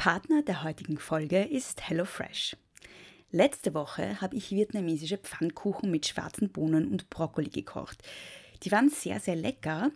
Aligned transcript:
Partner 0.00 0.40
der 0.40 0.64
heutigen 0.64 0.96
Folge 0.96 1.42
ist 1.42 1.86
HelloFresh. 1.86 2.56
Letzte 3.32 3.74
Woche 3.74 4.18
habe 4.22 4.34
ich 4.34 4.50
vietnamesische 4.50 5.18
Pfannkuchen 5.18 5.90
mit 5.90 6.06
schwarzen 6.06 6.48
Bohnen 6.48 6.90
und 6.90 7.10
Brokkoli 7.10 7.50
gekocht. 7.50 7.98
Die 8.62 8.72
waren 8.72 8.88
sehr, 8.88 9.20
sehr 9.20 9.36
lecker. 9.36 9.90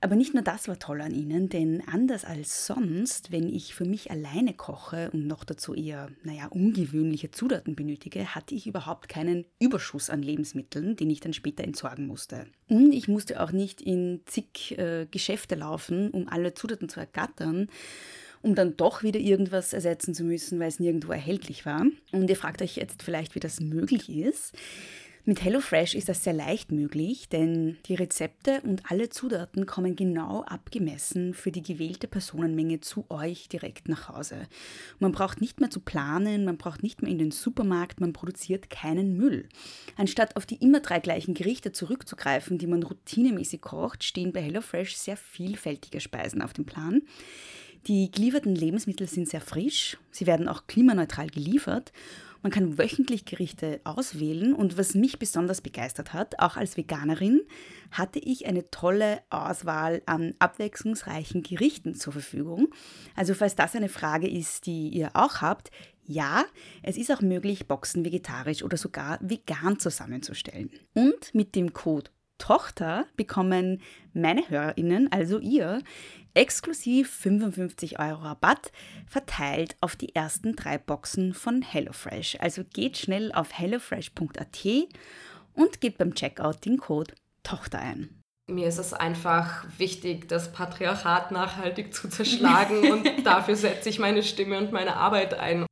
Aber 0.00 0.16
nicht 0.16 0.34
nur 0.34 0.42
das 0.42 0.66
war 0.66 0.80
toll 0.80 1.00
an 1.00 1.14
ihnen, 1.14 1.48
denn 1.48 1.80
anders 1.86 2.24
als 2.24 2.66
sonst, 2.66 3.30
wenn 3.30 3.48
ich 3.48 3.72
für 3.72 3.84
mich 3.84 4.10
alleine 4.10 4.52
koche 4.52 5.10
und 5.12 5.28
noch 5.28 5.44
dazu 5.44 5.74
eher, 5.74 6.08
naja, 6.24 6.46
ungewöhnliche 6.48 7.30
Zutaten 7.30 7.76
benötige, 7.76 8.34
hatte 8.34 8.56
ich 8.56 8.66
überhaupt 8.66 9.08
keinen 9.08 9.44
Überschuss 9.60 10.10
an 10.10 10.22
Lebensmitteln, 10.22 10.96
den 10.96 11.10
ich 11.10 11.20
dann 11.20 11.34
später 11.34 11.62
entsorgen 11.62 12.08
musste. 12.08 12.46
Und 12.68 12.92
ich 12.92 13.06
musste 13.06 13.40
auch 13.40 13.52
nicht 13.52 13.80
in 13.80 14.22
zig 14.24 14.76
äh, 14.76 15.06
Geschäfte 15.08 15.54
laufen, 15.54 16.10
um 16.10 16.28
alle 16.28 16.54
Zutaten 16.54 16.88
zu 16.88 16.98
ergattern 16.98 17.68
um 18.42 18.54
dann 18.54 18.76
doch 18.76 19.02
wieder 19.02 19.20
irgendwas 19.20 19.72
ersetzen 19.72 20.14
zu 20.14 20.24
müssen, 20.24 20.58
weil 20.58 20.68
es 20.68 20.80
nirgendwo 20.80 21.12
erhältlich 21.12 21.66
war. 21.66 21.84
Und 22.12 22.30
ihr 22.30 22.36
fragt 22.36 22.62
euch 22.62 22.76
jetzt 22.76 23.02
vielleicht, 23.02 23.34
wie 23.34 23.40
das 23.40 23.60
möglich 23.60 24.08
ist. 24.08 24.54
Mit 25.26 25.44
HelloFresh 25.44 25.94
ist 25.94 26.08
das 26.08 26.24
sehr 26.24 26.32
leicht 26.32 26.72
möglich, 26.72 27.28
denn 27.28 27.76
die 27.86 27.94
Rezepte 27.94 28.62
und 28.62 28.90
alle 28.90 29.10
Zutaten 29.10 29.66
kommen 29.66 29.94
genau 29.94 30.42
abgemessen 30.44 31.34
für 31.34 31.52
die 31.52 31.62
gewählte 31.62 32.08
Personenmenge 32.08 32.80
zu 32.80 33.04
euch 33.10 33.48
direkt 33.48 33.88
nach 33.88 34.08
Hause. 34.08 34.48
Man 34.98 35.12
braucht 35.12 35.42
nicht 35.42 35.60
mehr 35.60 35.68
zu 35.68 35.80
planen, 35.80 36.46
man 36.46 36.56
braucht 36.56 36.82
nicht 36.82 37.02
mehr 37.02 37.12
in 37.12 37.18
den 37.18 37.32
Supermarkt, 37.32 38.00
man 38.00 38.14
produziert 38.14 38.70
keinen 38.70 39.18
Müll. 39.18 39.46
Anstatt 39.96 40.36
auf 40.36 40.46
die 40.46 40.56
immer 40.56 40.80
drei 40.80 41.00
gleichen 41.00 41.34
Gerichte 41.34 41.70
zurückzugreifen, 41.70 42.56
die 42.56 42.66
man 42.66 42.82
routinemäßig 42.82 43.60
kocht, 43.60 44.04
stehen 44.04 44.32
bei 44.32 44.40
HelloFresh 44.40 44.96
sehr 44.96 45.18
vielfältige 45.18 46.00
Speisen 46.00 46.40
auf 46.40 46.54
dem 46.54 46.64
Plan. 46.64 47.02
Die 47.86 48.10
gelieferten 48.10 48.54
Lebensmittel 48.54 49.08
sind 49.08 49.28
sehr 49.28 49.40
frisch, 49.40 49.96
sie 50.10 50.26
werden 50.26 50.48
auch 50.48 50.66
klimaneutral 50.66 51.28
geliefert. 51.28 51.92
Man 52.42 52.52
kann 52.52 52.78
wöchentlich 52.78 53.26
Gerichte 53.26 53.80
auswählen 53.84 54.54
und 54.54 54.78
was 54.78 54.94
mich 54.94 55.18
besonders 55.18 55.60
begeistert 55.60 56.14
hat, 56.14 56.38
auch 56.38 56.56
als 56.56 56.78
Veganerin, 56.78 57.42
hatte 57.90 58.18
ich 58.18 58.46
eine 58.46 58.70
tolle 58.70 59.20
Auswahl 59.28 60.00
an 60.06 60.34
abwechslungsreichen 60.38 61.42
Gerichten 61.42 61.94
zur 61.94 62.14
Verfügung. 62.14 62.68
Also 63.14 63.34
falls 63.34 63.56
das 63.56 63.76
eine 63.76 63.90
Frage 63.90 64.28
ist, 64.28 64.64
die 64.64 64.88
ihr 64.88 65.10
auch 65.14 65.42
habt, 65.42 65.70
ja, 66.02 66.44
es 66.82 66.96
ist 66.96 67.12
auch 67.12 67.20
möglich, 67.20 67.68
Boxen 67.68 68.04
vegetarisch 68.04 68.62
oder 68.62 68.78
sogar 68.78 69.18
vegan 69.20 69.78
zusammenzustellen. 69.78 70.70
Und 70.94 71.34
mit 71.34 71.54
dem 71.54 71.72
Code 71.74 72.10
Tochter 72.40 73.06
bekommen 73.16 73.80
meine 74.12 74.48
HörerInnen, 74.48 75.12
also 75.12 75.38
ihr, 75.38 75.82
exklusiv 76.34 77.10
55 77.10 77.98
Euro 77.98 78.22
Rabatt 78.22 78.72
verteilt 79.06 79.76
auf 79.80 79.96
die 79.96 80.14
ersten 80.14 80.56
drei 80.56 80.78
Boxen 80.78 81.34
von 81.34 81.62
HelloFresh. 81.62 82.38
Also 82.40 82.62
geht 82.64 82.98
schnell 82.98 83.32
auf 83.32 83.52
hellofresh.at 83.52 84.66
und 85.54 85.80
gebt 85.80 85.98
beim 85.98 86.14
Checkout 86.14 86.64
den 86.64 86.78
Code 86.78 87.14
Tochter 87.42 87.80
ein. 87.80 88.20
Mir 88.50 88.66
ist 88.66 88.78
es 88.78 88.92
einfach 88.92 89.64
wichtig, 89.78 90.28
das 90.28 90.52
Patriarchat 90.52 91.30
nachhaltig 91.30 91.94
zu 91.94 92.08
zerschlagen 92.08 92.90
und 92.90 93.08
dafür 93.24 93.56
setze 93.56 93.88
ich 93.88 93.98
meine 93.98 94.22
Stimme 94.22 94.58
und 94.58 94.72
meine 94.72 94.96
Arbeit 94.96 95.34
ein. 95.34 95.66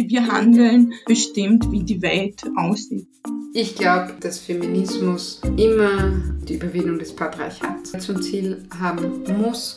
Wie 0.00 0.08
wir 0.08 0.28
handeln, 0.28 0.94
bestimmt, 1.04 1.70
wie 1.70 1.82
die 1.82 2.00
Welt 2.00 2.42
aussieht. 2.56 3.06
Ich 3.52 3.74
glaube, 3.74 4.14
dass 4.18 4.38
Feminismus 4.38 5.42
immer 5.58 6.22
die 6.48 6.54
Überwindung 6.54 6.98
des 6.98 7.14
Patriarchats 7.14 7.92
zum 7.98 8.22
Ziel 8.22 8.62
haben 8.78 9.22
muss. 9.38 9.76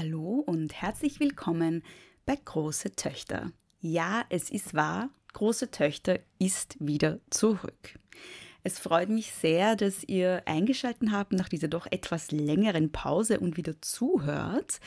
Hallo 0.00 0.42
und 0.46 0.72
herzlich 0.80 1.20
willkommen 1.20 1.82
bei 2.24 2.34
Große 2.34 2.92
Töchter. 2.92 3.52
Ja, 3.80 4.24
es 4.30 4.48
ist 4.48 4.72
wahr, 4.72 5.10
Große 5.34 5.70
Töchter 5.70 6.20
ist 6.38 6.78
wieder 6.80 7.20
zurück. 7.28 7.98
Es 8.62 8.78
freut 8.78 9.10
mich 9.10 9.30
sehr, 9.30 9.76
dass 9.76 10.02
ihr 10.04 10.40
eingeschaltet 10.46 11.10
habt 11.12 11.34
nach 11.34 11.50
dieser 11.50 11.68
doch 11.68 11.86
etwas 11.90 12.30
längeren 12.30 12.90
Pause 12.92 13.40
und 13.40 13.58
wieder 13.58 13.82
zuhört. 13.82 14.80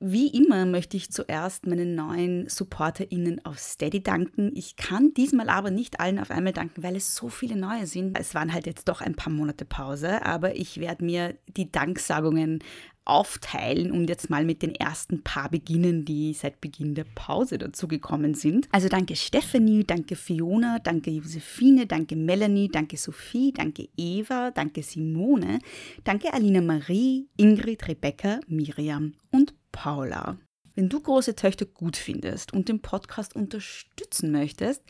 Wie 0.00 0.28
immer 0.28 0.64
möchte 0.64 0.96
ich 0.96 1.10
zuerst 1.10 1.66
meinen 1.66 1.96
neuen 1.96 2.48
SupporterInnen 2.48 3.44
auf 3.44 3.58
Steady 3.58 4.00
danken. 4.00 4.52
Ich 4.54 4.76
kann 4.76 5.12
diesmal 5.12 5.48
aber 5.48 5.72
nicht 5.72 5.98
allen 5.98 6.20
auf 6.20 6.30
einmal 6.30 6.52
danken, 6.52 6.84
weil 6.84 6.94
es 6.94 7.16
so 7.16 7.28
viele 7.28 7.56
neue 7.56 7.86
sind. 7.86 8.16
Es 8.16 8.32
waren 8.32 8.52
halt 8.52 8.66
jetzt 8.66 8.88
doch 8.88 9.00
ein 9.00 9.16
paar 9.16 9.32
Monate 9.32 9.64
Pause, 9.64 10.24
aber 10.24 10.54
ich 10.54 10.78
werde 10.78 11.04
mir 11.04 11.36
die 11.48 11.72
Danksagungen 11.72 12.60
aufteilen 13.08 13.92
und 13.92 14.08
jetzt 14.08 14.30
mal 14.30 14.44
mit 14.44 14.62
den 14.62 14.74
ersten 14.74 15.22
paar 15.22 15.50
beginnen, 15.50 16.04
die 16.04 16.32
seit 16.34 16.60
Beginn 16.60 16.94
der 16.94 17.06
Pause 17.14 17.58
dazugekommen 17.58 18.34
sind. 18.34 18.68
Also 18.72 18.88
danke 18.88 19.16
Stephanie, 19.16 19.84
danke 19.84 20.16
Fiona, 20.16 20.78
danke 20.78 21.10
Josephine, 21.10 21.86
danke 21.86 22.16
Melanie, 22.16 22.68
danke 22.68 22.96
Sophie, 22.96 23.52
danke 23.52 23.88
Eva, 23.96 24.50
danke 24.50 24.82
Simone, 24.82 25.58
danke 26.04 26.32
Alina 26.32 26.60
Marie, 26.60 27.28
Ingrid, 27.36 27.88
Rebecca, 27.88 28.40
Miriam 28.46 29.14
und 29.30 29.54
Paula. 29.72 30.38
Wenn 30.78 30.88
du 30.88 31.00
große 31.00 31.34
Töchter 31.34 31.66
gut 31.66 31.96
findest 31.96 32.52
und 32.52 32.68
den 32.68 32.80
Podcast 32.80 33.34
unterstützen 33.34 34.30
möchtest, 34.30 34.80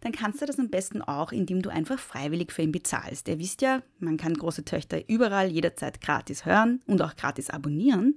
dann 0.00 0.10
kannst 0.10 0.42
du 0.42 0.46
das 0.46 0.58
am 0.58 0.70
besten 0.70 1.02
auch, 1.02 1.30
indem 1.30 1.62
du 1.62 1.70
einfach 1.70 2.00
freiwillig 2.00 2.50
für 2.50 2.62
ihn 2.62 2.72
bezahlst. 2.72 3.28
Ihr 3.28 3.38
wisst 3.38 3.62
ja, 3.62 3.84
man 4.00 4.16
kann 4.16 4.34
große 4.34 4.64
Töchter 4.64 5.08
überall 5.08 5.46
jederzeit 5.52 6.00
gratis 6.00 6.46
hören 6.46 6.80
und 6.88 7.00
auch 7.00 7.14
gratis 7.14 7.48
abonnieren. 7.48 8.16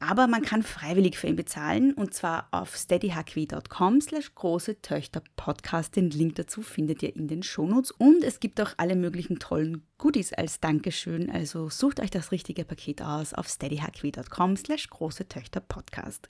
Aber 0.00 0.28
man 0.28 0.42
kann 0.42 0.62
freiwillig 0.62 1.18
für 1.18 1.26
ihn 1.26 1.34
bezahlen 1.34 1.92
und 1.92 2.14
zwar 2.14 2.46
auf 2.52 2.76
steadyhq.com 2.76 4.00
slash 4.00 4.32
große 4.34 4.80
Töchter 4.80 5.22
Podcast. 5.34 5.96
Den 5.96 6.10
Link 6.10 6.36
dazu 6.36 6.62
findet 6.62 7.02
ihr 7.02 7.14
in 7.16 7.26
den 7.26 7.42
Shownotes 7.42 7.90
und 7.90 8.22
es 8.22 8.38
gibt 8.38 8.60
auch 8.60 8.74
alle 8.76 8.94
möglichen 8.94 9.40
tollen 9.40 9.84
Goodies 9.98 10.32
als 10.32 10.60
Dankeschön. 10.60 11.28
Also 11.30 11.68
sucht 11.68 11.98
euch 11.98 12.10
das 12.10 12.30
richtige 12.30 12.64
Paket 12.64 13.02
aus 13.02 13.34
auf 13.34 13.48
steadyhq.com 13.48 14.56
slash 14.56 14.88
große 14.88 15.28
Töchter 15.28 15.60
Podcast. 15.60 16.28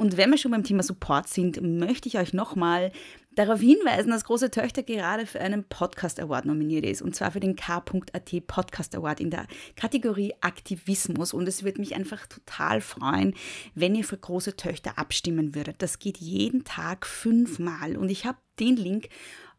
Und 0.00 0.16
wenn 0.16 0.30
wir 0.30 0.38
schon 0.38 0.52
beim 0.52 0.62
Thema 0.62 0.84
Support 0.84 1.28
sind, 1.28 1.60
möchte 1.60 2.08
ich 2.08 2.18
euch 2.18 2.32
nochmal 2.32 2.92
darauf 3.32 3.58
hinweisen, 3.58 4.10
dass 4.10 4.22
Große 4.22 4.52
Töchter 4.52 4.84
gerade 4.84 5.26
für 5.26 5.40
einen 5.40 5.64
Podcast 5.64 6.20
Award 6.20 6.44
nominiert 6.44 6.86
ist. 6.86 7.02
Und 7.02 7.16
zwar 7.16 7.32
für 7.32 7.40
den 7.40 7.56
K.at 7.56 8.46
Podcast 8.46 8.94
Award 8.94 9.18
in 9.18 9.30
der 9.30 9.48
Kategorie 9.74 10.34
Aktivismus. 10.40 11.34
Und 11.34 11.48
es 11.48 11.64
würde 11.64 11.80
mich 11.80 11.96
einfach 11.96 12.28
total 12.28 12.80
freuen, 12.80 13.34
wenn 13.74 13.96
ihr 13.96 14.04
für 14.04 14.16
Große 14.16 14.54
Töchter 14.54 14.98
abstimmen 14.98 15.56
würdet. 15.56 15.82
Das 15.82 15.98
geht 15.98 16.18
jeden 16.18 16.62
Tag 16.62 17.04
fünfmal. 17.04 17.96
Und 17.96 18.08
ich 18.08 18.24
habe 18.24 18.38
den 18.60 18.76
Link 18.76 19.08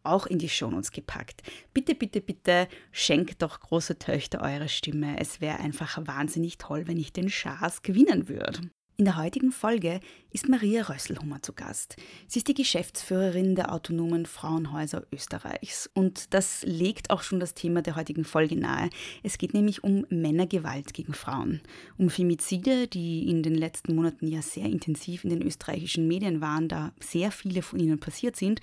auch 0.03 0.25
in 0.25 0.39
die 0.39 0.47
Shownotes 0.47 0.93
gepackt. 0.93 1.43
Bitte, 1.73 1.95
bitte, 1.95 2.21
bitte 2.21 2.69
schenkt 2.93 3.41
doch 3.41 3.59
große 3.59 3.99
Töchter 3.99 4.41
eure 4.41 4.69
Stimme. 4.69 5.19
Es 5.19 5.41
wäre 5.41 5.59
einfach 5.59 5.99
wahnsinnig 6.07 6.57
toll, 6.57 6.87
wenn 6.87 6.97
ich 6.97 7.11
den 7.11 7.29
Schaas 7.29 7.81
gewinnen 7.81 8.29
würde. 8.29 8.61
In 8.99 9.05
der 9.05 9.15
heutigen 9.15 9.53
Folge 9.53 10.01
ist 10.29 10.49
Maria 10.49 10.81
Rösselhummer 10.81 11.41
zu 11.41 11.53
Gast. 11.53 11.95
Sie 12.27 12.39
ist 12.39 12.49
die 12.49 12.53
Geschäftsführerin 12.53 13.55
der 13.55 13.73
Autonomen 13.73 14.25
Frauenhäuser 14.25 15.03
Österreichs. 15.13 15.89
Und 15.93 16.33
das 16.33 16.63
legt 16.65 17.09
auch 17.09 17.23
schon 17.23 17.39
das 17.39 17.53
Thema 17.53 17.81
der 17.81 17.95
heutigen 17.95 18.25
Folge 18.25 18.57
nahe. 18.57 18.89
Es 19.23 19.37
geht 19.37 19.53
nämlich 19.53 19.85
um 19.85 20.05
Männergewalt 20.09 20.93
gegen 20.93 21.13
Frauen. 21.13 21.61
Um 21.97 22.09
Femizide, 22.09 22.87
die 22.89 23.29
in 23.29 23.41
den 23.41 23.55
letzten 23.55 23.95
Monaten 23.95 24.27
ja 24.27 24.41
sehr 24.41 24.65
intensiv 24.65 25.23
in 25.23 25.29
den 25.29 25.43
österreichischen 25.43 26.05
Medien 26.05 26.41
waren, 26.41 26.67
da 26.67 26.91
sehr 26.99 27.31
viele 27.31 27.61
von 27.61 27.79
ihnen 27.79 28.01
passiert 28.01 28.35
sind. 28.35 28.59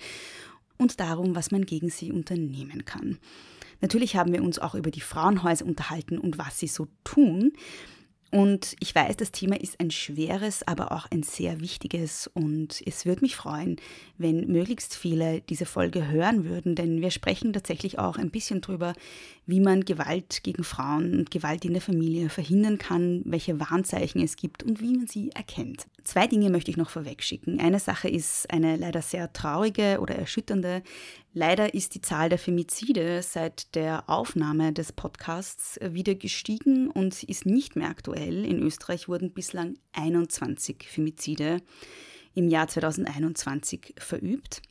Und 0.77 0.99
darum, 0.99 1.35
was 1.35 1.49
man 1.49 1.65
gegen 1.65 1.89
sie 1.89 2.11
unternehmen 2.11 2.85
kann. 2.85 3.17
Natürlich 3.81 4.15
haben 4.15 4.33
wir 4.33 4.43
uns 4.43 4.59
auch 4.59 4.75
über 4.75 4.91
die 4.91 5.01
Frauenhäuser 5.01 5.65
unterhalten 5.65 6.19
und 6.19 6.37
was 6.37 6.59
sie 6.59 6.67
so 6.67 6.87
tun. 7.03 7.53
Und 8.29 8.75
ich 8.81 8.93
weiß, 8.93 9.15
das 9.15 9.31
Thema 9.31 9.59
ist 9.59 9.79
ein 9.79 9.89
schweres, 9.89 10.67
aber 10.67 10.91
auch 10.91 11.05
ein 11.11 11.23
sehr 11.23 11.61
wichtiges. 11.61 12.29
Und 12.33 12.81
es 12.85 13.05
würde 13.05 13.21
mich 13.21 13.35
freuen, 13.35 13.77
wenn 14.17 14.47
möglichst 14.47 14.95
viele 14.95 15.41
diese 15.41 15.65
Folge 15.65 16.09
hören 16.09 16.43
würden, 16.43 16.75
denn 16.75 17.01
wir 17.01 17.11
sprechen 17.11 17.53
tatsächlich 17.53 17.99
auch 17.99 18.17
ein 18.17 18.29
bisschen 18.29 18.59
darüber, 18.61 18.93
wie 19.45 19.61
man 19.61 19.85
Gewalt 19.85 20.43
gegen 20.43 20.65
Frauen 20.65 21.17
und 21.17 21.31
Gewalt 21.31 21.63
in 21.63 21.71
der 21.73 21.81
Familie 21.81 22.29
verhindern 22.29 22.77
kann, 22.77 23.21
welche 23.25 23.59
Warnzeichen 23.61 24.21
es 24.21 24.35
gibt 24.35 24.61
und 24.63 24.81
wie 24.81 24.97
man 24.97 25.07
sie 25.07 25.31
erkennt. 25.31 25.87
Zwei 26.03 26.27
Dinge 26.27 26.49
möchte 26.49 26.71
ich 26.71 26.77
noch 26.77 26.89
vorwegschicken. 26.89 27.59
Eine 27.59 27.79
Sache 27.79 28.09
ist 28.09 28.51
eine 28.51 28.75
leider 28.75 29.01
sehr 29.01 29.31
traurige 29.31 29.99
oder 30.01 30.15
erschütternde. 30.15 30.83
Leider 31.33 31.73
ist 31.73 31.95
die 31.95 32.01
Zahl 32.01 32.29
der 32.29 32.39
Femizide 32.39 33.21
seit 33.21 33.75
der 33.75 34.09
Aufnahme 34.09 34.73
des 34.73 34.91
Podcasts 34.91 35.79
wieder 35.81 36.15
gestiegen 36.15 36.89
und 36.89 37.23
ist 37.23 37.45
nicht 37.45 37.75
mehr 37.75 37.89
aktuell. 37.89 38.16
In 38.25 38.61
Österreich 38.61 39.07
wurden 39.07 39.31
bislang 39.31 39.75
21 39.93 40.83
Femizide 40.87 41.61
im 42.37 42.49
Jahr 42.49 42.67
2021 42.67 43.95
verübt. 43.97 44.61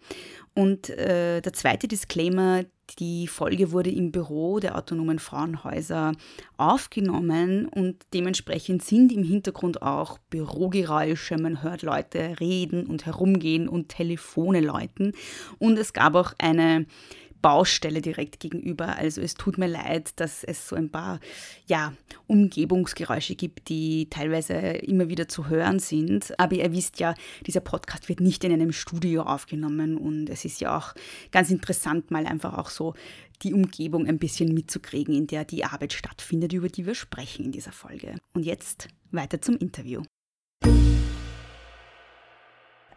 Und 0.54 0.88
äh, 0.88 1.40
der 1.40 1.52
zweite 1.52 1.88
Disclaimer, 1.88 2.64
die 3.00 3.26
Folge 3.26 3.72
wurde 3.72 3.90
im 3.90 4.12
Büro 4.12 4.60
der 4.60 4.78
autonomen 4.78 5.18
Frauenhäuser 5.18 6.12
aufgenommen 6.56 7.66
und 7.66 7.96
dementsprechend 8.14 8.84
sind 8.84 9.12
im 9.12 9.24
Hintergrund 9.24 9.82
auch 9.82 10.18
Bürogeräusche. 10.30 11.36
Man 11.36 11.64
hört 11.64 11.82
Leute 11.82 12.38
reden 12.38 12.86
und 12.86 13.04
herumgehen 13.04 13.68
und 13.68 13.88
Telefone 13.88 14.60
läuten. 14.60 15.12
Und 15.58 15.76
es 15.76 15.92
gab 15.92 16.14
auch 16.14 16.32
eine 16.38 16.86
Baustelle 17.42 18.00
direkt 18.00 18.40
gegenüber. 18.40 18.96
Also 18.96 19.20
es 19.20 19.34
tut 19.34 19.58
mir 19.58 19.66
leid, 19.66 20.18
dass 20.20 20.44
es 20.44 20.68
so 20.68 20.76
ein 20.76 20.90
paar 20.90 21.20
ja, 21.66 21.92
Umgebungsgeräusche 22.26 23.34
gibt, 23.36 23.68
die 23.68 24.08
teilweise 24.10 24.54
immer 24.54 25.08
wieder 25.08 25.28
zu 25.28 25.48
hören 25.48 25.78
sind. 25.78 26.38
Aber 26.38 26.56
ihr 26.56 26.72
wisst 26.72 26.98
ja, 27.00 27.14
dieser 27.46 27.60
Podcast 27.60 28.08
wird 28.08 28.20
nicht 28.20 28.44
in 28.44 28.52
einem 28.52 28.72
Studio 28.72 29.22
aufgenommen 29.22 29.96
und 29.96 30.28
es 30.30 30.44
ist 30.44 30.60
ja 30.60 30.76
auch 30.76 30.94
ganz 31.30 31.50
interessant, 31.50 32.10
mal 32.10 32.26
einfach 32.26 32.58
auch 32.58 32.70
so 32.70 32.94
die 33.42 33.52
Umgebung 33.52 34.06
ein 34.06 34.18
bisschen 34.18 34.54
mitzukriegen, 34.54 35.14
in 35.14 35.26
der 35.26 35.44
die 35.44 35.64
Arbeit 35.64 35.92
stattfindet, 35.92 36.52
über 36.52 36.68
die 36.68 36.86
wir 36.86 36.94
sprechen 36.94 37.44
in 37.44 37.52
dieser 37.52 37.72
Folge. 37.72 38.16
Und 38.34 38.44
jetzt 38.44 38.88
weiter 39.10 39.40
zum 39.40 39.56
Interview. 39.56 40.02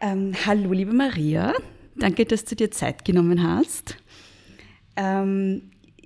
Ähm, 0.00 0.32
hallo, 0.46 0.72
liebe 0.72 0.94
Maria. 0.94 1.52
Danke, 1.96 2.24
dass 2.24 2.44
du 2.46 2.56
dir 2.56 2.70
Zeit 2.70 3.04
genommen 3.04 3.42
hast. 3.42 3.96
Ähm, 5.00 5.62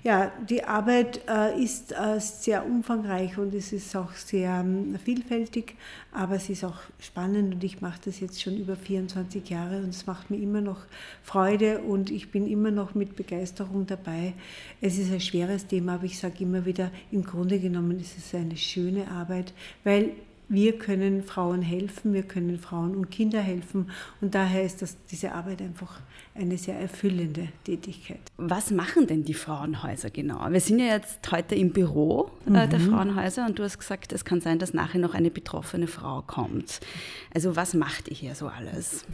Ja, 0.01 0.31
die 0.49 0.63
Arbeit 0.63 1.19
äh, 1.27 1.61
ist 1.61 1.91
äh, 1.91 2.21
sehr 2.21 2.65
umfangreich 2.65 3.37
und 3.37 3.53
es 3.53 3.73
ist 3.73 3.93
auch 3.97 4.13
sehr 4.13 4.61
ähm, 4.61 4.97
vielfältig, 5.03 5.75
aber 6.13 6.35
es 6.35 6.49
ist 6.49 6.63
auch 6.63 6.77
spannend 6.99 7.55
und 7.55 7.63
ich 7.65 7.81
mache 7.81 7.99
das 8.05 8.21
jetzt 8.21 8.41
schon 8.41 8.55
über 8.55 8.77
24 8.77 9.49
Jahre 9.49 9.79
und 9.79 9.89
es 9.89 10.07
macht 10.07 10.31
mir 10.31 10.37
immer 10.37 10.61
noch 10.61 10.77
Freude 11.21 11.79
und 11.79 12.11
ich 12.11 12.31
bin 12.31 12.47
immer 12.47 12.71
noch 12.71 12.95
mit 12.95 13.17
Begeisterung 13.17 13.87
dabei. 13.87 14.35
Es 14.79 14.97
ist 14.97 15.11
ein 15.11 15.19
schweres 15.19 15.67
Thema, 15.67 15.95
aber 15.95 16.05
ich 16.05 16.17
sage 16.17 16.45
immer 16.45 16.65
wieder, 16.65 16.91
im 17.11 17.25
Grunde 17.25 17.59
genommen 17.59 17.99
ist 17.99 18.17
es 18.17 18.33
eine 18.33 18.55
schöne 18.55 19.05
Arbeit, 19.11 19.53
weil 19.83 20.11
wir 20.49 20.77
können 20.77 21.23
Frauen 21.23 21.61
helfen, 21.61 22.13
wir 22.13 22.23
können 22.23 22.59
Frauen 22.59 22.95
und 22.95 23.09
Kinder 23.09 23.39
helfen 23.39 23.89
und 24.19 24.35
daher 24.35 24.63
ist 24.63 24.81
das, 24.81 24.97
diese 25.09 25.31
Arbeit 25.31 25.61
einfach 25.61 26.01
eine 26.35 26.57
sehr 26.57 26.79
erfüllende 26.79 27.49
Tätigkeit. 27.63 28.19
Was 28.37 28.71
machen 28.71 29.07
denn 29.07 29.23
die 29.23 29.33
Frauenhäuser 29.33 30.09
genau? 30.09 30.39
Wir 30.49 30.61
sind 30.61 30.79
ja 30.79 30.85
jetzt 30.85 31.31
heute 31.31 31.55
im 31.55 31.71
Büro 31.71 32.31
äh, 32.47 32.49
mhm. 32.49 32.69
der 32.69 32.79
Frauenhäuser 32.79 33.45
und 33.45 33.59
du 33.59 33.63
hast 33.63 33.77
gesagt, 33.77 34.13
es 34.13 34.25
kann 34.25 34.41
sein, 34.41 34.57
dass 34.57 34.73
nachher 34.73 34.99
noch 34.99 35.13
eine 35.13 35.29
betroffene 35.29 35.87
Frau 35.87 36.23
kommt. 36.25 36.79
Also 37.33 37.55
was 37.55 37.73
macht 37.73 38.07
ihr 38.07 38.15
hier 38.15 38.35
so 38.35 38.47
alles? 38.47 39.05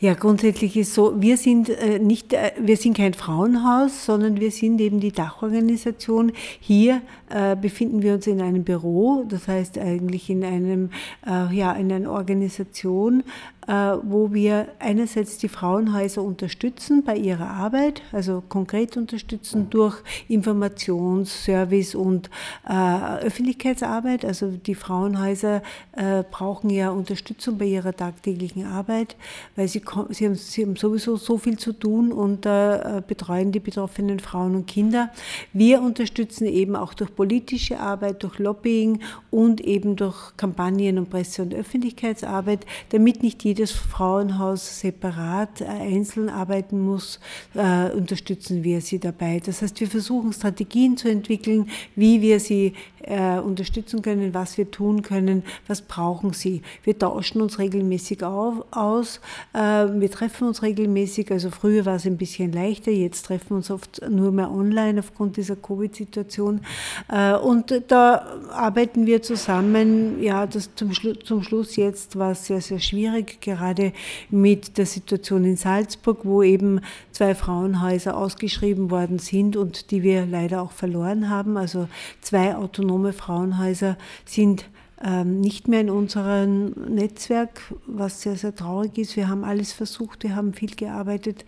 Ja, 0.00 0.14
grundsätzlich 0.14 0.76
ist 0.76 0.94
so, 0.94 1.20
wir 1.20 1.36
sind 1.36 1.70
äh, 1.70 1.98
nicht, 1.98 2.32
äh, 2.32 2.52
wir 2.60 2.76
sind 2.76 2.96
kein 2.96 3.14
Frauenhaus, 3.14 4.04
sondern 4.04 4.38
wir 4.40 4.50
sind 4.50 4.80
eben 4.80 5.00
die 5.00 5.12
Dachorganisation. 5.12 6.32
Hier 6.60 7.02
äh, 7.30 7.56
befinden 7.56 8.02
wir 8.02 8.14
uns 8.14 8.26
in 8.26 8.40
einem 8.40 8.64
Büro, 8.64 9.24
das 9.28 9.48
heißt 9.48 9.78
eigentlich 9.78 10.28
in 10.28 10.44
einem, 10.44 10.83
äh, 11.26 11.54
ja, 11.54 11.72
in 11.72 11.92
einer 11.92 12.10
Organisation, 12.10 13.22
wo 13.66 14.32
wir 14.32 14.68
einerseits 14.78 15.38
die 15.38 15.48
Frauenhäuser 15.48 16.22
unterstützen 16.22 17.02
bei 17.02 17.16
ihrer 17.16 17.48
Arbeit, 17.48 18.02
also 18.12 18.42
konkret 18.48 18.96
unterstützen 18.96 19.68
durch 19.70 19.96
Informations-, 20.28 21.44
Service- 21.44 21.94
und 21.94 22.28
äh, 22.68 23.24
Öffentlichkeitsarbeit. 23.24 24.24
Also 24.24 24.50
die 24.50 24.74
Frauenhäuser 24.74 25.62
äh, 25.92 26.24
brauchen 26.30 26.68
ja 26.68 26.90
Unterstützung 26.90 27.56
bei 27.56 27.66
ihrer 27.66 27.94
tagtäglichen 27.94 28.66
Arbeit, 28.66 29.16
weil 29.56 29.68
sie, 29.68 29.82
sie, 30.10 30.26
haben, 30.26 30.34
sie 30.34 30.62
haben 30.62 30.76
sowieso 30.76 31.16
so 31.16 31.38
viel 31.38 31.58
zu 31.58 31.72
tun 31.72 32.12
und 32.12 32.44
äh, 32.46 33.02
betreuen 33.06 33.52
die 33.52 33.60
betroffenen 33.60 34.20
Frauen 34.20 34.56
und 34.56 34.66
Kinder. 34.66 35.10
Wir 35.52 35.80
unterstützen 35.80 36.46
eben 36.46 36.76
auch 36.76 36.92
durch 36.92 37.14
politische 37.14 37.80
Arbeit, 37.80 38.22
durch 38.22 38.38
Lobbying 38.38 39.00
und 39.30 39.60
eben 39.60 39.96
durch 39.96 40.36
Kampagnen 40.36 40.98
und 40.98 41.10
Presse- 41.10 41.42
und 41.42 41.54
Öffentlichkeitsarbeit, 41.54 42.66
damit 42.90 43.22
nicht 43.22 43.42
jeder 43.44 43.53
jedes 43.54 43.70
Frauenhaus 43.70 44.80
separat 44.80 45.60
äh, 45.60 45.66
einzeln 45.66 46.28
arbeiten 46.28 46.80
muss, 46.80 47.20
äh, 47.54 47.88
unterstützen 47.90 48.64
wir 48.64 48.80
sie 48.80 48.98
dabei. 48.98 49.40
Das 49.44 49.62
heißt, 49.62 49.78
wir 49.78 49.86
versuchen 49.86 50.32
Strategien 50.32 50.96
zu 50.96 51.08
entwickeln, 51.08 51.68
wie 51.94 52.20
wir 52.20 52.40
sie 52.40 52.72
äh, 53.06 53.38
unterstützen 53.38 54.02
können, 54.02 54.34
was 54.34 54.58
wir 54.58 54.70
tun 54.70 55.02
können, 55.02 55.44
was 55.66 55.82
brauchen 55.82 56.32
sie. 56.32 56.62
Wir 56.82 56.98
tauschen 56.98 57.40
uns 57.40 57.58
regelmäßig 57.58 58.22
auf, 58.24 58.64
aus, 58.70 59.20
äh, 59.52 59.58
wir 59.58 60.10
treffen 60.10 60.48
uns 60.48 60.62
regelmäßig, 60.62 61.30
also 61.30 61.50
früher 61.50 61.84
war 61.86 61.96
es 61.96 62.06
ein 62.06 62.16
bisschen 62.16 62.52
leichter, 62.52 62.90
jetzt 62.90 63.26
treffen 63.26 63.50
wir 63.50 63.56
uns 63.56 63.70
oft 63.70 64.00
nur 64.08 64.32
mehr 64.32 64.50
online 64.50 65.00
aufgrund 65.00 65.36
dieser 65.36 65.56
Covid-Situation 65.56 66.60
äh, 67.08 67.34
und 67.34 67.82
da 67.88 68.26
arbeiten 68.50 69.06
wir 69.06 69.22
zusammen, 69.22 70.22
ja, 70.22 70.46
das 70.46 70.74
zum, 70.74 70.92
Schlu 70.92 71.14
zum 71.14 71.42
Schluss 71.42 71.76
jetzt 71.76 72.18
war 72.18 72.32
es 72.32 72.46
sehr, 72.46 72.60
sehr 72.60 72.80
schwierig, 72.80 73.40
gerade 73.40 73.92
mit 74.30 74.78
der 74.78 74.86
Situation 74.86 75.44
in 75.44 75.56
Salzburg, 75.56 76.20
wo 76.24 76.42
eben 76.42 76.80
zwei 77.12 77.34
Frauenhäuser 77.34 78.16
ausgeschrieben 78.16 78.90
worden 78.90 79.18
sind 79.18 79.56
und 79.56 79.90
die 79.90 80.02
wir 80.02 80.26
leider 80.26 80.62
auch 80.62 80.72
verloren 80.72 81.30
haben. 81.30 81.56
Also 81.56 81.88
zwei 82.20 82.56
autonome 82.56 82.93
Frauenhäuser 83.12 83.96
sind 84.24 84.66
ähm, 85.02 85.40
nicht 85.40 85.68
mehr 85.68 85.80
in 85.80 85.90
unserem 85.90 86.70
Netzwerk, 86.88 87.60
was 87.86 88.22
sehr, 88.22 88.36
sehr 88.36 88.54
traurig 88.54 88.96
ist. 88.96 89.16
Wir 89.16 89.28
haben 89.28 89.44
alles 89.44 89.72
versucht, 89.72 90.22
wir 90.22 90.34
haben 90.34 90.54
viel 90.54 90.74
gearbeitet 90.74 91.44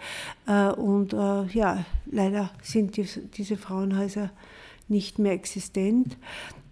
äh, 0.46 0.68
und 0.68 1.12
äh, 1.12 1.46
ja, 1.46 1.84
leider 2.10 2.50
sind 2.62 2.96
diese 3.36 3.56
Frauenhäuser 3.56 4.30
nicht 4.88 5.18
mehr 5.18 5.32
existent. 5.32 6.16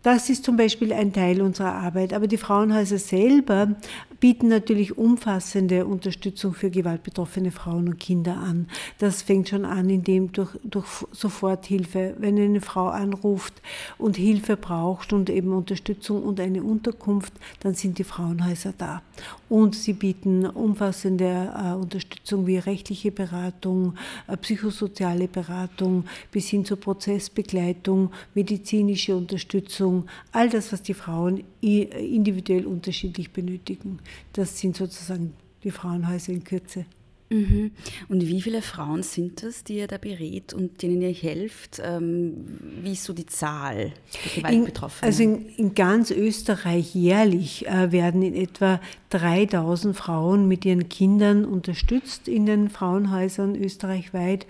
Das 0.05 0.29
ist 0.29 0.45
zum 0.45 0.59
Beispiel 0.59 0.93
ein 0.93 1.15
Teil 1.15 1.41
unserer 1.41 1.73
Arbeit. 1.73 2.13
Aber 2.13 2.27
die 2.27 2.37
Frauenhäuser 2.37 2.99
selber 2.99 3.75
bieten 4.21 4.49
natürlich 4.49 4.97
umfassende 4.97 5.87
Unterstützung 5.87 6.55
für 6.55 6.71
gewaltbetroffene 6.71 7.51
Frauen 7.51 7.89
und 7.89 8.01
Kinder 8.01 8.37
an. 8.37 8.69
Das 8.99 9.23
fängt 9.23 9.49
schon 9.49 9.65
an, 9.65 9.89
indem 9.91 10.33
durch, 10.33 10.51
durch 10.63 10.87
Soforthilfe, 11.13 12.15
wenn 12.19 12.39
eine 12.39 12.61
Frau 12.61 12.89
anruft 12.89 13.55
und 13.97 14.17
Hilfe 14.17 14.57
braucht 14.57 15.13
und 15.13 15.31
eben 15.31 15.53
Unterstützung 15.53 16.23
und 16.23 16.39
eine 16.41 16.63
Unterkunft, 16.63 17.33
dann 17.61 17.75
sind 17.75 17.99
die 17.99 18.05
Frauenhäuser 18.05 18.75
da. 18.77 19.03
Und 19.49 19.75
sie 19.75 19.93
bieten 19.93 20.47
umfassende 20.47 21.53
äh, 21.55 21.75
Unterstützung 21.75 22.47
wie 22.47 22.57
rechtliche 22.57 23.13
Beratung, 23.13 23.95
äh, 24.27 24.37
psychosoziale 24.37 25.29
Beratung 25.29 26.05
bis 26.31 26.49
hin 26.49 26.65
zur 26.65 26.79
Prozessbegleitung, 26.79 28.11
medizinische 28.35 29.15
Unterstützung, 29.15 29.94
all 30.33 30.49
das, 30.49 30.73
was 30.73 30.83
die 30.83 30.95
Frauen 30.95 31.45
individuell 31.61 32.67
unterschiedlich 32.67 33.33
benötigen. 33.33 34.01
Das 34.33 34.59
sind 34.59 34.77
sozusagen 34.77 35.35
die 35.63 35.71
Frauenhäuser 35.71 36.33
in 36.33 36.45
Kürze. 36.45 36.85
Mhm. 37.31 37.73
Und 38.09 38.23
wie 38.29 38.43
viele 38.43 38.61
Frauen 38.61 39.03
sind 39.03 39.43
das, 39.43 39.65
die 39.65 39.79
ihr 39.79 39.87
da 39.87 39.97
berät 39.97 40.53
und 40.53 40.83
denen 40.83 41.01
ihr 41.01 41.13
helft? 41.13 41.81
Ähm, 41.83 42.45
wie 42.83 42.93
ist 42.93 43.05
so 43.05 43.13
die 43.15 43.27
Zahl 43.27 43.93
der 44.13 44.43
Gewaltbetroffenen? 44.43 45.09
also 45.09 45.23
in, 45.23 45.49
in, 45.57 45.75
ganz 45.75 46.11
Österreich 46.11 46.95
jährlich 46.95 47.67
äh, 47.67 47.91
werden 47.93 48.23
in 48.23 48.35
etwa 48.35 48.79
3000 49.09 49.97
Frauen 49.97 50.49
mit 50.49 50.65
ihren 50.65 50.89
Kindern 50.89 51.45
unterstützt 51.45 52.29
in 52.29 52.47
den 52.47 52.69
Frauenhäusern 52.69 53.55
österreichweit. 53.55 54.47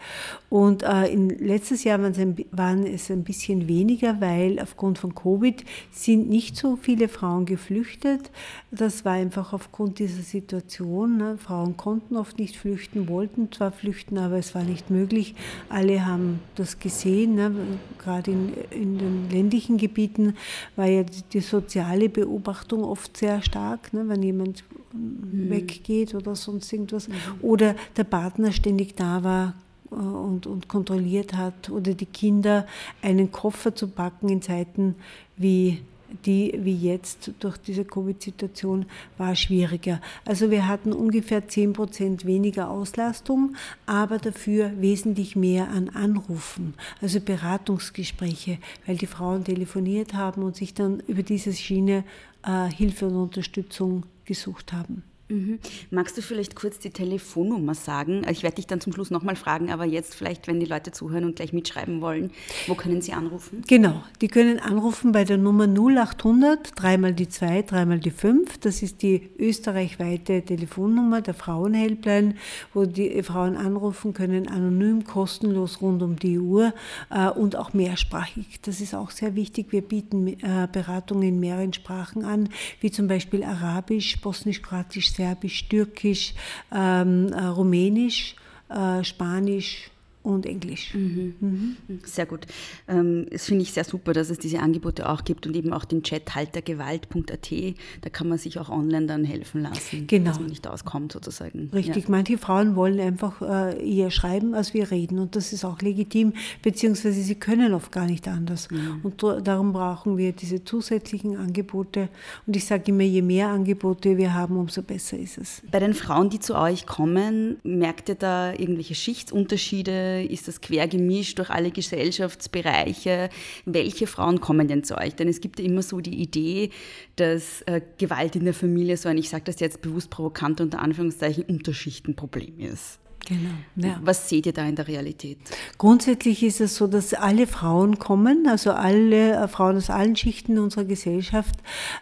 Und 0.49 0.83
äh, 0.83 1.07
in, 1.07 1.29
letztes 1.29 1.85
Jahr 1.85 2.01
waren 2.01 2.13
es, 2.13 2.19
ein, 2.19 2.37
waren 2.51 2.87
es 2.87 3.11
ein 3.11 3.25
bisschen 3.25 3.69
weniger, 3.69 4.21
weil 4.21 4.59
aufgrund 4.59 4.99
von 4.99 5.15
Covid 5.15 5.65
sind 5.93 6.29
nicht 6.29 6.57
so 6.57 6.77
viele 6.77 7.09
Frauen 7.09 7.45
geflüchtet. 7.45 8.31
Das 8.71 9.05
war 9.05 9.13
einfach 9.13 9.53
aufgrund 9.53 9.99
dieser 9.99 10.23
Situation. 10.23 11.19
Ne? 11.19 11.39
Frauen 11.39 11.77
konnten 11.77 12.17
oft 12.17 12.39
nicht 12.39 12.57
flüchten, 12.65 13.09
wollten 13.09 13.53
zwar 13.53 13.73
flüchten, 13.73 14.17
aber 14.17 14.39
es 14.39 14.55
war 14.55 14.63
nicht 14.63 14.89
möglich. 14.89 15.35
Alle 15.69 16.07
haben 16.07 16.41
das 16.55 16.79
gesehen, 16.79 17.35
ne? 17.35 17.53
gerade 17.99 18.31
in, 18.31 18.55
in 18.71 18.97
den 18.97 19.31
ländlichen 19.31 19.77
Gebieten 19.77 20.35
war 20.75 20.87
ja 20.87 21.05
die 21.35 21.41
soziale 21.41 22.09
Beobachtung 22.09 22.83
oft 22.83 23.19
sehr 23.19 23.43
stark, 23.43 23.93
ne? 23.93 24.09
wenn 24.09 24.23
jemand 24.23 24.65
mhm. 24.95 25.51
weggeht 25.51 26.15
oder 26.15 26.35
sonst 26.35 26.73
irgendwas. 26.73 27.09
Mhm. 27.09 27.15
Oder 27.43 27.75
der 27.99 28.05
Partner 28.05 28.51
ständig 28.51 28.97
da 28.97 29.23
war, 29.23 29.53
äh, 29.91 29.97
und, 29.97 30.47
und, 30.47 30.67
kontrolliert 30.67 31.35
hat 31.35 31.69
oder 31.69 31.93
die 31.93 32.07
Kinder 32.07 32.67
einen 33.03 33.31
Koffer 33.31 33.75
zu 33.75 33.89
packen 33.89 34.31
in 34.31 34.41
Zeiten 34.41 34.95
wie 35.37 35.83
die 36.25 36.53
wie 36.63 36.77
jetzt 36.77 37.33
durch 37.41 37.57
diese 37.59 37.85
Covid-Situation 37.85 38.87
war 39.19 39.35
schwieriger. 39.37 40.01
Also 40.25 40.51
wir 40.51 40.69
hatten 40.69 40.93
ungefähr 40.93 41.49
10 41.49 41.73
Prozent 41.73 42.25
weniger 42.25 42.71
Auslastung, 42.71 43.57
aber 43.87 44.19
dafür 44.19 44.73
wesentlich 44.81 45.37
mehr 45.37 45.71
an 45.71 45.89
Anrufen, 45.91 46.75
also 47.01 47.21
Beratungsgespräche, 47.21 48.59
weil 48.87 48.97
die 48.97 49.07
Frauen 49.07 49.45
telefoniert 49.45 50.15
haben 50.15 50.43
und 50.43 50.57
sich 50.57 50.75
dann 50.75 51.01
über 51.07 51.23
diese 51.23 51.53
Schiene 51.53 52.05
äh, 52.45 52.69
Hilfe 52.69 53.07
und 53.07 53.17
Unterstützung 53.17 54.05
gesucht 54.25 54.73
haben. 54.73 55.03
Mhm. 55.35 55.59
Magst 55.91 56.17
du 56.17 56.23
vielleicht 56.23 56.55
kurz 56.55 56.79
die 56.79 56.91
Telefonnummer 56.91 57.75
sagen? 57.75 58.25
Ich 58.31 58.45
werde 58.45 58.57
dich 58.57 58.69
dann 58.69 58.81
zum 58.81 58.93
Schluss 58.93 59.11
nochmal 59.11 59.35
fragen, 59.35 59.71
aber 59.73 59.85
jetzt 59.85 60.15
vielleicht, 60.15 60.47
wenn 60.47 60.61
die 60.61 60.67
Leute 60.67 60.93
zuhören 60.93 61.25
und 61.25 61.37
gleich 61.37 61.53
mitschreiben 61.53 62.01
wollen, 62.01 62.31
wo 62.69 62.75
können 62.75 63.03
sie 63.03 63.13
anrufen? 63.13 63.63
Genau, 63.67 64.05
die 64.21 64.29
können 64.29 64.61
anrufen 64.61 65.11
bei 65.11 65.25
der 65.25 65.39
Nummer 65.39 65.67
0800, 65.67 66.71
dreimal 66.77 67.13
die 67.15 67.29
2, 67.29 67.63
dreimal 67.63 67.99
die 67.99 68.13
5. 68.13 68.59
Das 68.59 68.83
ist 68.83 69.03
die 69.03 69.31
österreichweite 69.37 70.43
Telefonnummer 70.43 71.21
der 71.21 71.35
Frauenhelpline, 71.35 72.37
wo 72.73 72.85
die 72.85 73.21
Frauen 73.25 73.57
anrufen 73.57 74.15
können, 74.15 74.47
anonym, 74.49 75.03
kostenlos 75.03 75.81
rund 75.81 76.03
um 76.03 76.17
die 76.17 76.39
Uhr 76.39 76.73
äh, 77.11 77.29
und 77.29 77.57
auch 77.57 77.73
mehrsprachig. 77.73 78.61
Das 78.63 78.81
ist 78.81 78.95
auch 78.95 79.11
sehr 79.11 79.35
wichtig. 79.35 79.73
Wir 79.73 79.83
bieten 79.83 80.29
äh, 80.29 80.69
Beratungen 80.71 81.25
in 81.25 81.41
mehreren 81.41 81.73
Sprachen 81.73 82.25
an, 82.25 82.49
wie 82.81 82.93
zum 82.93 83.09
Beispiel 83.09 83.43
Arabisch, 83.43 84.21
Bosnisch, 84.21 84.63
Kroatisch, 84.63 85.11
Serbisch, 85.11 85.24
Türkisch, 85.69 86.35
ähm, 86.73 87.33
äh, 87.33 87.47
Rumänisch, 87.47 88.37
äh, 88.69 89.03
Spanisch, 89.05 89.91
und 90.25 90.47
Englisch. 90.47 90.95
Mhm. 90.95 91.35
Mhm. 91.39 91.77
Sehr 92.05 92.25
gut. 92.25 92.47
Ähm, 92.89 93.27
das 93.31 93.45
finde 93.45 93.63
ich 93.63 93.73
sehr 93.73 93.85
super, 93.85 94.15
dass 94.15 94.31
es 94.31 94.39
diese 94.39 94.59
Angebote 94.59 95.09
auch 95.09 95.23
gibt 95.25 95.47
und 95.47 95.55
eben 95.55 95.73
auch 95.73 95.85
den 95.85 96.03
Chat 96.03 96.35
haltergewalt.at. 96.35 97.53
Da 98.01 98.11
kann 98.11 98.29
man 98.29 98.39
sich 98.39 98.59
auch 98.59 98.71
online 98.71 99.07
dann 99.07 99.25
helfen 99.25 99.63
lassen, 99.63 100.07
genau. 100.07 100.31
dass 100.31 100.41
man 100.41 100.49
nicht 100.49 100.67
auskommt 100.67 101.13
sozusagen. 101.13 101.71
Richtig. 101.75 102.05
Ja. 102.05 102.11
Manche 102.11 102.39
Frauen 102.39 102.75
wollen 102.75 102.99
einfach 103.01 103.43
äh, 103.43 103.97
eher 103.97 104.11
schreiben, 104.11 104.55
als 104.55 104.73
wir 104.73 104.91
reden 104.91 105.19
und 105.19 105.37
das 105.37 105.53
ist 105.53 105.65
auch 105.65 105.81
legitim, 105.83 106.33
beziehungsweise 106.63 107.21
sie 107.21 107.35
können 107.35 107.75
oft 107.75 107.93
gar 107.93 108.07
nicht 108.07 108.27
anders. 108.27 108.71
Mhm. 108.71 109.01
Und 109.03 109.23
darum 109.47 109.75
brauchen 109.75 110.17
wir 110.17 110.33
diese 110.33 110.65
zusätzlichen 110.65 111.37
Angebote. 111.37 112.09
Und 112.47 112.57
ich 112.57 112.65
sage 112.65 112.85
immer, 112.87 113.03
je 113.03 113.21
mehr 113.21 113.49
Angebote 113.49 114.17
wir 114.17 114.33
haben, 114.33 114.57
umso 114.57 114.83
besser 114.83 115.19
ist 115.19 115.37
es. 115.37 115.63
Bei 115.71 115.81
den 115.81 115.93
Frauen, 115.93 116.31
die 116.31 116.41
zu 116.41 116.57
euch 116.57 116.87
kommen, 116.87 117.57
merkt 117.63 118.09
ihr 118.09 118.15
da 118.15 118.53
irgendwelche 118.53 118.95
Schichtsunterschiede? 118.95 120.14
Ist 120.23 120.49
das 120.49 120.61
quer 120.61 120.89
gemischt 120.89 121.39
durch 121.39 121.51
alle 121.51 121.71
Gesellschaftsbereiche? 121.71 123.29
Welche 123.65 124.07
Frauen 124.07 124.41
kommen 124.41 124.69
denn 124.69 124.85
zu 124.85 124.97
euch? 124.99 125.15
Denn 125.15 125.29
es 125.29 125.41
gibt 125.41 125.59
ja 125.59 125.65
immer 125.65 125.83
so 125.83 126.01
die 126.01 126.21
Idee, 126.21 126.71
dass 127.17 127.63
äh, 127.63 127.81
Gewalt 127.99 128.37
in 128.37 128.45
der 128.45 128.55
Familie 128.55 128.97
so 128.97 129.09
ein, 129.09 129.19
ich 129.19 129.29
sage 129.29 129.45
das 129.45 129.61
jetzt 129.61 129.83
bewusst 129.83 130.11
provokant 130.11 130.61
unter 130.61 130.81
Anführungszeichen, 130.81 131.45
Unterschichtenproblem 131.45 132.61
ist. 132.61 132.99
Genau. 133.27 133.51
Ja. 133.77 134.01
Was 134.03 134.29
seht 134.29 134.47
ihr 134.47 134.53
da 134.53 134.67
in 134.67 134.77
der 134.77 134.89
Realität? 134.89 135.39
Grundsätzlich 135.79 136.43
ist 136.43 136.61
es 136.61 136.77
so, 136.77 136.87
dass 136.87 137.15
alle 137.15 137.47
Frauen 137.47 137.99
kommen, 137.99 138.47
also 138.47 138.73
alle 138.73 139.33
äh, 139.33 139.49
Frauen 139.49 139.77
aus 139.77 139.91
allen 139.91 140.17
Schichten 140.17 140.59
unserer 140.59 140.85
Gesellschaft. 140.85 141.57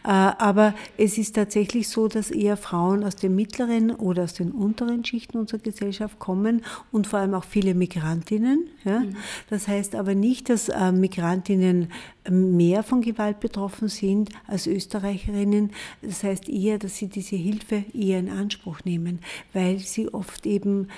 Äh, 0.05 0.09
aber 0.09 0.75
es 0.99 1.19
ist 1.19 1.35
tatsächlich 1.35 1.88
so, 1.88 2.09
dass 2.09 2.31
eher 2.31 2.57
Frauen 2.57 3.05
aus 3.05 3.17
den 3.17 3.35
mittleren 3.35 3.91
oder 3.91 4.25
aus 4.25 4.35
den 4.35 4.50
unteren 4.50 5.05
Schichten 5.05 5.38
unserer 5.38 5.61
Gesellschaft 5.61 6.19
kommen 6.19 6.62
und 6.91 7.07
vor 7.07 7.21
allem 7.21 7.35
auch 7.35 7.45
viele 7.45 7.75
Migrantinnen. 7.75 8.69
Mhm. 8.85 9.17
Das 9.50 9.69
heißt 9.69 9.95
aber 9.95 10.14
nicht, 10.14 10.49
dass 10.49 10.69
äh, 10.69 10.93
Migrantinnen 10.93 11.88
mehr 12.31 12.83
von 12.83 13.02
Gewalt 13.02 13.41
betroffen 13.41 13.88
sind 13.88 14.31
als 14.47 14.67
Österreicherinnen. 14.67 15.71
Das 16.02 16.23
heißt 16.23 16.49
eher, 16.49 16.79
dass 16.79 16.97
sie 16.97 17.09
diese 17.09 17.37
Hilfe 17.37 17.85
eher 17.93 18.19
in 18.19 18.29
Anspruch 18.29 18.81
nehmen, 18.85 19.21
weil 19.52 19.79
sie 19.79 20.12
oft 20.12 20.47
eben 20.47 20.88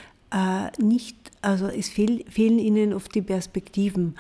nicht, 0.79 1.17
also 1.43 1.67
es 1.67 1.89
fehl, 1.89 2.25
fehlen 2.29 2.59
ihnen 2.59 2.93
oft 2.93 3.15
die 3.15 3.23
Perspektiven. 3.23 4.17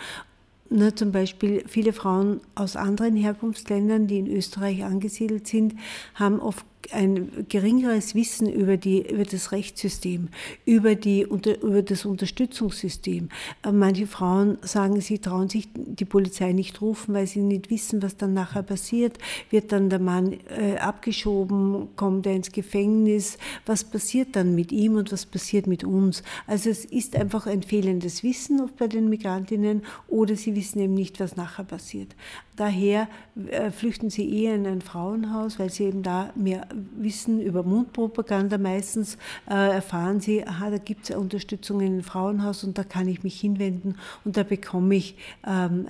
Na, 0.70 0.94
zum 0.94 1.12
Beispiel 1.12 1.64
viele 1.68 1.92
Frauen 1.92 2.40
aus 2.54 2.76
anderen 2.76 3.16
Herkunftsländern, 3.16 4.06
die 4.06 4.18
in 4.18 4.26
Österreich 4.26 4.84
angesiedelt 4.84 5.46
sind, 5.46 5.74
haben 6.14 6.40
oft 6.40 6.64
ein 6.92 7.46
geringeres 7.48 8.14
Wissen 8.14 8.48
über, 8.48 8.76
die, 8.76 9.08
über 9.10 9.24
das 9.24 9.52
Rechtssystem, 9.52 10.28
über, 10.64 10.94
die, 10.94 11.22
über 11.22 11.82
das 11.82 12.04
Unterstützungssystem. 12.04 13.28
Äh, 13.62 13.72
manche 13.72 14.06
Frauen 14.06 14.58
sagen, 14.62 15.00
sie 15.00 15.18
trauen 15.18 15.48
sich 15.48 15.68
die 15.74 16.04
Polizei 16.04 16.52
nicht 16.52 16.80
rufen, 16.80 17.14
weil 17.14 17.26
sie 17.26 17.40
nicht 17.40 17.70
wissen, 17.70 18.02
was 18.02 18.16
dann 18.16 18.34
nachher 18.34 18.62
passiert. 18.62 19.18
Wird 19.50 19.72
dann 19.72 19.90
der 19.90 19.98
Mann 19.98 20.36
äh, 20.48 20.76
abgeschoben, 20.76 21.88
kommt 21.96 22.26
er 22.26 22.34
ins 22.34 22.52
Gefängnis? 22.52 23.38
Was 23.66 23.84
passiert 23.84 24.36
dann 24.36 24.54
mit 24.54 24.72
ihm 24.72 24.96
und 24.96 25.12
was 25.12 25.26
passiert 25.26 25.66
mit 25.66 25.84
uns? 25.84 26.22
Also 26.46 26.70
es 26.70 26.84
ist 26.84 27.16
einfach 27.16 27.46
ein 27.46 27.62
fehlendes 27.62 28.22
Wissen 28.22 28.60
oft 28.60 28.76
bei 28.76 28.88
den 28.88 29.08
Migrantinnen 29.08 29.82
oder 30.08 30.36
sie 30.36 30.54
wissen 30.54 30.80
eben 30.80 30.94
nicht, 30.94 31.20
was 31.20 31.36
nachher 31.36 31.64
passiert. 31.64 32.14
Daher 32.56 33.08
äh, 33.50 33.70
flüchten 33.70 34.10
sie 34.10 34.42
eher 34.42 34.54
in 34.54 34.66
ein 34.66 34.80
Frauenhaus, 34.80 35.58
weil 35.58 35.70
sie 35.70 35.84
eben 35.84 36.02
da 36.02 36.32
mehr 36.36 36.68
wissen 36.96 37.40
über 37.40 37.62
Mundpropaganda 37.62 38.58
meistens, 38.58 39.16
äh, 39.48 39.54
erfahren 39.54 40.20
sie, 40.20 40.46
aha, 40.46 40.70
da 40.70 40.78
gibt 40.78 41.08
es 41.08 41.16
Unterstützung 41.16 41.80
in 41.80 41.94
einem 41.94 42.02
Frauenhaus 42.02 42.64
und 42.64 42.78
da 42.78 42.84
kann 42.84 43.08
ich 43.08 43.22
mich 43.22 43.40
hinwenden 43.40 43.96
und 44.24 44.36
da 44.36 44.42
bekomme 44.42 44.94
ich 44.96 45.16
ähm, 45.46 45.86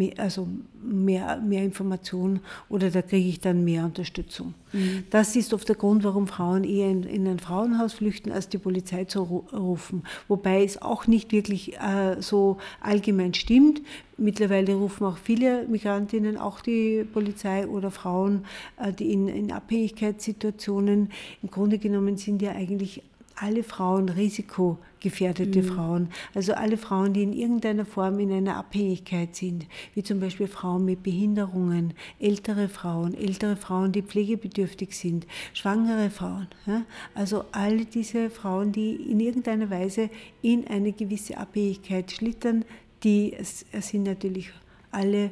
äh, 0.00 0.14
also 0.18 0.48
mehr, 0.82 1.38
mehr 1.38 1.64
Informationen 1.64 2.40
oder 2.68 2.90
da 2.90 3.02
kriege 3.02 3.28
ich 3.28 3.40
dann 3.40 3.64
mehr 3.64 3.84
Unterstützung. 3.84 4.54
Mhm. 4.72 5.04
Das 5.10 5.36
ist 5.36 5.54
oft 5.54 5.68
der 5.68 5.76
Grund, 5.76 6.04
warum 6.04 6.26
Frauen 6.26 6.64
eher 6.64 6.90
in, 6.90 7.02
in, 7.04 7.26
ein 7.26 7.38
Frauenhaus 7.38 7.94
flüchten, 7.94 8.30
als 8.30 8.48
die 8.48 8.58
Polizei 8.58 9.04
zu 9.04 9.22
rufen. 9.22 10.02
Wobei 10.28 10.64
es 10.64 10.80
auch 10.80 11.06
nicht 11.06 11.32
wirklich 11.32 11.78
äh, 11.78 12.20
so 12.20 12.58
allgemein 12.80 13.34
stimmt. 13.34 13.82
Mittlerweile 14.16 14.74
rufen 14.74 15.04
auch 15.06 15.16
viele 15.16 15.66
Migrantinnen 15.68 16.36
auch 16.36 16.60
die 16.60 17.04
Polizei 17.04 17.66
oder 17.66 17.90
Frauen, 17.90 18.44
äh, 18.78 18.92
die 18.92 19.12
in, 19.12 19.28
in 19.28 19.52
Abhängigkeitssituationen, 19.52 21.10
im 21.42 21.50
Grunde 21.50 21.78
genommen 21.78 22.16
sind 22.16 22.42
ja 22.42 22.52
eigentlich 22.52 23.02
alle 23.40 23.62
Frauen 23.62 24.08
risikogefährdete 24.08 25.62
mhm. 25.62 25.66
Frauen, 25.66 26.08
also 26.34 26.54
alle 26.54 26.76
Frauen, 26.76 27.12
die 27.12 27.22
in 27.22 27.32
irgendeiner 27.32 27.84
Form 27.84 28.18
in 28.18 28.32
einer 28.32 28.56
Abhängigkeit 28.56 29.36
sind, 29.36 29.66
wie 29.94 30.02
zum 30.02 30.20
Beispiel 30.20 30.48
Frauen 30.48 30.84
mit 30.84 31.02
Behinderungen, 31.02 31.94
ältere 32.18 32.68
Frauen, 32.68 33.14
ältere 33.14 33.56
Frauen, 33.56 33.92
die 33.92 34.02
pflegebedürftig 34.02 34.96
sind, 34.96 35.26
schwangere 35.52 36.10
Frauen. 36.10 36.48
Ja? 36.66 36.84
Also 37.14 37.44
alle 37.52 37.84
diese 37.84 38.30
Frauen, 38.30 38.72
die 38.72 38.94
in 38.94 39.20
irgendeiner 39.20 39.70
Weise 39.70 40.10
in 40.42 40.66
eine 40.66 40.92
gewisse 40.92 41.38
Abhängigkeit 41.38 42.10
schlittern, 42.10 42.64
die 43.04 43.34
sind 43.80 44.02
natürlich 44.04 44.50
alle 44.90 45.30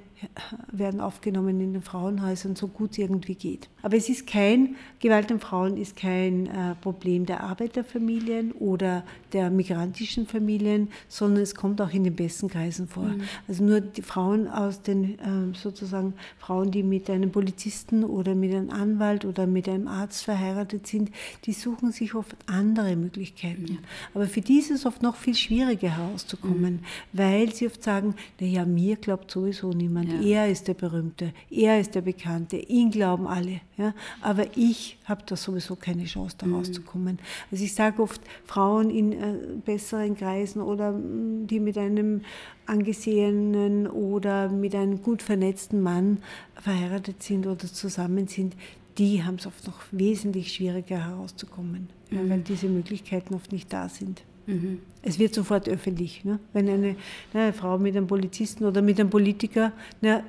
werden 0.72 1.00
aufgenommen 1.00 1.60
in 1.60 1.74
den 1.74 1.82
Frauenhäusern, 1.82 2.56
so 2.56 2.68
gut 2.68 2.92
es 2.92 2.98
irgendwie 2.98 3.34
geht. 3.34 3.68
Aber 3.82 3.96
es 3.96 4.08
ist 4.08 4.26
kein, 4.26 4.76
Gewalt 4.98 5.30
an 5.30 5.40
Frauen 5.40 5.76
ist 5.76 5.96
kein 5.96 6.46
äh, 6.46 6.74
Problem 6.80 7.26
der 7.26 7.42
Arbeiterfamilien 7.42 8.52
oder 8.52 9.04
der 9.32 9.50
migrantischen 9.50 10.26
Familien, 10.26 10.88
sondern 11.08 11.42
es 11.42 11.54
kommt 11.54 11.80
auch 11.80 11.92
in 11.92 12.04
den 12.04 12.16
besten 12.16 12.48
Kreisen 12.48 12.88
vor. 12.88 13.04
Mhm. 13.04 13.22
Also 13.46 13.62
nur 13.62 13.80
die 13.80 14.02
Frauen 14.02 14.48
aus 14.48 14.82
den, 14.82 15.18
äh, 15.18 15.54
sozusagen 15.54 16.14
Frauen, 16.38 16.70
die 16.70 16.82
mit 16.82 17.10
einem 17.10 17.30
Polizisten 17.30 18.02
oder 18.02 18.34
mit 18.34 18.54
einem 18.54 18.70
Anwalt 18.70 19.24
oder 19.24 19.46
mit 19.46 19.68
einem 19.68 19.88
Arzt 19.88 20.24
verheiratet 20.24 20.86
sind, 20.86 21.10
die 21.44 21.52
suchen 21.52 21.92
sich 21.92 22.14
oft 22.14 22.34
andere 22.46 22.96
Möglichkeiten. 22.96 23.62
Mhm. 23.64 23.78
Aber 24.14 24.26
für 24.26 24.40
die 24.40 24.58
ist 24.58 24.70
es 24.70 24.86
oft 24.86 25.02
noch 25.02 25.16
viel 25.16 25.34
schwieriger 25.34 25.96
herauszukommen, 25.96 26.74
mhm. 26.74 26.80
weil 27.12 27.52
sie 27.52 27.66
oft 27.66 27.82
sagen, 27.82 28.14
naja, 28.40 28.64
mir 28.64 28.96
glaubt 28.96 29.30
sowieso 29.30 29.70
niemand 29.70 30.05
und 30.06 30.22
ja. 30.22 30.44
er 30.44 30.50
ist 30.50 30.68
der 30.68 30.74
Berühmte, 30.74 31.32
er 31.50 31.80
ist 31.80 31.94
der 31.94 32.02
Bekannte, 32.02 32.56
ihn 32.56 32.90
glauben 32.90 33.26
alle. 33.26 33.60
Ja? 33.76 33.94
Aber 34.22 34.44
ich 34.56 34.98
habe 35.04 35.22
da 35.26 35.36
sowieso 35.36 35.76
keine 35.76 36.04
Chance, 36.04 36.36
da 36.38 36.46
mhm. 36.46 36.56
rauszukommen. 36.56 37.18
Also 37.50 37.64
ich 37.64 37.74
sage 37.74 38.02
oft, 38.02 38.20
Frauen 38.44 38.90
in 38.90 39.12
äh, 39.12 39.34
besseren 39.64 40.16
Kreisen 40.16 40.62
oder 40.62 40.92
mm, 40.92 41.46
die 41.46 41.60
mit 41.60 41.76
einem 41.76 42.22
angesehenen 42.66 43.86
oder 43.86 44.48
mit 44.48 44.74
einem 44.74 45.02
gut 45.02 45.22
vernetzten 45.22 45.80
Mann 45.80 46.18
verheiratet 46.54 47.22
sind 47.22 47.46
oder 47.46 47.66
zusammen 47.66 48.28
sind, 48.28 48.54
die 48.98 49.24
haben 49.24 49.36
es 49.36 49.46
oft 49.46 49.66
noch 49.66 49.80
wesentlich 49.90 50.52
schwieriger 50.52 51.04
herauszukommen, 51.04 51.88
mhm. 52.10 52.30
weil 52.30 52.40
diese 52.40 52.68
Möglichkeiten 52.68 53.34
oft 53.34 53.52
nicht 53.52 53.72
da 53.72 53.88
sind. 53.88 54.22
Mhm. 54.46 54.80
Es 55.02 55.18
wird 55.18 55.34
sofort 55.34 55.68
öffentlich. 55.68 56.24
Ne? 56.24 56.38
Wenn 56.52 56.68
eine, 56.68 56.96
eine, 57.32 57.52
Frau 57.52 57.78
mit 57.78 57.96
einem 57.96 58.06
Polizisten 58.06 58.64
oder 58.64 58.82
mit 58.82 58.98
einem 58.98 59.10
Politiker, 59.10 59.72
na, 60.00 60.22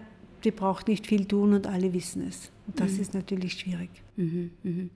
die 0.43 0.51
braucht 0.51 0.87
nicht 0.87 1.07
viel 1.07 1.25
tun 1.25 1.53
und 1.53 1.67
alle 1.67 1.93
wissen 1.93 2.27
es. 2.27 2.51
Und 2.67 2.79
das 2.79 2.93
mhm. 2.93 3.01
ist 3.01 3.13
natürlich 3.13 3.53
schwierig. 3.53 3.89
Mhm, 4.17 4.51
mhm. 4.63 4.89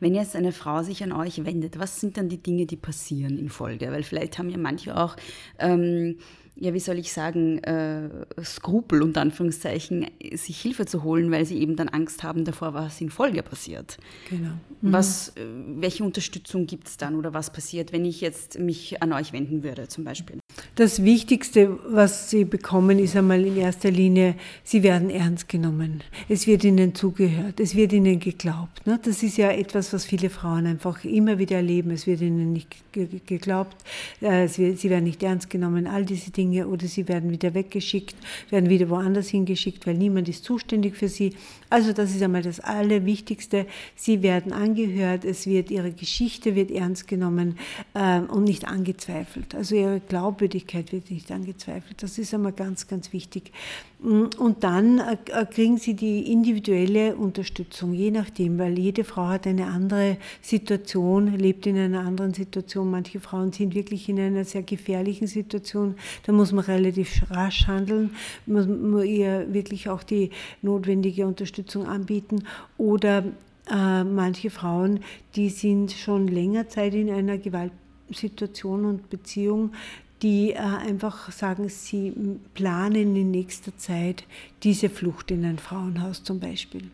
Wenn 0.00 0.14
jetzt 0.14 0.34
eine 0.34 0.52
Frau 0.52 0.82
sich 0.82 1.02
an 1.02 1.12
euch 1.12 1.44
wendet, 1.44 1.78
was 1.78 2.00
sind 2.00 2.16
dann 2.16 2.28
die 2.28 2.38
Dinge, 2.38 2.66
die 2.66 2.76
passieren 2.76 3.38
in 3.38 3.48
Folge? 3.48 3.90
Weil 3.90 4.02
vielleicht 4.02 4.38
haben 4.38 4.50
ja 4.50 4.58
manche 4.58 4.96
auch 4.96 5.16
ähm, 5.58 6.16
ja, 6.60 6.74
wie 6.74 6.80
soll 6.80 6.98
ich 6.98 7.12
sagen, 7.12 7.58
äh, 7.58 8.08
Skrupel 8.42 9.02
unter 9.02 9.20
Anführungszeichen, 9.20 10.06
sich 10.34 10.60
Hilfe 10.60 10.86
zu 10.86 11.04
holen, 11.04 11.30
weil 11.30 11.44
sie 11.44 11.58
eben 11.58 11.76
dann 11.76 11.88
Angst 11.88 12.24
haben 12.24 12.44
davor, 12.44 12.74
was 12.74 13.00
in 13.00 13.10
Folge 13.10 13.42
passiert. 13.42 13.96
Genau. 14.28 14.50
Mhm. 14.80 14.92
Was, 14.92 15.28
äh, 15.30 15.44
welche 15.76 16.02
Unterstützung 16.02 16.66
gibt 16.66 16.88
es 16.88 16.96
dann 16.96 17.14
oder 17.14 17.32
was 17.32 17.52
passiert, 17.52 17.92
wenn 17.92 18.04
ich 18.04 18.20
jetzt 18.20 18.58
mich 18.58 19.00
an 19.02 19.12
euch 19.12 19.32
wenden 19.32 19.62
würde 19.62 19.86
zum 19.86 20.02
Beispiel? 20.04 20.38
Das 20.74 21.04
Wichtigste, 21.04 21.78
was 21.86 22.30
Sie 22.30 22.44
bekommen, 22.44 22.98
ist 22.98 23.14
einmal 23.14 23.44
in 23.44 23.56
erster 23.56 23.90
Linie, 23.90 24.34
Sie 24.64 24.82
werden 24.82 25.10
ernst 25.10 25.48
genommen. 25.48 26.02
Es 26.28 26.48
wird 26.48 26.64
Ihnen 26.64 26.94
zugehört, 26.94 27.60
es 27.60 27.76
wird 27.76 27.92
Ihnen 27.92 28.18
geglaubt. 28.18 28.84
Ne? 28.84 28.98
Das 29.00 29.22
ist 29.22 29.36
ja 29.36 29.50
etwas, 29.52 29.92
was 29.92 30.04
viele 30.04 30.28
Frauen 30.28 30.66
einfach 30.66 31.04
immer 31.04 31.38
wieder 31.38 31.56
erleben. 31.56 31.92
Es 31.92 32.06
wird 32.06 32.20
Ihnen 32.20 32.52
nicht 32.52 32.76
geglaubt, 32.92 33.76
äh, 34.20 34.48
Sie 34.48 34.90
werden 34.90 35.04
nicht 35.04 35.22
ernst 35.22 35.50
genommen, 35.50 35.86
all 35.86 36.04
diese 36.04 36.32
Dinge 36.32 36.47
Dinge 36.48 36.68
oder 36.68 36.86
sie 36.86 37.08
werden 37.08 37.30
wieder 37.30 37.54
weggeschickt, 37.54 38.16
werden 38.50 38.68
wieder 38.70 38.88
woanders 38.88 39.28
hingeschickt, 39.28 39.86
weil 39.86 39.94
niemand 39.94 40.28
ist 40.28 40.44
zuständig 40.44 40.96
für 40.96 41.08
sie. 41.08 41.34
Also 41.70 41.92
das 41.92 42.14
ist 42.14 42.22
einmal 42.22 42.42
das 42.42 42.60
Allerwichtigste. 42.60 43.66
Sie 43.94 44.22
werden 44.22 44.52
angehört, 44.52 45.24
es 45.24 45.46
wird 45.46 45.70
ihre 45.70 45.92
Geschichte 45.92 46.54
wird 46.54 46.70
ernst 46.70 47.08
genommen 47.08 47.58
äh, 47.94 48.20
und 48.20 48.44
nicht 48.44 48.66
angezweifelt. 48.66 49.54
Also 49.54 49.74
ihre 49.74 50.00
Glaubwürdigkeit 50.00 50.92
wird 50.92 51.10
nicht 51.10 51.30
angezweifelt. 51.30 52.02
Das 52.02 52.18
ist 52.18 52.32
einmal 52.34 52.52
ganz, 52.52 52.88
ganz 52.88 53.12
wichtig. 53.12 53.52
Mm, 54.00 54.26
und 54.38 54.62
dann 54.62 55.00
äh, 55.00 55.16
äh, 55.32 55.44
kriegen 55.46 55.76
sie 55.78 55.94
die 55.94 56.30
individuelle 56.30 57.16
Unterstützung, 57.16 57.92
je 57.92 58.10
nachdem, 58.12 58.58
weil 58.58 58.78
jede 58.78 59.02
Frau 59.02 59.26
hat 59.26 59.46
eine 59.46 59.66
andere 59.66 60.18
Situation, 60.40 61.36
lebt 61.36 61.66
in 61.66 61.76
einer 61.76 62.00
anderen 62.00 62.32
Situation. 62.32 62.90
Manche 62.90 63.18
Frauen 63.18 63.52
sind 63.52 63.74
wirklich 63.74 64.08
in 64.08 64.20
einer 64.20 64.44
sehr 64.44 64.62
gefährlichen 64.62 65.26
Situation. 65.26 65.96
Da 66.24 66.32
muss 66.32 66.52
man 66.52 66.64
relativ 66.64 67.24
rasch 67.30 67.66
handeln, 67.66 68.10
muss 68.46 68.66
man 68.66 69.04
ihr 69.04 69.52
wirklich 69.52 69.88
auch 69.88 70.04
die 70.04 70.30
notwendige 70.62 71.26
Unterstützung 71.26 71.86
anbieten. 71.86 72.44
Oder 72.76 73.24
äh, 73.68 74.04
manche 74.04 74.50
Frauen, 74.50 75.00
die 75.34 75.48
sind 75.48 75.90
schon 75.90 76.28
länger 76.28 76.68
Zeit 76.68 76.94
in 76.94 77.10
einer 77.10 77.36
Gewaltsituation 77.36 78.84
und 78.84 79.10
Beziehung, 79.10 79.72
die 80.22 80.52
äh, 80.52 80.58
einfach 80.58 81.30
sagen, 81.32 81.68
sie 81.68 82.12
planen 82.54 83.16
in 83.16 83.30
nächster 83.30 83.76
Zeit 83.76 84.24
diese 84.62 84.88
Flucht 84.90 85.30
in 85.30 85.44
ein 85.44 85.58
Frauenhaus 85.58 86.24
zum 86.24 86.40
Beispiel 86.40 86.90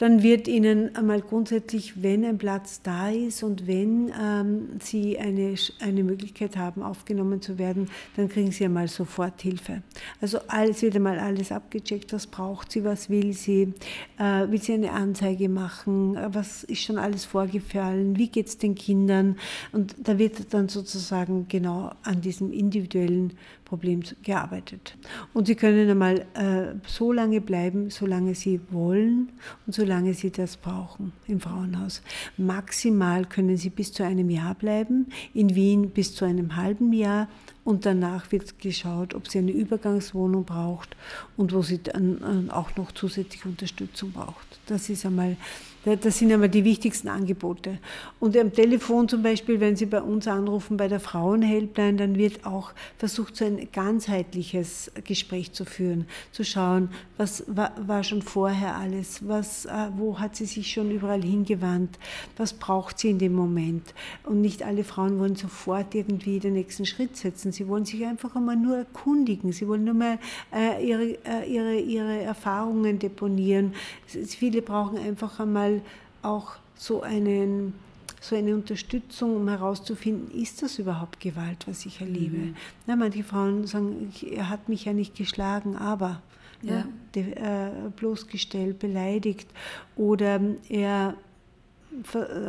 dann 0.00 0.22
wird 0.22 0.48
Ihnen 0.48 0.96
einmal 0.96 1.20
grundsätzlich, 1.20 2.02
wenn 2.02 2.24
ein 2.24 2.38
Platz 2.38 2.80
da 2.80 3.10
ist 3.10 3.42
und 3.42 3.66
wenn 3.66 4.10
ähm, 4.18 4.68
Sie 4.80 5.18
eine, 5.18 5.54
eine 5.80 6.04
Möglichkeit 6.04 6.56
haben, 6.56 6.82
aufgenommen 6.82 7.42
zu 7.42 7.58
werden, 7.58 7.90
dann 8.16 8.30
kriegen 8.30 8.50
Sie 8.50 8.64
einmal 8.64 8.88
sofort 8.88 9.42
Hilfe. 9.42 9.82
Also 10.22 10.38
alles 10.48 10.80
wird 10.80 10.96
einmal 10.96 11.18
alles 11.18 11.52
abgecheckt, 11.52 12.14
was 12.14 12.26
braucht 12.26 12.72
sie, 12.72 12.82
was 12.82 13.10
will 13.10 13.34
sie, 13.34 13.74
äh, 14.18 14.50
will 14.50 14.62
sie 14.62 14.72
eine 14.72 14.92
Anzeige 14.92 15.50
machen, 15.50 16.16
was 16.32 16.64
ist 16.64 16.82
schon 16.82 16.96
alles 16.96 17.26
vorgefallen, 17.26 18.16
wie 18.16 18.28
geht 18.28 18.46
es 18.46 18.56
den 18.56 18.74
Kindern 18.74 19.36
und 19.72 19.94
da 20.02 20.18
wird 20.18 20.54
dann 20.54 20.70
sozusagen 20.70 21.46
genau 21.48 21.92
an 22.04 22.22
diesem 22.22 22.52
individuellen 22.52 23.34
Problem 23.70 24.00
gearbeitet. 24.24 24.98
Und 25.32 25.46
Sie 25.46 25.54
können 25.54 25.88
einmal 25.88 26.26
äh, 26.34 26.74
so 26.88 27.12
lange 27.12 27.40
bleiben, 27.40 27.88
solange 27.88 28.34
Sie 28.34 28.60
wollen 28.70 29.30
und 29.64 29.72
solange 29.72 30.12
Sie 30.12 30.32
das 30.32 30.56
brauchen 30.56 31.12
im 31.28 31.38
Frauenhaus. 31.38 32.02
Maximal 32.36 33.26
können 33.26 33.56
Sie 33.56 33.70
bis 33.70 33.92
zu 33.92 34.04
einem 34.04 34.28
Jahr 34.28 34.56
bleiben, 34.56 35.06
in 35.34 35.54
Wien 35.54 35.90
bis 35.90 36.16
zu 36.16 36.24
einem 36.24 36.56
halben 36.56 36.92
Jahr 36.92 37.28
und 37.62 37.86
danach 37.86 38.32
wird 38.32 38.58
geschaut, 38.58 39.14
ob 39.14 39.28
sie 39.28 39.38
eine 39.38 39.52
Übergangswohnung 39.52 40.44
braucht 40.44 40.96
und 41.36 41.52
wo 41.52 41.62
sie 41.62 41.80
dann 41.80 42.48
äh, 42.48 42.50
auch 42.50 42.74
noch 42.76 42.90
zusätzliche 42.90 43.48
Unterstützung 43.48 44.10
braucht. 44.10 44.58
Das 44.66 44.90
ist 44.90 45.06
einmal 45.06 45.36
das 45.84 46.18
sind 46.18 46.30
aber 46.30 46.48
die 46.48 46.64
wichtigsten 46.64 47.08
Angebote. 47.08 47.78
Und 48.18 48.36
am 48.36 48.52
Telefon 48.52 49.08
zum 49.08 49.22
Beispiel, 49.22 49.60
wenn 49.60 49.76
Sie 49.76 49.86
bei 49.86 50.02
uns 50.02 50.28
anrufen, 50.28 50.76
bei 50.76 50.88
der 50.88 51.00
Frauenhelpline, 51.00 51.96
dann 51.96 52.16
wird 52.16 52.44
auch 52.44 52.72
versucht, 52.98 53.34
so 53.34 53.46
ein 53.46 53.68
ganzheitliches 53.72 54.90
Gespräch 55.04 55.52
zu 55.52 55.64
führen, 55.64 56.06
zu 56.32 56.44
schauen, 56.44 56.90
was 57.16 57.44
war, 57.46 58.04
schon 58.04 58.20
vorher 58.20 58.76
alles, 58.76 59.26
was, 59.26 59.64
äh, 59.66 59.88
wo 59.96 60.18
hat 60.18 60.36
sie 60.36 60.46
sich 60.46 60.70
schon 60.70 60.90
überall 60.90 61.22
hingewandt, 61.22 61.98
was 62.36 62.52
braucht 62.52 62.98
sie 62.98 63.10
in 63.10 63.18
dem 63.18 63.34
Moment. 63.34 63.94
Und 64.24 64.40
nicht 64.40 64.62
alle 64.62 64.84
Frauen 64.84 65.18
wollen 65.18 65.36
sofort 65.36 65.94
irgendwie 65.94 66.40
den 66.40 66.54
nächsten 66.54 66.84
Schritt 66.84 67.16
setzen. 67.16 67.52
Sie 67.52 67.68
wollen 67.68 67.84
sich 67.84 68.04
einfach 68.04 68.36
einmal 68.36 68.56
nur 68.56 68.76
erkundigen. 68.76 69.52
Sie 69.52 69.66
wollen 69.68 69.84
nur 69.84 69.94
mal 69.94 70.18
äh, 70.54 70.86
ihre, 70.86 71.18
äh, 71.24 71.50
ihre, 71.50 71.76
ihre 71.76 72.22
Erfahrungen 72.22 72.98
deponieren. 72.98 73.74
Viele 74.06 74.62
brauchen 74.62 74.98
einfach 74.98 75.40
einmal 75.40 75.69
mal 75.70 75.80
auch 76.22 76.52
so, 76.76 77.02
einen, 77.02 77.74
so 78.20 78.36
eine 78.36 78.54
Unterstützung, 78.54 79.36
um 79.36 79.48
herauszufinden, 79.48 80.30
ist 80.38 80.62
das 80.62 80.78
überhaupt 80.78 81.20
Gewalt, 81.20 81.66
was 81.66 81.86
ich 81.86 82.00
erlebe. 82.00 82.36
Mhm. 82.36 82.56
Ja, 82.86 82.96
manche 82.96 83.22
Frauen 83.22 83.66
sagen, 83.66 84.12
er 84.30 84.48
hat 84.48 84.68
mich 84.68 84.84
ja 84.84 84.92
nicht 84.92 85.14
geschlagen, 85.14 85.76
aber 85.76 86.22
ja. 86.62 86.84
Ja, 87.14 87.22
äh, 87.22 87.70
bloßgestellt, 87.96 88.78
beleidigt 88.78 89.48
oder 89.96 90.40
er 90.68 91.16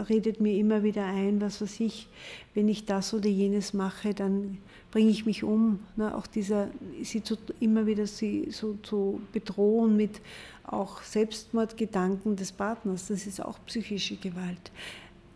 redet 0.10 0.40
mir 0.40 0.56
immer 0.58 0.84
wieder 0.84 1.06
ein, 1.06 1.42
was 1.42 1.62
weiß 1.62 1.80
ich, 1.80 2.08
wenn 2.54 2.68
ich 2.68 2.86
das 2.86 3.14
oder 3.14 3.30
jenes 3.30 3.74
mache, 3.74 4.14
dann 4.14 4.58
bringe 4.92 5.10
ich 5.10 5.26
mich 5.26 5.44
um. 5.44 5.80
Ne? 5.96 6.16
Auch 6.16 6.28
dieser, 6.28 6.68
sie 7.02 7.24
zu, 7.24 7.38
immer 7.60 7.88
wieder 7.88 8.06
sie 8.06 8.50
so 8.52 8.78
zu 8.84 9.22
bedrohen 9.32 9.96
mit 9.96 10.22
auch 10.64 11.02
Selbstmordgedanken 11.04 12.36
des 12.36 12.52
Partners, 12.52 13.08
das 13.08 13.28
ist 13.28 13.44
auch 13.44 13.60
psychische 13.66 14.16
Gewalt. 14.16 14.72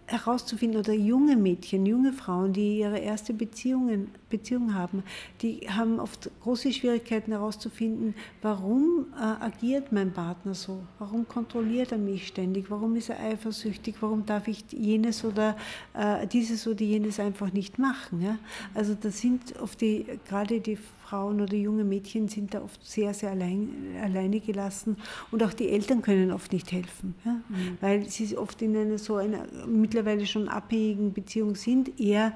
herauszufinden, 0.07 0.79
oder 0.79 0.93
junge 0.93 1.35
Mädchen, 1.35 1.85
junge 1.85 2.13
Frauen, 2.13 2.53
die 2.53 2.79
ihre 2.79 2.99
erste 2.99 3.33
Beziehungen, 3.33 4.11
Beziehung 4.29 4.75
haben, 4.75 5.03
die 5.41 5.67
haben 5.67 5.99
oft 5.99 6.29
große 6.41 6.71
Schwierigkeiten 6.73 7.31
herauszufinden, 7.31 8.13
warum 8.41 9.07
äh, 9.17 9.23
agiert 9.43 9.91
mein 9.91 10.13
Partner 10.13 10.53
so, 10.53 10.83
warum 10.99 11.27
kontrolliert 11.27 11.91
er 11.91 11.97
mich 11.97 12.27
ständig, 12.27 12.69
warum 12.69 12.95
ist 12.95 13.09
er 13.09 13.19
eifersüchtig, 13.19 13.95
warum 14.01 14.25
darf 14.25 14.47
ich 14.47 14.63
jenes 14.71 15.25
oder 15.25 15.57
äh, 15.93 16.27
dieses 16.27 16.67
oder 16.67 16.81
jenes 16.81 17.19
einfach 17.19 17.51
nicht 17.51 17.79
machen. 17.79 18.21
Ja? 18.21 18.37
Also 18.75 18.93
das 18.93 19.19
sind 19.19 19.59
oft 19.59 19.81
die, 19.81 20.05
gerade 20.27 20.59
die 20.59 20.77
Frauen 21.07 21.41
oder 21.41 21.55
junge 21.55 21.83
Mädchen 21.83 22.27
sind 22.27 22.53
da 22.53 22.61
oft 22.61 22.83
sehr, 22.85 23.13
sehr 23.13 23.31
allein, 23.31 23.69
alleine 24.01 24.39
gelassen 24.39 24.97
und 25.31 25.43
auch 25.43 25.53
die 25.53 25.69
Eltern 25.69 26.01
können 26.01 26.31
oft 26.31 26.51
nicht 26.51 26.71
helfen, 26.71 27.15
ja? 27.23 27.33
Mhm. 27.49 27.77
weil 27.81 28.09
sie 28.09 28.37
oft 28.37 28.61
in 28.61 28.75
einer 28.75 28.97
so 28.97 29.17
einer 29.17 29.45
mittlerweile 29.67 30.25
schon 30.25 30.47
abhängigen 30.47 31.13
Beziehung 31.13 31.55
sind. 31.55 31.99
Er 31.99 32.33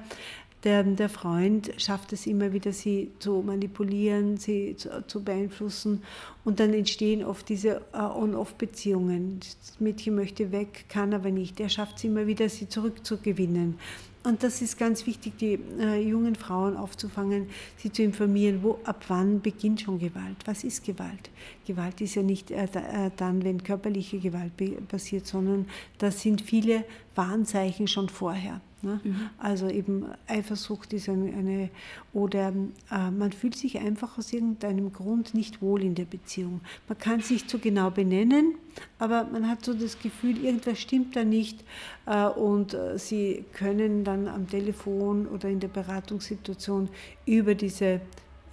der, 0.64 0.82
der 0.82 1.08
Freund 1.08 1.72
schafft 1.78 2.12
es 2.12 2.26
immer 2.26 2.52
wieder, 2.52 2.72
sie 2.72 3.12
zu 3.18 3.42
manipulieren, 3.42 4.36
sie 4.36 4.76
zu, 4.76 5.06
zu 5.06 5.24
beeinflussen 5.24 6.02
und 6.44 6.60
dann 6.60 6.74
entstehen 6.74 7.24
oft 7.24 7.48
diese 7.48 7.80
uh, 7.94 8.18
On-Off-Beziehungen. 8.18 9.40
Das 9.40 9.80
Mädchen 9.80 10.14
möchte 10.16 10.52
weg, 10.52 10.84
kann 10.90 11.14
aber 11.14 11.30
nicht. 11.30 11.60
Er 11.60 11.70
schafft 11.70 11.96
es 11.96 12.04
immer 12.04 12.26
wieder, 12.26 12.48
sie 12.50 12.68
zurückzugewinnen. 12.68 13.78
Und 14.22 14.42
das 14.42 14.60
ist 14.60 14.78
ganz 14.78 15.06
wichtig, 15.06 15.38
die 15.38 15.58
äh, 15.78 15.98
jungen 16.02 16.34
Frauen 16.34 16.76
aufzufangen, 16.76 17.48
sie 17.78 17.90
zu 17.90 18.02
informieren, 18.02 18.62
wo 18.62 18.78
ab 18.84 19.04
wann 19.08 19.40
beginnt 19.40 19.80
schon 19.80 19.98
Gewalt. 19.98 20.36
Was 20.44 20.62
ist 20.62 20.84
Gewalt? 20.84 21.30
Gewalt 21.66 22.02
ist 22.02 22.16
ja 22.16 22.22
nicht 22.22 22.50
äh, 22.50 22.64
äh 22.64 23.10
dann, 23.16 23.42
wenn 23.44 23.62
körperliche 23.62 24.18
Gewalt 24.18 24.52
passiert, 24.88 25.26
sondern 25.26 25.66
das 25.96 26.20
sind 26.20 26.42
viele 26.42 26.84
Warnzeichen 27.14 27.88
schon 27.88 28.10
vorher. 28.10 28.60
Ne? 28.82 29.00
Mhm. 29.02 29.30
Also 29.38 29.68
eben 29.68 30.06
Eifersucht 30.26 30.92
ist 30.92 31.08
eine, 31.08 31.32
eine 31.32 31.70
oder 32.12 32.52
äh, 32.90 33.10
man 33.10 33.32
fühlt 33.32 33.54
sich 33.56 33.78
einfach 33.78 34.16
aus 34.16 34.32
irgendeinem 34.32 34.92
Grund 34.92 35.34
nicht 35.34 35.60
wohl 35.60 35.82
in 35.82 35.94
der 35.94 36.06
Beziehung. 36.06 36.60
Man 36.88 36.98
kann 36.98 37.20
es 37.20 37.30
nicht 37.30 37.50
so 37.50 37.58
genau 37.58 37.90
benennen, 37.90 38.54
aber 38.98 39.24
man 39.24 39.48
hat 39.48 39.64
so 39.64 39.74
das 39.74 39.98
Gefühl, 39.98 40.42
irgendwas 40.42 40.78
stimmt 40.78 41.14
da 41.14 41.24
nicht 41.24 41.62
äh, 42.06 42.26
und 42.26 42.74
äh, 42.74 42.98
sie 42.98 43.44
können 43.52 44.04
dann 44.04 44.28
am 44.28 44.48
Telefon 44.48 45.26
oder 45.26 45.48
in 45.48 45.60
der 45.60 45.68
Beratungssituation 45.68 46.88
über 47.26 47.54
diese 47.54 48.00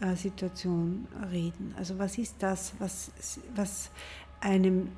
äh, 0.01 0.15
Situation 0.15 1.07
reden. 1.31 1.73
Also 1.77 1.97
was 1.97 2.17
ist 2.17 2.35
das, 2.39 2.73
was, 2.79 3.11
was 3.55 3.89
einem 4.41 4.89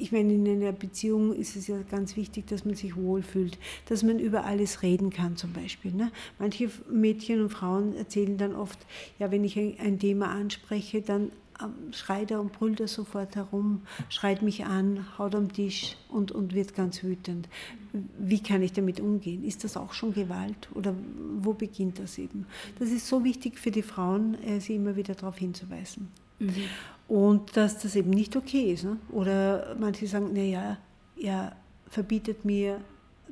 ich 0.00 0.12
meine, 0.12 0.32
in 0.32 0.46
einer 0.46 0.72
Beziehung 0.72 1.34
ist 1.34 1.56
es 1.56 1.66
ja 1.66 1.76
ganz 1.90 2.16
wichtig, 2.16 2.46
dass 2.46 2.64
man 2.64 2.74
sich 2.74 2.96
wohlfühlt, 2.96 3.58
dass 3.88 4.02
man 4.02 4.18
über 4.18 4.44
alles 4.44 4.82
reden 4.82 5.10
kann 5.10 5.36
zum 5.36 5.52
Beispiel. 5.52 5.92
Ne? 5.92 6.10
Manche 6.38 6.70
Mädchen 6.90 7.42
und 7.42 7.50
Frauen 7.50 7.96
erzählen 7.96 8.36
dann 8.36 8.54
oft, 8.54 8.78
ja, 9.18 9.30
wenn 9.30 9.44
ich 9.44 9.58
ein, 9.58 9.98
Thema 9.98 10.30
anspreche, 10.30 11.02
dann 11.02 11.30
ähm, 11.60 11.92
schreit 11.92 12.30
er 12.30 12.40
und 12.40 12.52
brüllt 12.52 12.80
er 12.80 12.88
sofort 12.88 13.36
herum, 13.36 13.82
schreit 14.08 14.42
mich 14.42 14.64
an, 14.64 15.06
haut 15.18 15.34
am 15.34 15.52
Tisch 15.52 15.96
und, 16.08 16.32
und 16.32 16.54
wird 16.54 16.74
ganz 16.74 17.02
wütend. 17.02 17.48
Wie 18.18 18.42
kann 18.42 18.62
ich 18.62 18.72
damit 18.72 19.00
umgehen? 19.00 19.44
Ist 19.44 19.64
das 19.64 19.76
auch 19.76 19.92
schon 19.92 20.14
Gewalt 20.14 20.68
oder 20.74 20.94
wo 21.38 21.52
beginnt 21.52 21.98
das 21.98 22.18
eben? 22.18 22.46
Das 22.78 22.90
ist 22.90 23.06
so 23.06 23.22
wichtig 23.22 23.58
für 23.58 23.70
die 23.70 23.82
Frauen, 23.82 24.42
äh, 24.44 24.60
sie 24.60 24.76
immer 24.76 24.96
wieder 24.96 25.14
darauf 25.14 25.36
hinzuweisen. 25.36 26.08
Mhm. 26.38 26.64
Und 27.12 27.58
dass 27.58 27.76
das 27.76 27.94
eben 27.94 28.08
nicht 28.08 28.36
okay 28.36 28.72
ist. 28.72 28.84
Ne? 28.84 28.96
Oder 29.10 29.76
manche 29.78 30.06
sagen, 30.06 30.32
naja, 30.32 30.78
er 31.20 31.54
verbietet 31.90 32.46
mir, 32.46 32.80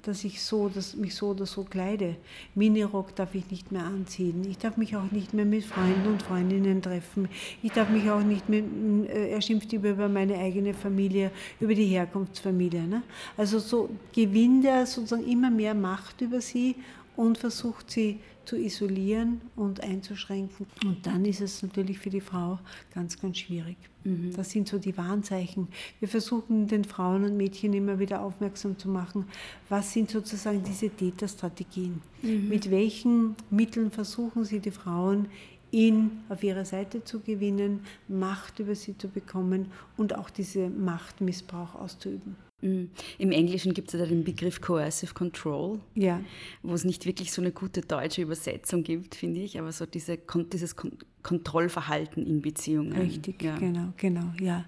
dass 0.03 0.23
ich 0.25 0.43
so, 0.43 0.69
dass 0.69 0.95
mich 0.97 1.15
so 1.15 1.29
oder 1.29 1.47
so 1.47 1.65
kleide. 1.65 2.17
Minirock 2.55 3.17
darf 3.17 3.35
ich 3.35 3.51
nicht 3.51 3.73
mehr 3.73 3.85
anziehen. 3.85 4.45
Ich 4.51 4.59
darf 4.59 4.77
mich 4.77 4.97
auch 4.97 5.11
nicht 5.11 5.33
mehr 5.33 5.47
mit 5.47 5.65
Freunden 5.65 6.09
und 6.09 6.23
Freundinnen 6.23 6.83
treffen. 6.83 7.31
Ich 7.63 7.73
darf 7.73 7.89
mich 7.89 8.11
auch 8.11 8.23
nicht 8.23 8.51
mehr, 8.51 8.65
äh, 9.09 9.31
er 9.31 9.41
schimpft 9.41 9.73
über 9.73 10.11
meine 10.11 10.37
eigene 10.37 10.75
Familie, 10.75 11.31
über 11.59 11.75
die 11.75 11.87
Herkunftsfamilie. 11.87 12.83
Ne? 12.83 13.03
Also 13.39 13.61
so 13.61 13.89
gewinnt 14.15 14.67
er 14.67 14.85
sozusagen 14.85 15.27
immer 15.27 15.51
mehr 15.51 15.73
Macht 15.73 16.21
über 16.21 16.43
sie 16.43 16.77
und 17.17 17.39
versucht 17.39 17.91
sie 17.91 18.21
zu 18.45 18.57
isolieren 18.57 19.41
und 19.57 19.83
einzuschränken. 19.83 20.67
Und 20.85 21.07
dann 21.07 21.25
ist 21.25 21.41
es 21.41 21.63
natürlich 21.63 21.99
für 21.99 22.11
die 22.11 22.21
Frau 22.21 22.59
ganz, 22.95 23.21
ganz 23.21 23.39
schwierig. 23.39 23.77
Mhm. 24.05 24.33
Das 24.35 24.51
sind 24.51 24.69
so 24.69 24.79
die 24.79 24.97
Warnzeichen. 24.97 25.69
Wir 25.99 26.09
versuchen 26.09 26.67
den 26.67 26.85
Frauen 26.85 27.25
und 27.25 27.37
Mädchen 27.37 27.73
immer 27.73 27.99
wieder 27.99 28.23
aufmerksam 28.23 28.79
zu 28.79 28.89
machen, 28.89 29.27
was 29.69 29.93
sind 29.93 30.11
sozusagen 30.11 30.63
diese 30.63 30.91
Täterstrategien. 30.91 32.01
Mhm. 32.23 32.49
Mit 32.49 32.71
welchen 32.71 33.37
Mitteln 33.51 33.91
versuchen 33.91 34.45
sie 34.45 34.61
die 34.61 34.71
Frauen 34.71 35.29
ihn 35.71 36.23
auf 36.29 36.43
ihre 36.43 36.65
Seite 36.65 37.05
zu 37.05 37.21
gewinnen, 37.21 37.85
Macht 38.09 38.59
über 38.59 38.75
sie 38.75 38.97
zu 38.99 39.09
bekommen 39.09 39.67
und 39.97 40.17
auch 40.17 40.31
diese 40.31 40.69
Machtmissbrauch 40.69 41.75
auszuüben. 41.75 42.50
Mhm. 42.63 42.91
Im 43.19 43.33
Englischen 43.33 43.75
gibt 43.75 43.93
es 43.93 44.01
ja 44.01 44.07
den 44.07 44.25
Begriff 44.25 44.61
Coercive 44.61 45.15
Control, 45.15 45.81
ja. 45.95 46.21
wo 46.63 46.75
es 46.75 46.85
nicht 46.85 47.07
wirklich 47.07 47.33
so 47.33 47.41
eine 47.43 47.53
gute 47.53 47.81
deutsche 47.81 48.23
Übersetzung 48.23 48.83
gibt, 48.83 49.15
finde 49.15 49.41
ich, 49.41 49.59
aber 49.59 49.73
so 49.73 49.87
diese, 49.87 50.19
dieses 50.53 50.77
Kontrollverhalten 51.23 52.27
in 52.27 52.43
Beziehungen. 52.43 52.93
Richtig, 52.93 53.43
ja. 53.43 53.57
genau, 53.59 53.93
genau, 53.97 54.33
ja. 54.41 54.65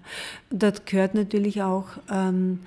Dort 0.49 0.85
gehört 0.85 1.15
natürlich 1.15 1.61
auch 1.61 1.87
ähm, 2.11 2.59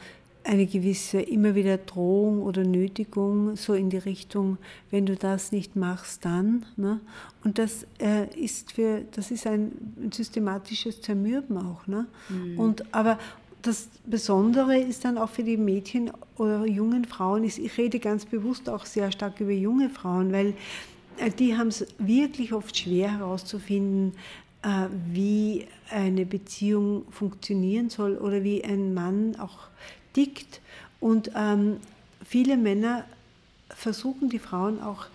eine 0.47 0.67
gewisse 0.67 1.21
immer 1.21 1.55
wieder 1.55 1.77
Drohung 1.77 2.43
oder 2.43 2.63
Nötigung, 2.63 3.57
so 3.57 3.75
in 3.75 3.91
die 3.91 3.99
Richtung, 3.99 4.59
wenn 4.91 5.07
du 5.07 5.17
das 5.17 5.53
nicht 5.53 5.77
machst, 5.77 6.25
dann. 6.25 6.65
Ne? 6.77 7.01
Und 7.45 7.59
das 7.59 7.87
äh, 7.99 8.27
ist 8.37 8.73
für, 8.73 9.03
das 9.13 9.31
ist 9.31 9.47
ein, 9.47 9.73
ein 10.01 10.13
systematisches 10.13 11.01
Zermürben 11.01 11.59
auch. 11.59 11.87
Ne? 11.87 12.07
Mhm. 12.29 12.59
Und, 12.59 12.95
aber 12.95 13.19
das 13.67 13.89
Besondere 14.07 14.79
ist 14.79 15.05
dann 15.05 15.19
auch 15.19 15.31
für 15.31 15.43
die 15.43 15.57
Mädchen 15.57 16.11
oder 16.37 16.67
jungen 16.67 17.05
Frauen, 17.05 17.45
ich 17.45 17.79
rede 17.79 17.99
ganz 17.99 18.25
bewusst 18.25 18.69
auch 18.69 18.87
sehr 18.87 19.11
stark 19.13 19.41
über 19.41 19.53
junge 19.53 19.91
Frauen, 19.91 20.33
weil 20.33 20.55
äh, 21.19 21.31
die 21.31 21.57
haben 21.57 21.69
es 21.69 21.87
wirklich 21.99 22.53
oft 22.53 22.77
schwer 22.77 23.19
herauszufinden, 23.19 24.13
äh, 24.63 24.87
wie 25.13 25.67
eine 25.91 26.27
Beziehung 26.27 27.05
funktionieren 27.11 27.91
soll 27.91 28.17
oder 28.17 28.43
wie 28.43 28.65
ein 28.65 28.95
Mann 28.95 29.37
auch 29.39 29.69
tickt. 30.13 30.61
Und 31.01 31.31
ähm, 31.37 31.79
viele 32.25 32.57
Männer 32.57 33.05
versuchen 33.69 34.29
die 34.29 34.39
Frauen 34.39 34.81
auch 34.81 35.07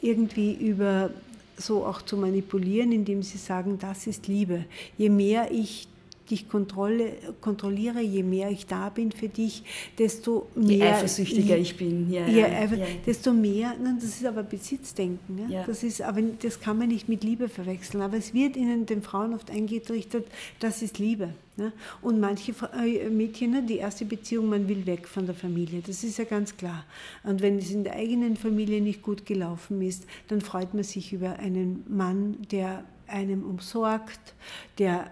irgendwie 0.00 0.54
über 0.54 1.10
so 1.56 1.84
auch 1.84 2.02
zu 2.02 2.16
manipulieren, 2.16 2.92
indem 2.92 3.22
sie 3.22 3.38
sagen, 3.38 3.78
das 3.78 4.06
ist 4.06 4.26
Liebe. 4.26 4.64
Je 4.96 5.10
mehr 5.10 5.50
ich 5.50 5.88
dich 6.30 6.48
kontrolliere, 6.48 8.00
je 8.00 8.22
mehr 8.22 8.50
ich 8.50 8.66
da 8.66 8.88
bin 8.88 9.12
für 9.12 9.28
dich, 9.28 9.62
desto 9.98 10.48
mehr. 10.54 10.76
Je 10.76 10.82
eifersüchtiger 10.82 11.56
ich 11.56 11.76
bin. 11.76 12.10
Ja, 12.10 12.26
ja, 12.26 12.48
ja, 12.48 12.64
ja. 12.64 12.86
Desto 13.06 13.32
mehr, 13.32 13.74
nein, 13.82 13.96
das 14.00 14.10
ist 14.10 14.24
aber 14.24 14.42
Besitzdenken. 14.42 15.50
Ja? 15.50 15.64
Das, 15.64 15.82
ist, 15.82 16.02
aber 16.02 16.22
das 16.22 16.60
kann 16.60 16.78
man 16.78 16.88
nicht 16.88 17.08
mit 17.08 17.24
Liebe 17.24 17.48
verwechseln. 17.48 18.02
Aber 18.02 18.16
es 18.16 18.32
wird 18.34 18.56
ihnen, 18.56 18.86
den 18.86 19.02
Frauen 19.02 19.34
oft 19.34 19.50
eingetrichtert, 19.50 20.26
das 20.60 20.82
ist 20.82 20.98
Liebe. 20.98 21.34
Ne? 21.56 21.72
Und 22.00 22.20
manche 22.20 22.54
äh, 22.74 23.08
Mädchen, 23.10 23.50
ne, 23.50 23.62
die 23.62 23.76
erste 23.76 24.04
Beziehung, 24.04 24.48
man 24.48 24.68
will 24.68 24.86
weg 24.86 25.06
von 25.06 25.26
der 25.26 25.34
Familie, 25.34 25.82
das 25.86 26.02
ist 26.04 26.18
ja 26.18 26.24
ganz 26.24 26.56
klar. 26.56 26.84
Und 27.22 27.42
wenn 27.42 27.58
es 27.58 27.70
in 27.70 27.84
der 27.84 27.94
eigenen 27.94 28.36
Familie 28.36 28.80
nicht 28.80 29.02
gut 29.02 29.26
gelaufen 29.26 29.82
ist, 29.82 30.06
dann 30.28 30.40
freut 30.40 30.74
man 30.74 30.84
sich 30.84 31.12
über 31.12 31.38
einen 31.38 31.84
Mann, 31.88 32.38
der 32.50 32.84
einem 33.06 33.44
umsorgt, 33.44 34.34
der 34.78 35.10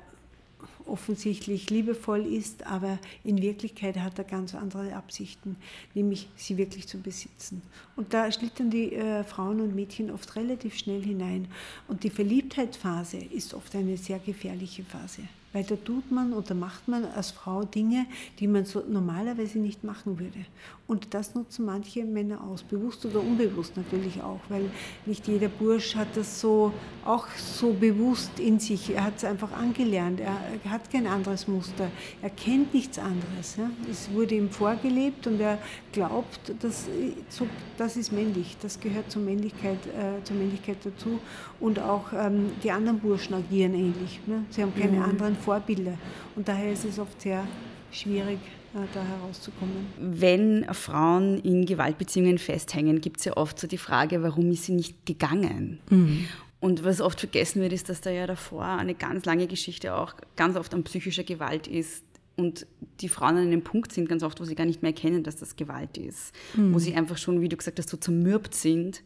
offensichtlich 0.89 1.71
liebevoll 1.71 2.27
ist, 2.27 2.67
aber 2.67 2.99
in 3.25 3.41
Wirklichkeit 3.41 3.99
hat 3.99 4.19
er 4.19 4.25
ganz 4.25 4.55
andere 4.55 4.95
Absichten, 4.95 5.57
nämlich 5.95 6.29
sie 6.37 6.57
wirklich 6.57 6.87
zu 6.89 6.99
besitzen. 6.99 7.63
Und 7.97 8.15
da 8.15 8.31
schlittern 8.31 8.71
die 8.71 8.95
äh, 8.95 9.25
Frauen 9.25 9.61
und 9.61 9.75
Mädchen 9.75 10.11
oft 10.11 10.37
relativ 10.37 10.77
schnell 10.77 11.03
hinein. 11.03 11.49
Und 11.87 12.05
die 12.05 12.11
Verliebtheitsphase 12.11 13.19
ist 13.19 13.55
oft 13.55 13.75
eine 13.75 13.97
sehr 13.97 14.19
gefährliche 14.19 14.85
Phase. 14.85 15.23
Weil 15.53 15.65
da 15.65 15.77
tut 15.77 16.11
man 16.11 16.33
oder 16.33 16.55
macht 16.55 16.89
man 16.89 17.05
als 17.05 17.31
Frau 17.31 17.65
Dinge, 17.65 18.07
die 18.39 18.47
man 18.47 18.65
so 18.65 18.83
normalerweise 18.87 19.59
nicht 19.59 19.83
machen 19.83 20.19
würde. 20.19 20.45
Und 20.87 21.13
das 21.13 21.35
nutzen 21.35 21.67
manche 21.67 22.05
Männer 22.05 22.43
aus, 22.43 22.63
bewusst 22.63 23.05
oder 23.05 23.21
unbewusst 23.21 23.77
natürlich 23.77 24.23
auch, 24.23 24.41
weil 24.49 24.71
nicht 25.05 25.29
jeder 25.29 25.49
Bursch 25.49 25.95
hat 25.97 26.09
das 26.17 26.41
so 26.41 26.73
auch 27.05 27.27
so 27.37 27.73
bewusst 27.73 28.39
in 28.39 28.59
sich. 28.59 28.95
Er 28.95 29.05
hat 29.05 29.19
es 29.19 29.25
einfach 29.25 29.53
angelernt. 29.53 30.21
Er, 30.21 30.71
hat 30.71 30.91
kein 30.91 31.07
anderes 31.07 31.49
Muster. 31.49 31.91
Er 32.23 32.31
kennt 32.31 32.75
nichts 32.75 32.99
anderes. 32.99 33.57
Ja? 33.57 33.71
Es 33.91 34.11
wurde 34.13 34.35
ihm 34.35 34.51
vorgelebt 34.51 35.27
und 35.27 35.41
er 35.41 35.59
glaubt, 35.93 36.55
dass, 36.61 36.87
so, 37.29 37.47
das 37.77 37.97
ist 37.97 38.13
männlich. 38.13 38.57
Das 38.61 38.81
gehört 38.81 39.11
zur 39.11 39.23
Männlichkeit, 39.23 39.79
äh, 39.87 40.23
zur 40.25 40.37
Männlichkeit 40.37 40.79
dazu. 40.85 41.19
Und 41.61 41.79
auch 41.81 42.13
ähm, 42.15 42.51
die 42.63 42.71
anderen 42.71 42.99
Burschen 43.01 43.35
agieren 43.35 43.75
ähnlich. 43.75 44.21
Ne? 44.27 44.45
Sie 44.51 44.63
haben 44.63 44.75
keine 44.75 44.99
mhm. 44.99 45.03
anderen 45.03 45.37
Vorbilder. 45.39 45.95
Und 46.37 46.49
daher 46.49 46.73
ist 46.73 46.85
es 46.85 46.99
oft 46.99 47.21
sehr 47.21 47.47
schwierig, 47.91 48.39
äh, 48.75 48.79
da 48.93 49.03
herauszukommen. 49.03 49.87
Wenn 49.99 50.67
Frauen 50.73 51.39
in 51.41 51.67
Gewaltbeziehungen 51.67 52.39
festhängen, 52.39 53.01
gibt 53.01 53.19
es 53.19 53.25
ja 53.27 53.37
oft 53.37 53.59
so 53.59 53.67
die 53.67 53.79
Frage, 53.79 54.23
warum 54.23 54.51
ist 54.51 54.65
sie 54.65 54.73
nicht 54.73 55.07
gegangen? 55.07 55.81
Mhm. 55.91 56.27
Und 56.61 56.85
was 56.85 57.01
oft 57.01 57.21
vergessen 57.21 57.63
wird, 57.63 57.73
ist, 57.73 57.89
dass 57.89 58.01
da 58.01 58.11
ja 58.11 58.27
davor 58.27 58.65
eine 58.65 58.95
ganz 58.95 59.25
lange 59.25 59.47
Geschichte 59.47 59.95
auch 59.95 60.15
ganz 60.35 60.57
oft 60.57 60.75
an 60.75 60.83
psychischer 60.85 61.23
Gewalt 61.23 61.69
ist. 61.69 62.05
Und 62.37 62.67
die 63.01 63.09
Frauen 63.09 63.37
an 63.37 63.47
einem 63.47 63.63
Punkt 63.63 63.93
sind 63.93 64.09
ganz 64.09 64.23
oft, 64.23 64.41
wo 64.41 64.45
sie 64.45 64.55
gar 64.55 64.65
nicht 64.65 64.83
mehr 64.83 64.91
erkennen, 64.91 65.23
dass 65.23 65.37
das 65.37 65.57
Gewalt 65.57 65.97
ist. 65.97 66.33
Mhm. 66.55 66.75
Wo 66.75 66.79
sie 66.79 66.95
einfach 66.95 67.17
schon, 67.17 67.41
wie 67.41 67.49
du 67.49 67.57
gesagt 67.57 67.79
hast, 67.79 67.89
so 67.89 67.97
zermürbt 67.97 68.55
sind 68.55 69.03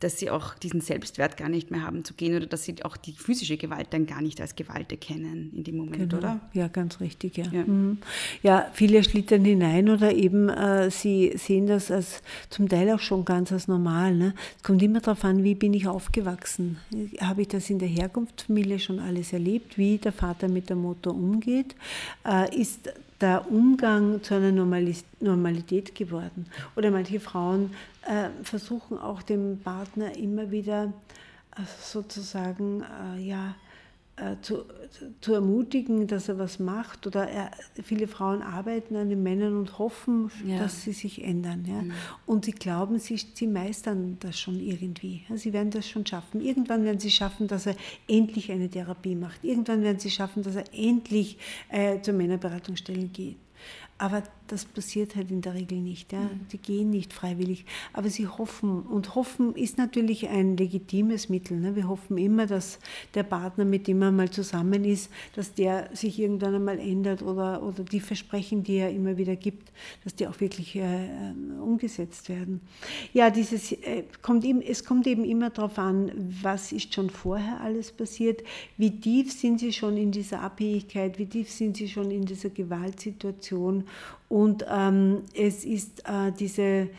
dass 0.00 0.18
sie 0.18 0.30
auch 0.30 0.54
diesen 0.54 0.80
Selbstwert 0.80 1.36
gar 1.36 1.48
nicht 1.48 1.70
mehr 1.70 1.82
haben 1.82 2.04
zu 2.04 2.14
gehen 2.14 2.36
oder 2.36 2.46
dass 2.46 2.64
sie 2.64 2.84
auch 2.84 2.96
die 2.96 3.12
physische 3.12 3.56
Gewalt 3.56 3.88
dann 3.90 4.06
gar 4.06 4.20
nicht 4.20 4.40
als 4.40 4.54
Gewalt 4.54 4.92
erkennen 4.92 5.52
in 5.56 5.64
dem 5.64 5.76
Moment, 5.76 6.10
genau. 6.10 6.18
oder? 6.18 6.40
Ja, 6.52 6.68
ganz 6.68 7.00
richtig, 7.00 7.38
ja. 7.38 7.46
Ja, 7.50 7.64
mhm. 7.64 7.98
ja 8.42 8.70
viele 8.74 9.02
schlittern 9.02 9.44
hinein 9.44 9.88
oder 9.88 10.12
eben 10.14 10.50
äh, 10.50 10.90
sie 10.90 11.32
sehen 11.36 11.66
das 11.66 11.90
als 11.90 12.22
zum 12.50 12.68
Teil 12.68 12.90
auch 12.92 13.00
schon 13.00 13.24
ganz 13.24 13.52
als 13.52 13.68
normal. 13.68 14.14
Ne? 14.14 14.34
Es 14.58 14.62
kommt 14.62 14.82
immer 14.82 15.00
darauf 15.00 15.24
an, 15.24 15.44
wie 15.44 15.54
bin 15.54 15.72
ich 15.72 15.86
aufgewachsen. 15.88 16.78
Habe 17.20 17.42
ich 17.42 17.48
das 17.48 17.70
in 17.70 17.78
der 17.78 17.88
Herkunftsfamilie 17.88 18.78
schon 18.78 18.98
alles 18.98 19.32
erlebt, 19.32 19.78
wie 19.78 19.96
der 19.96 20.12
Vater 20.12 20.48
mit 20.48 20.68
der 20.68 20.76
Mutter 20.76 21.12
umgeht? 21.12 21.74
Äh, 22.26 22.54
ist 22.60 22.90
der 23.20 23.50
Umgang 23.50 24.22
zu 24.22 24.34
einer 24.34 24.52
Normalität 24.52 25.94
geworden. 25.94 26.46
Oder 26.76 26.90
manche 26.90 27.20
Frauen 27.20 27.70
äh, 28.02 28.28
versuchen 28.42 28.98
auch 28.98 29.22
dem 29.22 29.60
Partner 29.60 30.16
immer 30.16 30.50
wieder 30.50 30.92
äh, 31.56 31.62
sozusagen 31.80 32.82
äh, 33.16 33.20
ja, 33.20 33.54
zu, 34.40 34.64
zu 35.20 35.34
ermutigen, 35.34 36.06
dass 36.06 36.28
er 36.28 36.38
was 36.38 36.58
macht. 36.58 37.06
Oder 37.06 37.28
er, 37.28 37.50
viele 37.82 38.06
Frauen 38.06 38.40
arbeiten 38.40 38.96
an 38.96 39.10
den 39.10 39.22
Männern 39.22 39.56
und 39.56 39.78
hoffen, 39.78 40.30
ja. 40.46 40.58
dass 40.58 40.82
sie 40.82 40.92
sich 40.92 41.22
ändern. 41.22 41.64
Ja? 41.66 41.82
Mhm. 41.82 41.92
Und 42.24 42.46
sie 42.46 42.52
glauben, 42.52 42.98
sie, 42.98 43.16
sie 43.16 43.46
meistern 43.46 44.16
das 44.20 44.38
schon 44.40 44.58
irgendwie. 44.58 45.22
Ja? 45.28 45.36
Sie 45.36 45.52
werden 45.52 45.70
das 45.70 45.86
schon 45.88 46.06
schaffen. 46.06 46.40
Irgendwann 46.40 46.84
werden 46.84 46.98
sie 46.98 47.10
schaffen, 47.10 47.46
dass 47.46 47.66
er 47.66 47.76
endlich 48.08 48.50
eine 48.50 48.70
Therapie 48.70 49.14
macht. 49.14 49.44
Irgendwann 49.44 49.82
werden 49.82 49.98
sie 49.98 50.10
schaffen, 50.10 50.42
dass 50.42 50.56
er 50.56 50.64
endlich 50.72 51.36
äh, 51.68 52.00
zur 52.00 52.14
Männerberatungsstelle 52.14 53.08
geht. 53.08 53.36
Aber 53.98 54.22
das 54.48 54.64
passiert 54.64 55.16
halt 55.16 55.30
in 55.30 55.40
der 55.40 55.54
Regel 55.54 55.78
nicht. 55.78 56.12
Ja. 56.12 56.20
Mhm. 56.20 56.46
Die 56.52 56.58
gehen 56.58 56.90
nicht 56.90 57.12
freiwillig. 57.12 57.64
Aber 57.92 58.08
sie 58.08 58.26
hoffen. 58.26 58.82
Und 58.82 59.14
hoffen 59.14 59.54
ist 59.54 59.78
natürlich 59.78 60.28
ein 60.28 60.56
legitimes 60.56 61.28
Mittel. 61.28 61.58
Ne. 61.58 61.76
Wir 61.76 61.88
hoffen 61.88 62.18
immer, 62.18 62.46
dass 62.46 62.78
der 63.14 63.22
Partner, 63.22 63.64
mit 63.64 63.86
dem 63.86 63.98
man 63.98 64.16
mal 64.16 64.30
zusammen 64.30 64.84
ist, 64.84 65.10
dass 65.34 65.54
der 65.54 65.90
sich 65.92 66.18
irgendwann 66.18 66.54
einmal 66.54 66.78
ändert 66.78 67.22
oder, 67.22 67.62
oder 67.62 67.82
die 67.82 68.00
Versprechen, 68.00 68.62
die 68.62 68.76
er 68.76 68.90
immer 68.90 69.16
wieder 69.16 69.36
gibt, 69.36 69.72
dass 70.04 70.14
die 70.14 70.26
auch 70.26 70.40
wirklich 70.40 70.76
äh, 70.76 71.08
umgesetzt 71.60 72.28
werden. 72.28 72.60
Ja, 73.12 73.30
dieses, 73.30 73.72
äh, 73.72 74.04
kommt 74.22 74.44
eben, 74.44 74.62
es 74.62 74.84
kommt 74.84 75.06
eben 75.06 75.24
immer 75.24 75.50
darauf 75.50 75.78
an, 75.78 76.12
was 76.42 76.72
ist 76.72 76.94
schon 76.94 77.10
vorher 77.10 77.60
alles 77.60 77.92
passiert, 77.92 78.42
wie 78.76 79.00
tief 79.00 79.32
sind 79.32 79.60
sie 79.60 79.72
schon 79.72 79.96
in 79.96 80.10
dieser 80.10 80.40
Abhängigkeit, 80.40 81.18
wie 81.18 81.26
tief 81.26 81.50
sind 81.50 81.76
sie 81.76 81.88
schon 81.88 82.10
in 82.10 82.24
dieser 82.24 82.50
Gewaltsituation 82.50 83.84
und 84.36 84.66
ähm, 84.68 85.22
es 85.32 85.64
ist 85.64 86.06
äh, 86.06 86.30
diese 86.30 86.90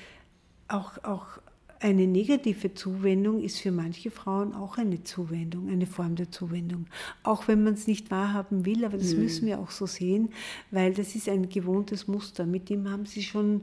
auch, 0.67 1.03
auch 1.03 1.37
eine 1.79 2.07
negative 2.07 2.73
Zuwendung 2.73 3.43
ist 3.43 3.59
für 3.59 3.71
manche 3.71 4.09
Frauen 4.09 4.55
auch 4.55 4.79
eine 4.79 5.03
Zuwendung, 5.03 5.69
eine 5.69 5.85
Form 5.85 6.15
der 6.15 6.31
Zuwendung. 6.31 6.87
Auch 7.21 7.47
wenn 7.47 7.63
man 7.63 7.75
es 7.75 7.85
nicht 7.85 8.09
wahrhaben 8.09 8.65
will, 8.65 8.83
aber 8.83 8.97
das 8.97 9.13
mhm. 9.13 9.21
müssen 9.21 9.45
wir 9.45 9.59
auch 9.59 9.69
so 9.69 9.85
sehen, 9.85 10.29
weil 10.71 10.95
das 10.95 11.13
ist 11.13 11.29
ein 11.29 11.47
gewohntes 11.47 12.07
Muster. 12.07 12.47
Mit 12.47 12.69
dem 12.69 12.89
haben 12.89 13.05
sie 13.05 13.21
schon 13.21 13.61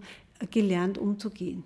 gelernt 0.53 0.97
umzugehen. 0.97 1.65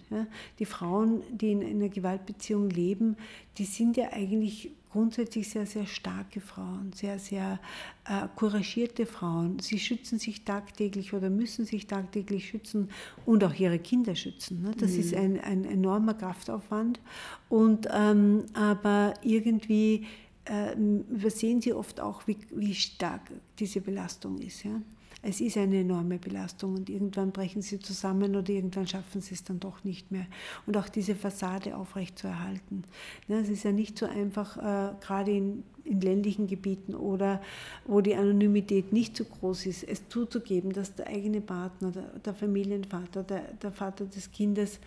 Die 0.59 0.65
Frauen, 0.65 1.21
die 1.31 1.53
in 1.53 1.63
einer 1.63 1.91
Gewaltbeziehung 1.91 2.71
leben, 2.71 3.19
die 3.59 3.65
sind 3.67 3.99
ja 3.99 4.15
eigentlich 4.15 4.71
grundsätzlich 4.91 5.49
sehr, 5.49 5.67
sehr 5.67 5.87
starke 5.87 6.41
Frauen, 6.41 6.93
sehr, 6.95 7.19
sehr 7.19 7.61
äh, 8.05 8.27
couragierte 8.37 9.07
Frauen. 9.07 9.59
Sie 9.59 9.79
schützen 9.79 10.19
sich 10.19 10.45
tagtäglich 10.45 11.13
oder 11.13 11.31
müssen 11.31 11.65
sich 11.65 11.87
tagtäglich 11.87 12.49
schützen 12.49 12.91
und 13.27 13.45
auch 13.45 13.55
ihre 13.55 13.79
Kinder 13.79 14.15
schützen. 14.15 14.63
Ne? 14.63 14.73
Das 14.79 14.93
mhm. 14.93 15.01
ist 15.01 15.15
ein, 15.15 15.41
ein 15.41 15.65
enormer 15.65 16.15
Kraftaufwand. 16.15 17.01
Und, 17.49 17.89
ähm, 17.93 18.47
aber 18.55 19.15
irgendwie 19.23 20.07
äh, 20.45 20.75
übersehen 20.75 21.61
sie 21.61 21.73
oft 21.73 22.01
auch, 22.01 22.27
wie, 22.27 22.39
wie 22.55 22.75
stark 22.75 23.31
diese 23.59 23.81
Belastung 23.81 24.39
ist. 24.39 24.65
Ja? 24.65 24.81
Es 25.23 25.41
ist 25.41 25.57
eine 25.57 25.81
enorme 25.81 26.19
Belastung 26.19 26.75
und 26.75 26.89
irgendwann 26.89 27.33
brechen 27.33 27.61
sie 27.61 27.81
zusammen 27.81 28.37
oder 28.37 28.51
irgendwann 28.51 28.87
schaffen 28.87 29.21
sie 29.21 29.35
es 29.35 29.43
dann 29.43 29.59
doch 29.59 29.83
nicht 29.83 30.13
mehr. 30.13 30.27
Und 30.67 30.77
auch 30.77 30.89
diese 30.89 31.17
Fassade 31.17 31.77
aufrechtzuerhalten. 31.77 32.85
Ne, 33.27 33.41
es 33.41 33.49
ist 33.49 33.65
ja 33.65 33.73
nicht 33.73 33.99
so 33.99 34.07
einfach, 34.07 34.57
äh, 34.57 34.95
gerade 35.01 35.33
in, 35.33 35.65
in 35.85 36.01
ländlichen 36.01 36.47
Gebieten 36.47 36.95
oder 36.95 37.43
wo 37.85 38.01
die 38.01 38.15
Anonymität 38.15 38.93
nicht 38.93 39.17
so 39.17 39.25
groß 39.25 39.67
ist, 39.67 39.85
es 39.85 40.09
zuzugeben, 40.09 40.73
dass 40.73 40.95
der 40.95 41.09
eigene 41.09 41.41
Partner, 41.41 41.91
der, 41.91 42.19
der 42.25 42.35
Familienvater, 42.35 43.25
der, 43.25 43.43
der 43.55 43.73
Vater 43.73 44.05
des 44.05 44.31
Kindes, 44.31 44.79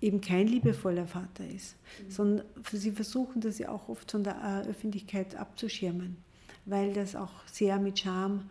eben 0.00 0.20
kein 0.20 0.46
liebevoller 0.46 1.06
Vater 1.06 1.44
ist, 1.48 1.76
mhm. 2.04 2.10
sondern 2.10 2.46
sie 2.70 2.92
versuchen 2.92 3.40
das 3.40 3.58
ja 3.58 3.70
auch 3.70 3.88
oft 3.88 4.10
von 4.10 4.22
der 4.22 4.64
äh, 4.64 4.68
Öffentlichkeit 4.68 5.34
abzuschirmen, 5.34 6.18
weil 6.66 6.92
das 6.92 7.16
auch 7.16 7.32
sehr 7.46 7.78
mit 7.78 7.98
Scham 7.98 8.48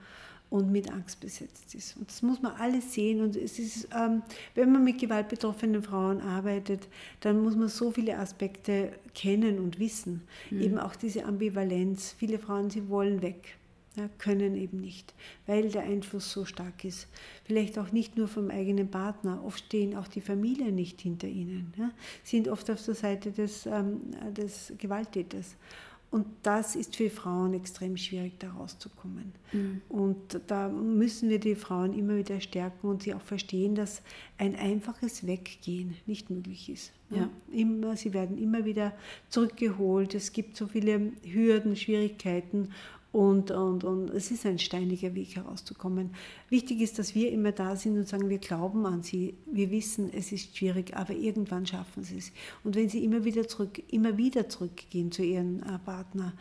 und 0.50 0.72
mit 0.72 0.92
Angst 0.92 1.20
besetzt 1.20 1.76
ist. 1.76 1.98
Und 1.98 2.10
das 2.10 2.22
muss 2.22 2.42
man 2.42 2.54
alles 2.54 2.94
sehen. 2.94 3.22
Und 3.22 3.36
es 3.36 3.60
ist, 3.60 3.90
ähm, 3.96 4.22
wenn 4.56 4.72
man 4.72 4.84
mit 4.84 5.00
gewaltbetroffenen 5.00 5.84
Frauen 5.84 6.22
arbeitet, 6.22 6.88
dann 7.20 7.42
muss 7.42 7.56
man 7.56 7.68
so 7.68 7.92
viele 7.92 8.18
Aspekte 8.18 8.94
kennen 9.14 9.60
und 9.60 9.80
wissen. 9.80 10.22
Mhm. 10.50 10.62
Eben 10.62 10.78
auch 10.80 10.96
diese 10.96 11.26
Ambivalenz. 11.26 12.16
Viele 12.18 12.40
Frauen, 12.40 12.70
sie 12.70 12.88
wollen 12.90 13.22
weg. 13.22 13.58
Ja, 13.98 14.08
können 14.20 14.56
eben 14.56 14.80
nicht, 14.80 15.16
weil 15.48 15.72
der 15.72 15.82
Einfluss 15.82 16.32
so 16.32 16.46
stark 16.46 16.86
ist. 16.86 17.08
Vielleicht 17.46 17.80
auch 17.80 17.92
nicht 17.92 18.16
nur 18.16 18.28
vom 18.28 18.52
eigenen 18.52 18.92
Partner, 18.92 19.44
oft 19.44 19.66
stehen 19.66 19.96
auch 19.96 20.08
die 20.08 20.22
Familien 20.22 20.76
nicht 20.76 21.02
hinter 21.02 21.28
ihnen, 21.28 21.74
ja, 21.80 21.90
sind 22.24 22.48
oft 22.48 22.70
auf 22.70 22.86
der 22.86 22.94
Seite 22.94 23.32
des, 23.32 23.66
ähm, 23.66 24.02
des 24.34 24.72
Gewalttäters. 24.78 25.56
Und 26.18 26.26
das 26.42 26.76
ist 26.76 26.96
für 26.96 27.12
Frauen 27.12 27.54
extrem 27.54 27.96
schwierig, 27.96 28.40
da 28.40 28.50
rauszukommen. 28.50 29.34
Mhm. 29.54 29.82
Und 29.88 30.42
da 30.48 30.68
müssen 30.68 31.30
wir 31.30 31.40
die 31.40 31.54
Frauen 31.54 31.94
immer 31.94 32.18
wieder 32.18 32.42
stärken 32.42 32.88
und 32.88 33.04
sie 33.04 33.14
auch 33.14 33.22
verstehen, 33.22 33.76
dass 33.76 34.02
ein 34.40 34.56
einfaches 34.56 35.28
Weggehen 35.28 35.96
nicht 36.08 36.32
möglich 36.32 36.70
ist. 36.70 36.92
Ja. 37.12 37.30
Immer, 37.52 37.96
sie 37.96 38.16
werden 38.16 38.40
immer 38.40 38.66
wieder 38.66 38.94
zurückgeholt. 39.30 40.16
Es 40.16 40.34
gibt 40.34 40.58
so 40.58 40.66
viele 40.66 41.12
Hürden, 41.24 41.76
Schwierigkeiten 41.76 42.70
und, 43.12 43.52
und, 43.52 43.84
und 43.84 44.10
es 44.10 44.32
ist 44.32 44.46
ein 44.46 44.60
steiniger 44.60 45.16
Weg 45.16 45.36
herauszukommen. 45.36 46.12
Wichtig 46.50 46.82
ist, 46.82 47.00
dass 47.00 47.16
wir 47.16 47.32
immer 47.32 47.52
da 47.52 47.76
sind 47.76 47.98
und 47.98 48.08
sagen, 48.08 48.30
wir 48.30 48.38
glauben 48.38 48.86
an 48.86 49.02
sie, 49.02 49.36
wir 49.46 49.72
wissen, 49.72 50.12
es 50.14 50.32
ist 50.32 50.58
schwierig, 50.58 50.96
aber 50.96 51.14
irgendwann 51.14 51.66
schaffen 51.66 52.04
sie 52.04 52.18
es. 52.18 52.32
Und 52.64 52.76
wenn 52.76 52.90
sie 52.90 53.04
immer 53.04 53.24
wieder 53.24 53.48
zurück, 53.48 53.82
immer 53.92 54.18
wieder 54.18 54.50
zurückgehen 54.50 55.12
zu 55.12 55.24
ihrem 55.24 55.64
äh, 55.64 55.80
Partner, 55.80 56.34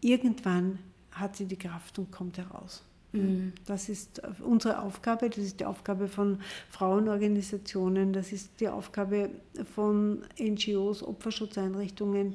irgendwann 0.00 0.80
hat 1.12 1.36
sie 1.36 1.46
die 1.46 1.56
Kraft 1.56 1.98
und 1.98 2.10
kommt 2.10 2.38
heraus. 2.38 2.82
Mhm. 3.12 3.52
Das 3.66 3.88
ist 3.88 4.20
unsere 4.44 4.82
Aufgabe, 4.82 5.30
das 5.30 5.38
ist 5.38 5.60
die 5.60 5.64
Aufgabe 5.64 6.08
von 6.08 6.40
Frauenorganisationen, 6.70 8.12
das 8.12 8.32
ist 8.32 8.60
die 8.60 8.68
Aufgabe 8.68 9.30
von 9.74 10.24
NGOs, 10.38 11.02
Opferschutzeinrichtungen. 11.02 12.34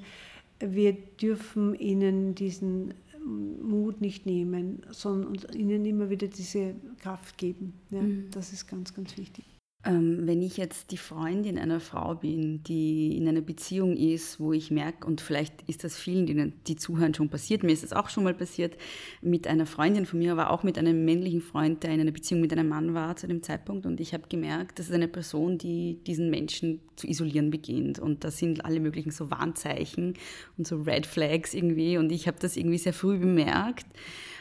Wir 0.59 0.93
dürfen 0.93 1.75
ihnen 1.75 2.35
diesen 2.35 2.93
Mut 3.25 4.01
nicht 4.01 4.25
nehmen, 4.25 4.81
sondern 4.91 5.35
ihnen 5.53 5.85
immer 5.85 6.09
wieder 6.09 6.27
diese 6.27 6.75
Kraft 6.99 7.37
geben. 7.37 7.73
Ja, 7.89 8.01
mhm. 8.01 8.29
Das 8.31 8.53
ist 8.53 8.67
ganz, 8.67 8.93
ganz 8.93 9.17
wichtig. 9.17 9.45
Ähm, 9.85 10.21
wenn 10.25 10.41
ich 10.41 10.55
jetzt 10.55 10.91
die 10.91 10.97
Freundin 10.97 11.57
einer 11.57 11.81
Frau 11.81 12.15
bin, 12.15 12.63
die 12.63 13.17
in 13.17 13.27
einer 13.27 13.41
Beziehung 13.41 13.97
ist, 13.97 14.39
wo 14.39 14.53
ich 14.53 14.71
merke, 14.71 15.05
und 15.05 15.19
vielleicht 15.19 15.61
ist 15.67 15.83
das 15.83 15.97
vielen, 15.97 16.25
die, 16.25 16.53
die 16.67 16.77
zuhören, 16.77 17.13
schon 17.13 17.27
passiert, 17.27 17.63
mir 17.63 17.73
ist 17.73 17.83
das 17.83 17.91
auch 17.91 18.07
schon 18.07 18.23
mal 18.23 18.33
passiert, 18.33 18.77
mit 19.21 19.45
einer 19.45 19.65
Freundin 19.65 20.05
von 20.05 20.19
mir, 20.19 20.31
aber 20.31 20.51
auch 20.51 20.63
mit 20.63 20.77
einem 20.77 21.03
männlichen 21.03 21.41
Freund, 21.41 21.83
der 21.83 21.91
in 21.91 21.99
einer 21.99 22.11
Beziehung 22.11 22.39
mit 22.39 22.53
einem 22.53 22.69
Mann 22.69 22.93
war 22.93 23.17
zu 23.17 23.27
dem 23.27 23.43
Zeitpunkt. 23.43 23.85
Und 23.85 23.99
ich 23.99 24.13
habe 24.13 24.23
gemerkt, 24.29 24.79
das 24.79 24.87
ist 24.87 24.95
eine 24.95 25.09
Person, 25.09 25.57
die 25.57 25.99
diesen 26.07 26.29
Menschen 26.29 26.79
zu 26.95 27.05
isolieren 27.07 27.51
beginnt. 27.51 27.99
Und 27.99 28.23
das 28.23 28.37
sind 28.37 28.63
alle 28.63 28.79
möglichen 28.79 29.11
so 29.11 29.31
Warnzeichen 29.31 30.13
und 30.57 30.65
so 30.65 30.81
Red 30.81 31.05
Flags 31.05 31.53
irgendwie. 31.53 31.97
Und 31.97 32.09
ich 32.13 32.27
habe 32.27 32.37
das 32.39 32.55
irgendwie 32.55 32.77
sehr 32.77 32.93
früh 32.93 33.17
bemerkt. 33.17 33.87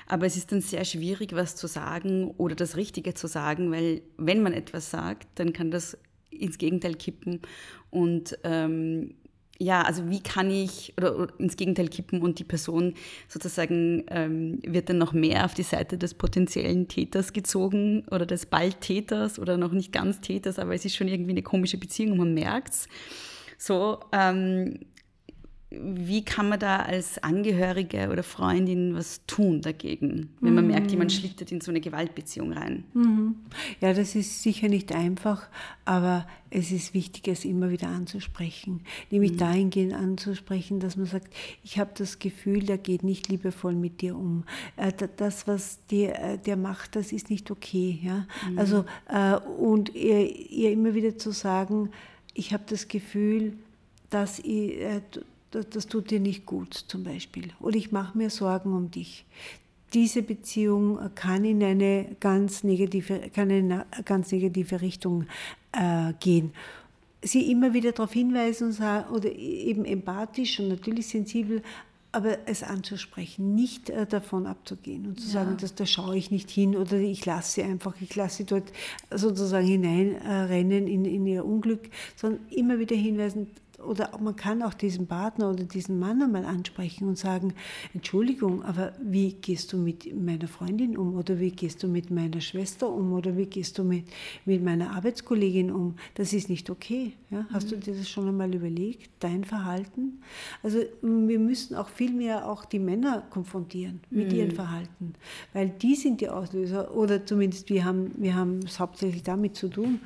Aber 0.06 0.26
es 0.26 0.36
ist 0.36 0.52
dann 0.52 0.60
sehr 0.60 0.84
schwierig, 0.84 1.34
was 1.34 1.56
zu 1.56 1.66
sagen 1.66 2.32
oder 2.36 2.54
das 2.54 2.76
Richtige 2.76 3.14
zu 3.14 3.26
sagen, 3.26 3.70
weil 3.70 4.02
wenn 4.16 4.42
man 4.42 4.52
etwas 4.52 4.90
sagt, 4.90 5.28
dann 5.36 5.52
kann 5.52 5.70
das 5.70 5.96
ins 6.30 6.58
Gegenteil 6.58 6.94
kippen. 6.94 7.40
Und 7.90 8.38
ähm, 8.44 9.14
ja, 9.58 9.82
also 9.82 10.10
wie 10.10 10.20
kann 10.20 10.50
ich 10.50 10.92
oder, 10.96 11.18
oder, 11.18 11.38
ins 11.38 11.56
Gegenteil 11.56 11.88
kippen 11.88 12.20
und 12.20 12.38
die 12.38 12.44
Person 12.44 12.94
sozusagen 13.28 14.04
ähm, 14.08 14.58
wird 14.66 14.88
dann 14.88 14.98
noch 14.98 15.12
mehr 15.12 15.44
auf 15.44 15.54
die 15.54 15.62
Seite 15.62 15.98
des 15.98 16.14
potenziellen 16.14 16.88
Täters 16.88 17.32
gezogen 17.32 18.04
oder 18.10 18.26
des 18.26 18.46
Baldtäters 18.46 19.38
oder 19.38 19.56
noch 19.56 19.72
nicht 19.72 19.92
ganz 19.92 20.20
Täters, 20.20 20.58
aber 20.58 20.74
es 20.74 20.84
ist 20.84 20.96
schon 20.96 21.08
irgendwie 21.08 21.30
eine 21.30 21.42
komische 21.42 21.78
Beziehung 21.78 22.12
und 22.12 22.18
man 22.18 22.34
merkt 22.34 22.70
es. 22.70 22.88
So, 23.56 24.00
ähm, 24.10 24.80
wie 25.80 26.24
kann 26.24 26.48
man 26.48 26.58
da 26.58 26.76
als 26.76 27.22
Angehörige 27.22 28.08
oder 28.10 28.22
Freundin 28.22 28.94
was 28.94 29.24
tun 29.26 29.60
dagegen, 29.60 30.30
wenn 30.40 30.54
man 30.54 30.64
mhm. 30.64 30.70
merkt, 30.72 30.90
jemand 30.90 31.12
schlittert 31.12 31.52
in 31.52 31.60
so 31.60 31.70
eine 31.70 31.80
Gewaltbeziehung 31.80 32.52
rein? 32.52 32.84
Mhm. 32.94 33.36
Ja, 33.80 33.92
das 33.92 34.14
ist 34.14 34.42
sicher 34.42 34.68
nicht 34.68 34.94
einfach, 34.94 35.48
aber 35.84 36.26
es 36.50 36.70
ist 36.70 36.94
wichtig, 36.94 37.28
es 37.28 37.44
immer 37.44 37.70
wieder 37.70 37.88
anzusprechen. 37.88 38.82
Nämlich 39.10 39.32
mhm. 39.32 39.38
dahingehend 39.38 39.94
anzusprechen, 39.94 40.80
dass 40.80 40.96
man 40.96 41.06
sagt, 41.06 41.32
ich 41.62 41.78
habe 41.78 41.90
das 41.96 42.18
Gefühl, 42.18 42.64
der 42.64 42.78
geht 42.78 43.02
nicht 43.02 43.28
liebevoll 43.28 43.74
mit 43.74 44.00
dir 44.00 44.16
um. 44.16 44.44
Äh, 44.76 44.92
das, 45.16 45.46
was 45.46 45.78
der, 45.90 46.34
äh, 46.34 46.38
der 46.38 46.56
macht, 46.56 46.96
das 46.96 47.12
ist 47.12 47.30
nicht 47.30 47.50
okay. 47.50 47.98
Ja? 48.02 48.26
Mhm. 48.50 48.58
Also, 48.58 48.84
äh, 49.08 49.36
und 49.36 49.94
ihr, 49.94 50.50
ihr 50.50 50.72
immer 50.72 50.94
wieder 50.94 51.16
zu 51.16 51.30
sagen, 51.30 51.90
ich 52.34 52.52
habe 52.52 52.64
das 52.66 52.88
Gefühl, 52.88 53.54
dass 54.10 54.38
ich, 54.40 54.78
das, 55.52 55.68
das 55.70 55.86
tut 55.86 56.10
dir 56.10 56.20
nicht 56.20 56.44
gut 56.46 56.74
zum 56.74 57.04
Beispiel. 57.04 57.50
Oder 57.60 57.76
ich 57.76 57.92
mache 57.92 58.18
mir 58.18 58.30
Sorgen 58.30 58.72
um 58.72 58.90
dich. 58.90 59.24
Diese 59.94 60.22
Beziehung 60.22 60.98
kann 61.14 61.44
in 61.44 61.62
eine 61.62 62.16
ganz 62.18 62.64
negative, 62.64 63.30
kann 63.34 63.50
in 63.50 63.72
eine 63.72 63.86
ganz 64.04 64.32
negative 64.32 64.80
Richtung 64.80 65.26
äh, 65.72 66.14
gehen. 66.18 66.52
Sie 67.22 67.52
immer 67.52 67.72
wieder 67.72 67.92
darauf 67.92 68.12
hinweisen 68.12 68.68
und 68.68 68.72
sagen, 68.72 69.10
oder 69.14 69.30
eben 69.30 69.84
empathisch 69.84 70.58
und 70.58 70.68
natürlich 70.68 71.08
sensibel, 71.08 71.62
aber 72.10 72.38
es 72.46 72.62
anzusprechen, 72.62 73.54
nicht 73.54 73.90
äh, 73.90 74.06
davon 74.06 74.46
abzugehen 74.46 75.06
und 75.06 75.20
zu 75.20 75.26
ja. 75.26 75.32
sagen, 75.32 75.56
dass 75.58 75.74
da 75.74 75.86
schaue 75.86 76.16
ich 76.16 76.30
nicht 76.30 76.50
hin 76.50 76.76
oder 76.76 76.98
ich 76.98 77.24
lasse 77.24 77.52
sie 77.52 77.62
einfach, 77.62 77.94
ich 78.00 78.14
lasse 78.14 78.38
sie 78.38 78.44
dort 78.44 78.70
sozusagen 79.10 79.66
hineinrennen 79.66 80.86
äh, 80.86 80.90
in, 80.90 81.04
in 81.04 81.26
ihr 81.26 81.44
Unglück, 81.44 81.88
sondern 82.16 82.40
immer 82.50 82.78
wieder 82.78 82.96
hinweisen, 82.96 83.48
oder 83.86 84.10
man 84.20 84.36
kann 84.36 84.62
auch 84.62 84.74
diesen 84.74 85.06
Partner 85.06 85.50
oder 85.50 85.64
diesen 85.64 85.98
Mann 85.98 86.22
einmal 86.22 86.44
ansprechen 86.44 87.08
und 87.08 87.18
sagen, 87.18 87.54
Entschuldigung, 87.94 88.62
aber 88.62 88.92
wie 89.02 89.34
gehst 89.34 89.72
du 89.72 89.76
mit 89.76 90.14
meiner 90.14 90.48
Freundin 90.48 90.96
um 90.96 91.16
oder 91.16 91.38
wie 91.38 91.50
gehst 91.50 91.82
du 91.82 91.88
mit 91.88 92.10
meiner 92.10 92.40
Schwester 92.40 92.88
um 92.88 93.12
oder 93.12 93.36
wie 93.36 93.46
gehst 93.46 93.78
du 93.78 93.84
mit, 93.84 94.06
mit 94.44 94.62
meiner 94.62 94.90
Arbeitskollegin 94.92 95.70
um? 95.70 95.96
Das 96.14 96.32
ist 96.32 96.48
nicht 96.48 96.70
okay. 96.70 97.12
Ja? 97.30 97.46
Hast 97.52 97.66
mhm. 97.66 97.70
du 97.70 97.76
dir 97.78 97.94
das 97.94 98.08
schon 98.08 98.28
einmal 98.28 98.54
überlegt, 98.54 99.10
dein 99.20 99.44
Verhalten? 99.44 100.20
Also 100.62 100.78
wir 101.02 101.38
müssen 101.38 101.76
auch 101.76 101.88
viel 101.88 102.12
mehr 102.12 102.48
auch 102.48 102.64
die 102.64 102.78
Männer 102.78 103.22
konfrontieren 103.30 104.00
mit 104.10 104.32
mhm. 104.32 104.38
ihrem 104.38 104.50
Verhalten, 104.52 105.14
weil 105.52 105.68
die 105.68 105.94
sind 105.94 106.20
die 106.20 106.28
Auslöser 106.28 106.94
oder 106.94 107.24
zumindest 107.24 107.68
wir 107.70 107.84
haben, 107.84 108.12
wir 108.16 108.34
haben 108.34 108.60
es 108.64 108.78
hauptsächlich 108.78 109.22
damit 109.22 109.56
zu 109.56 109.68
tun 109.68 110.00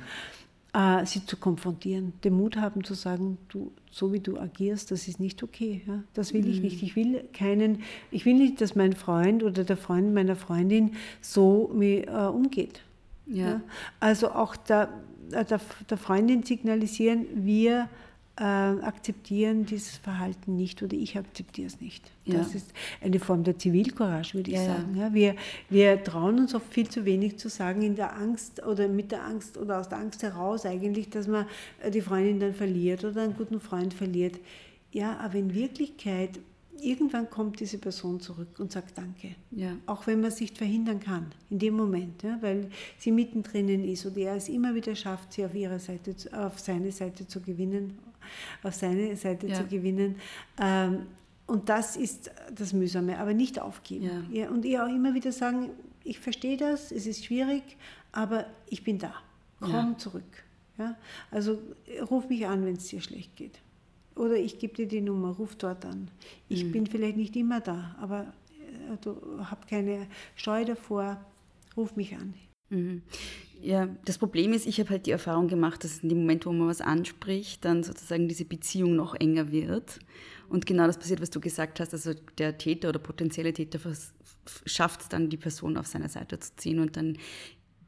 äh, 0.77 1.05
sie 1.05 1.25
zu 1.25 1.37
konfrontieren, 1.37 2.13
den 2.23 2.35
Mut 2.35 2.57
haben 2.57 2.83
zu 2.83 2.93
sagen, 2.93 3.39
du, 3.49 3.71
so 3.89 4.13
wie 4.13 4.19
du 4.19 4.37
agierst, 4.37 4.91
das 4.91 5.07
ist 5.07 5.19
nicht 5.19 5.41
okay. 5.41 5.81
Ja? 5.87 6.03
Das 6.13 6.33
will 6.33 6.43
mhm. 6.43 6.51
ich 6.51 6.61
nicht. 6.61 6.83
Ich 6.83 6.95
will 6.95 7.23
keinen, 7.33 7.81
ich 8.11 8.25
will 8.25 8.35
nicht, 8.35 8.61
dass 8.61 8.75
mein 8.75 8.93
Freund 8.93 9.43
oder 9.43 9.63
der 9.63 9.77
Freund 9.77 10.13
meiner 10.13 10.35
Freundin 10.35 10.93
so 11.19 11.71
mit, 11.73 12.07
äh, 12.07 12.11
umgeht. 12.11 12.81
Ja. 13.25 13.47
ja. 13.47 13.61
Also 13.99 14.29
auch 14.29 14.55
der, 14.55 14.89
der, 15.31 15.59
der 15.89 15.97
Freundin 15.97 16.43
signalisieren, 16.43 17.25
wir 17.33 17.89
äh, 18.39 18.43
akzeptieren 18.43 19.65
dieses 19.65 19.97
Verhalten 19.97 20.55
nicht 20.55 20.83
oder 20.83 20.95
ich 20.95 21.17
akzeptiere 21.17 21.67
es 21.67 21.81
nicht. 21.81 22.11
Ja. 22.25 22.35
Das 22.37 22.53
ist 22.53 22.71
eine 23.01 23.19
Form 23.19 23.43
der 23.43 23.57
Zivilcourage, 23.57 24.35
würde 24.35 24.51
ich 24.51 24.57
ja, 24.57 24.65
sagen. 24.65 24.95
Ja. 24.95 25.13
wir, 25.13 25.35
wir 25.69 26.03
trauen 26.03 26.39
uns 26.39 26.53
oft 26.53 26.71
viel 26.71 26.87
zu 26.87 27.03
wenig 27.05 27.37
zu 27.37 27.49
sagen 27.49 27.81
in 27.81 27.95
der 27.95 28.15
Angst 28.15 28.63
oder 28.63 28.87
mit 28.87 29.11
der 29.11 29.23
Angst 29.23 29.57
oder 29.57 29.79
aus 29.79 29.89
der 29.89 29.97
Angst 29.97 30.21
heraus 30.21 30.65
eigentlich, 30.65 31.09
dass 31.09 31.27
man 31.27 31.45
äh, 31.81 31.89
die 31.89 32.01
Freundin 32.01 32.39
dann 32.39 32.53
verliert 32.53 33.03
oder 33.03 33.23
einen 33.23 33.35
guten 33.35 33.59
Freund 33.59 33.93
verliert. 33.93 34.39
Ja, 34.91 35.17
aber 35.17 35.35
in 35.35 35.53
Wirklichkeit 35.53 36.39
irgendwann 36.79 37.29
kommt 37.29 37.59
diese 37.59 37.77
Person 37.77 38.19
zurück 38.19 38.59
und 38.59 38.71
sagt 38.71 38.97
Danke. 38.97 39.35
Ja. 39.51 39.75
Auch 39.87 40.05
wenn 40.07 40.21
man 40.21 40.29
es 40.29 40.39
nicht 40.39 40.57
verhindern 40.57 40.99
kann, 40.99 41.27
in 41.49 41.59
dem 41.59 41.75
Moment, 41.75 42.23
ja, 42.23 42.37
weil 42.41 42.69
sie 42.97 43.11
mittendrin 43.11 43.83
ist 43.83 44.05
oder 44.05 44.17
er 44.17 44.35
es 44.35 44.47
immer 44.47 44.75
wieder 44.75 44.95
schafft, 44.95 45.33
sie 45.33 45.45
auf 45.45 45.55
ihre 45.55 45.79
Seite, 45.79 46.15
auf 46.33 46.59
seine 46.59 46.91
Seite 46.91 47.27
zu 47.27 47.41
gewinnen 47.41 47.97
auf 48.63 48.75
seine 48.75 49.15
Seite 49.15 49.47
ja. 49.47 49.55
zu 49.55 49.65
gewinnen. 49.65 50.15
Ähm, 50.59 51.07
und 51.45 51.69
das 51.69 51.95
ist 51.95 52.29
das 52.53 52.73
Mühsame, 52.73 53.17
aber 53.17 53.33
nicht 53.33 53.59
aufgeben. 53.59 54.25
Ja. 54.31 54.41
ja. 54.41 54.49
und 54.49 54.65
ihr 54.65 54.83
auch 54.83 54.89
immer 54.89 55.13
wieder 55.13 55.31
sagen, 55.31 55.69
ich 56.03 56.19
verstehe 56.19 56.57
das, 56.57 56.91
es 56.91 57.05
ist 57.05 57.25
schwierig, 57.25 57.63
aber 58.11 58.45
ich 58.69 58.83
bin 58.83 58.97
da. 58.97 59.13
Komm 59.59 59.97
zurück. 59.97 60.43
Ja? 60.77 60.95
Also 61.31 61.59
ruf 62.09 62.29
mich 62.29 62.45
an, 62.45 62.65
wenn 62.65 62.75
es 62.75 62.87
dir 62.87 63.01
schlecht 63.01 63.35
geht. 63.35 63.59
Oder 64.15 64.35
ich 64.35 64.59
gebe 64.59 64.73
dir 64.73 64.87
die 64.87 65.01
Nummer, 65.01 65.29
ruf 65.29 65.55
dort 65.55 65.85
an. 65.85 66.09
Ich 66.49 66.65
mhm. 66.65 66.71
bin 66.71 66.87
vielleicht 66.87 67.17
nicht 67.17 67.35
immer 67.35 67.59
da, 67.59 67.95
aber 67.99 68.33
äh, 68.59 68.97
du 69.01 69.15
hab 69.39 69.67
keine 69.67 70.07
Scheu 70.35 70.65
davor, 70.65 71.23
ruf 71.75 71.95
mich 71.95 72.15
an. 72.15 72.33
Mhm. 72.69 73.01
Ja, 73.61 73.87
das 74.05 74.17
Problem 74.17 74.53
ist, 74.53 74.67
ich 74.67 74.79
habe 74.79 74.91
halt 74.91 75.05
die 75.07 75.11
Erfahrung 75.11 75.47
gemacht, 75.47 75.83
dass 75.83 75.99
in 75.99 76.09
dem 76.09 76.19
Moment, 76.19 76.45
wo 76.45 76.51
man 76.51 76.67
was 76.67 76.81
anspricht, 76.81 77.65
dann 77.65 77.83
sozusagen 77.83 78.27
diese 78.27 78.45
Beziehung 78.45 78.95
noch 78.95 79.15
enger 79.15 79.51
wird. 79.51 79.99
Und 80.47 80.65
genau 80.65 80.85
das 80.85 80.97
passiert, 80.97 81.21
was 81.21 81.31
du 81.31 81.39
gesagt 81.39 81.79
hast. 81.79 81.93
Also 81.93 82.13
der 82.37 82.57
Täter 82.57 82.89
oder 82.89 82.99
potenzielle 82.99 83.53
Täter 83.53 83.79
schafft 84.65 85.01
es 85.01 85.09
dann, 85.09 85.29
die 85.29 85.37
Person 85.37 85.77
auf 85.77 85.87
seine 85.87 86.07
Seite 86.07 86.39
zu 86.39 86.55
ziehen 86.55 86.79
und 86.79 86.95
dann 86.95 87.17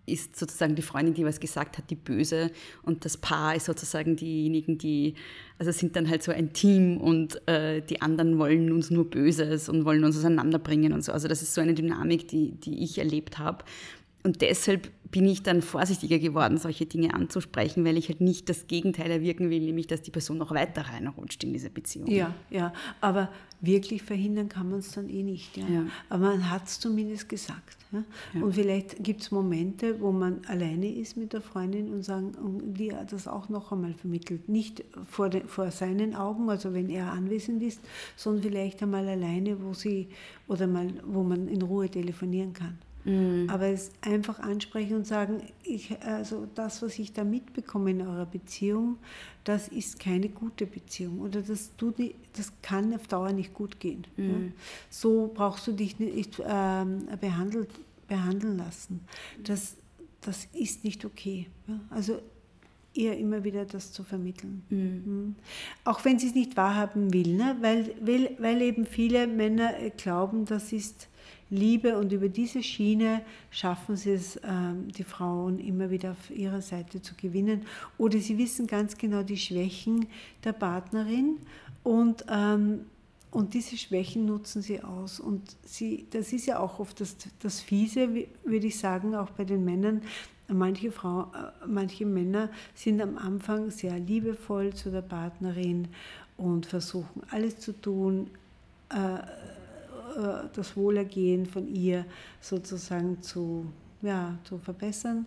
ist 0.05 0.37
sozusagen 0.37 0.73
die 0.73 0.81
Freundin, 0.81 1.13
die 1.13 1.23
was 1.23 1.39
gesagt 1.39 1.77
hat, 1.77 1.91
die 1.91 1.95
Böse 1.95 2.49
und 2.81 3.05
das 3.05 3.15
Paar 3.15 3.55
ist 3.55 3.65
sozusagen 3.65 4.15
diejenigen, 4.15 4.79
die, 4.79 5.13
also 5.59 5.71
sind 5.71 5.95
dann 5.95 6.09
halt 6.09 6.23
so 6.23 6.31
ein 6.31 6.51
Team 6.51 6.97
und 6.97 7.47
äh, 7.47 7.81
die 7.81 8.01
anderen 8.01 8.39
wollen 8.39 8.71
uns 8.71 8.89
nur 8.89 9.07
Böses 9.07 9.69
und 9.69 9.85
wollen 9.85 10.03
uns 10.03 10.17
auseinanderbringen 10.17 10.93
und 10.93 11.03
so. 11.03 11.11
Also 11.11 11.27
das 11.27 11.43
ist 11.43 11.53
so 11.53 11.61
eine 11.61 11.75
Dynamik, 11.75 12.27
die, 12.27 12.53
die 12.59 12.83
ich 12.83 12.97
erlebt 12.97 13.37
habe 13.37 13.63
und 14.23 14.41
deshalb 14.41 14.91
bin 15.11 15.25
ich 15.25 15.41
dann 15.41 15.61
vorsichtiger 15.61 16.19
geworden, 16.19 16.57
solche 16.57 16.85
Dinge 16.85 17.13
anzusprechen, 17.13 17.83
weil 17.83 17.97
ich 17.97 18.09
halt 18.09 18.21
nicht 18.21 18.47
das 18.47 18.67
Gegenteil 18.67 19.09
erwirken 19.09 19.49
will, 19.49 19.59
nämlich 19.59 19.87
dass 19.87 20.01
die 20.01 20.11
Person 20.11 20.37
noch 20.37 20.51
weiter 20.51 20.81
reinrutscht 20.81 21.43
in 21.43 21.53
diese 21.53 21.69
Beziehung. 21.69 22.07
Ja, 22.07 22.33
ja, 22.49 22.73
aber 23.01 23.29
wirklich 23.61 24.03
verhindern 24.03 24.49
kann 24.49 24.69
man 24.69 24.79
es 24.79 24.91
dann 24.91 25.09
eh 25.09 25.23
nicht. 25.23 25.57
Ja. 25.57 25.67
ja. 25.67 25.85
Aber 26.09 26.27
man 26.27 26.49
hat 26.49 26.67
es 26.67 26.79
zumindest 26.79 27.27
gesagt. 27.27 27.77
Ja? 27.91 28.03
ja. 28.33 28.43
Und 28.43 28.53
vielleicht 28.53 29.03
gibt 29.03 29.21
es 29.21 29.31
Momente, 29.31 29.99
wo 29.99 30.11
man 30.11 30.41
alleine 30.47 30.93
ist 30.93 31.17
mit 31.17 31.33
der 31.33 31.41
Freundin 31.41 31.91
und 31.91 32.03
sagen, 32.03 32.35
und 32.35 32.75
die 32.75 32.93
das 33.09 33.27
auch 33.27 33.49
noch 33.49 33.71
einmal 33.71 33.93
vermittelt. 33.93 34.47
Nicht 34.47 34.83
vor, 35.09 35.29
den, 35.29 35.47
vor 35.47 35.71
seinen 35.71 36.13
Augen, 36.13 36.49
also 36.49 36.73
wenn 36.73 36.89
er 36.89 37.11
anwesend 37.11 37.63
ist, 37.63 37.79
sondern 38.15 38.43
vielleicht 38.43 38.83
einmal 38.83 39.07
alleine, 39.07 39.61
wo 39.63 39.73
sie 39.73 40.09
oder 40.47 40.67
mal, 40.67 40.93
wo 41.03 41.23
man 41.23 41.47
in 41.47 41.63
Ruhe 41.63 41.89
telefonieren 41.89 42.53
kann. 42.53 42.77
Mhm. 43.05 43.49
Aber 43.49 43.67
es 43.67 43.91
einfach 44.01 44.39
ansprechen 44.39 44.97
und 44.97 45.07
sagen, 45.07 45.41
ich, 45.63 45.99
also 46.01 46.47
das, 46.55 46.81
was 46.81 46.99
ich 46.99 47.13
da 47.13 47.23
mitbekomme 47.23 47.91
in 47.91 48.01
eurer 48.01 48.25
Beziehung, 48.25 48.97
das 49.43 49.67
ist 49.67 49.99
keine 49.99 50.29
gute 50.29 50.65
Beziehung 50.65 51.21
oder 51.21 51.41
das, 51.41 51.75
tut, 51.75 51.95
das 52.33 52.51
kann 52.61 52.93
auf 52.93 53.07
Dauer 53.07 53.31
nicht 53.31 53.53
gut 53.53 53.79
gehen. 53.79 54.05
Mhm. 54.17 54.29
Ja? 54.29 54.37
So 54.89 55.31
brauchst 55.33 55.67
du 55.67 55.71
dich 55.71 55.99
nicht 55.99 56.41
ähm, 56.45 57.07
behandelt, 57.19 57.69
behandeln 58.07 58.57
lassen. 58.57 59.01
Das, 59.43 59.75
das 60.21 60.47
ist 60.53 60.83
nicht 60.83 61.05
okay. 61.05 61.47
Ja? 61.67 61.79
Also 61.89 62.19
ihr 62.93 63.17
immer 63.17 63.43
wieder 63.43 63.65
das 63.65 63.91
zu 63.91 64.03
vermitteln. 64.03 64.63
Mhm. 64.69 64.77
mhm. 64.77 65.35
Auch 65.85 66.03
wenn 66.05 66.19
sie 66.19 66.27
es 66.27 66.35
nicht 66.35 66.57
wahrhaben 66.57 67.13
will, 67.13 67.35
ne? 67.35 67.57
weil, 67.61 67.95
weil, 68.01 68.35
weil 68.39 68.61
eben 68.61 68.85
viele 68.85 69.27
Männer 69.27 69.73
glauben, 69.95 70.45
das 70.45 70.73
ist 70.73 71.08
Liebe 71.49 71.97
und 71.97 72.11
über 72.11 72.29
diese 72.29 72.61
Schiene 72.61 73.21
schaffen 73.49 73.95
sie 73.95 74.11
es, 74.11 74.39
ähm, 74.43 74.87
die 74.89 75.03
Frauen 75.03 75.59
immer 75.59 75.89
wieder 75.89 76.11
auf 76.11 76.29
ihre 76.29 76.61
Seite 76.61 77.01
zu 77.01 77.15
gewinnen. 77.15 77.63
Oder 77.97 78.19
sie 78.19 78.37
wissen 78.37 78.67
ganz 78.67 78.97
genau 78.97 79.23
die 79.23 79.37
Schwächen 79.37 80.07
der 80.43 80.53
Partnerin 80.53 81.37
und, 81.83 82.25
ähm, 82.29 82.85
und 83.31 83.53
diese 83.53 83.77
Schwächen 83.77 84.25
nutzen 84.25 84.61
sie 84.61 84.81
aus. 84.83 85.19
Und 85.19 85.55
sie, 85.63 86.05
das 86.11 86.33
ist 86.33 86.45
ja 86.45 86.59
auch 86.59 86.79
oft 86.79 87.01
das, 87.01 87.15
das 87.39 87.61
Fiese, 87.61 88.09
würde 88.43 88.67
ich 88.67 88.77
sagen, 88.77 89.15
auch 89.15 89.31
bei 89.31 89.43
den 89.43 89.65
Männern. 89.65 90.01
Manche, 90.47 90.91
Frau, 90.91 91.31
äh, 91.33 91.67
manche 91.67 92.05
Männer 92.05 92.49
sind 92.73 93.01
am 93.01 93.17
Anfang 93.17 93.69
sehr 93.69 93.97
liebevoll 93.99 94.73
zu 94.73 94.89
der 94.91 95.01
Partnerin 95.01 95.87
und 96.37 96.65
versuchen 96.65 97.21
alles 97.29 97.59
zu 97.59 97.73
tun, 97.73 98.29
äh, 98.89 99.19
äh, 100.15 100.49
das 100.53 100.75
Wohlergehen 100.75 101.45
von 101.45 101.67
ihr 101.67 102.05
sozusagen 102.41 103.21
zu, 103.21 103.65
ja, 104.01 104.37
zu 104.43 104.57
verbessern. 104.57 105.25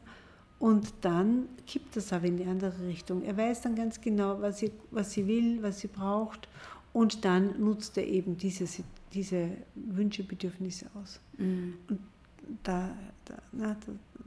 Und 0.59 0.93
dann 1.01 1.49
kippt 1.67 1.97
das 1.97 2.13
aber 2.13 2.27
in 2.27 2.37
die 2.37 2.45
andere 2.45 2.87
Richtung. 2.87 3.23
Er 3.23 3.37
weiß 3.37 3.63
dann 3.63 3.75
ganz 3.75 4.01
genau, 4.01 4.41
was 4.41 4.59
sie, 4.59 4.71
was 4.93 5.11
sie 5.11 5.27
will, 5.27 5.61
was 5.63 5.81
sie 5.81 5.89
braucht. 5.89 6.49
Und 6.93 7.25
dann 7.25 7.61
nutzt 7.61 7.97
er 7.99 8.07
eben 8.07 8.37
diese, 8.37 8.67
diese 9.13 9.49
Wünsche, 9.75 10.23
Bedürfnisse 10.23 10.87
aus. 10.95 11.21
Mhm. 11.39 11.75
Und 11.89 12.01
da, 12.63 12.95
da, 13.25 13.35
na, 13.51 13.77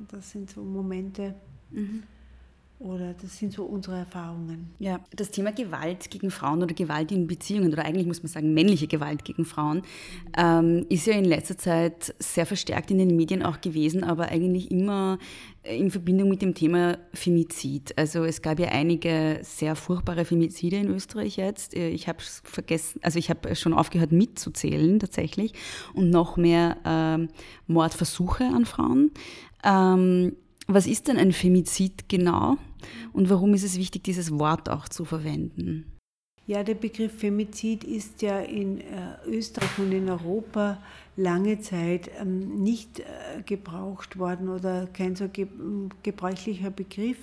das 0.10 0.32
sind 0.32 0.50
so 0.50 0.62
Momente, 0.62 1.36
mhm. 1.72 2.04
Oder 2.78 3.14
das 3.14 3.38
sind 3.38 3.54
so 3.54 3.64
unsere 3.64 4.00
Erfahrungen. 4.00 4.74
Ja, 4.80 5.00
das 5.16 5.32
Thema 5.32 5.54
Gewalt 5.54 6.12
gegen 6.12 6.30
Frauen 6.30 6.62
oder 6.62 6.74
Gewalt 6.74 7.10
in 7.10 7.26
Beziehungen 7.26 7.72
oder 7.72 7.86
eigentlich 7.86 8.06
muss 8.06 8.22
man 8.22 8.30
sagen 8.30 8.54
männliche 8.54 8.88
Gewalt 8.88 9.24
gegen 9.24 9.46
Frauen 9.46 9.82
ähm, 10.38 10.86
ist 10.90 11.08
ja 11.08 11.14
in 11.14 11.24
letzter 11.24 11.58
Zeit 11.58 12.14
sehr 12.20 12.46
verstärkt 12.46 12.92
in 12.92 12.98
den 12.98 13.16
Medien 13.16 13.44
auch 13.44 13.62
gewesen, 13.62 14.04
aber 14.04 14.28
eigentlich 14.28 14.72
immer 14.72 15.20
in 15.64 15.90
Verbindung 15.90 16.30
mit 16.30 16.42
dem 16.42 16.54
Thema 16.54 16.98
Femizid. 17.14 17.98
Also 17.98 18.26
es 18.26 18.42
gab 18.42 18.60
ja 18.60 18.68
einige 18.68 19.40
sehr 19.42 19.78
furchtbare 19.78 20.26
Femizide 20.26 20.76
in 20.76 20.90
Österreich 20.90 21.38
jetzt. 21.38 21.74
Ich 21.74 22.10
habe 22.10 22.20
vergessen, 22.22 23.00
also 23.04 23.18
ich 23.18 23.30
habe 23.30 23.56
schon 23.56 23.74
aufgehört 23.74 24.12
mitzuzählen 24.12 25.00
tatsächlich 25.00 25.54
und 25.94 26.10
noch 26.10 26.36
mehr 26.36 26.76
ähm, 26.86 27.30
Mordversuche 27.68 28.44
an 28.44 28.66
Frauen. 28.66 29.12
Ähm, 29.64 30.34
was 30.68 30.88
ist 30.88 31.08
denn 31.08 31.18
ein 31.18 31.32
Femizid 31.32 32.10
genau 32.10 32.58
und 33.14 33.30
warum 33.30 33.54
ist 33.54 33.64
es 33.64 33.78
wichtig, 33.78 34.04
dieses 34.04 34.32
Wort 34.32 34.70
auch 34.70 34.90
zu 34.90 35.06
verwenden? 35.06 35.96
Ja, 36.48 36.64
der 36.64 36.76
Begriff 36.76 37.12
Femizid 37.18 37.84
ist 37.84 38.22
ja 38.22 38.40
in 38.40 38.80
äh, 38.80 38.84
Österreich 39.26 39.80
und 39.80 39.92
in 39.92 40.08
Europa 40.08 40.78
lange 41.18 41.60
Zeit 41.60 42.12
ähm, 42.20 42.62
nicht 42.62 43.00
äh, 43.00 43.42
gebraucht 43.44 44.20
worden 44.20 44.50
oder 44.50 44.86
kein 44.94 45.16
so 45.16 45.28
gebräuchlicher 46.04 46.70
Begriff. 46.70 47.18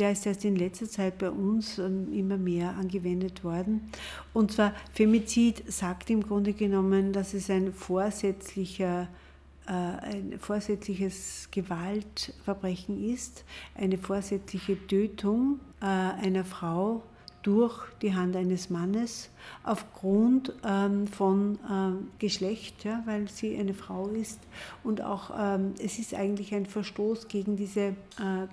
Der 0.00 0.10
ist 0.12 0.26
erst 0.26 0.44
in 0.44 0.56
letzter 0.56 0.88
Zeit 0.88 1.18
bei 1.18 1.30
uns 1.30 1.78
ähm, 1.78 2.12
immer 2.12 2.38
mehr 2.38 2.74
angewendet 2.76 3.44
worden. 3.44 3.88
Und 4.32 4.50
zwar 4.50 4.74
Femizid 4.94 5.62
sagt 5.70 6.10
im 6.10 6.20
Grunde 6.20 6.52
genommen, 6.52 7.12
dass 7.12 7.34
es 7.34 7.50
ein 7.50 7.72
vorsätzlicher 7.72 9.06
ein 9.72 10.38
vorsätzliches 10.38 11.48
Gewaltverbrechen 11.50 13.02
ist, 13.02 13.44
eine 13.74 13.98
vorsätzliche 13.98 14.86
Tötung 14.86 15.60
äh, 15.80 15.84
einer 15.84 16.44
Frau 16.44 17.02
durch 17.42 17.86
die 18.02 18.14
Hand 18.14 18.36
eines 18.36 18.68
Mannes 18.68 19.30
aufgrund 19.64 20.52
ähm, 20.64 21.06
von 21.06 21.58
ähm, 21.70 22.08
Geschlecht, 22.18 22.86
weil 23.06 23.28
sie 23.28 23.56
eine 23.56 23.74
Frau 23.74 24.08
ist. 24.08 24.40
Und 24.84 25.02
auch 25.02 25.30
ähm, 25.38 25.74
es 25.82 25.98
ist 25.98 26.14
eigentlich 26.14 26.54
ein 26.54 26.66
Verstoß 26.66 27.28
gegen 27.28 27.56
diese 27.56 27.80
äh, 27.80 27.94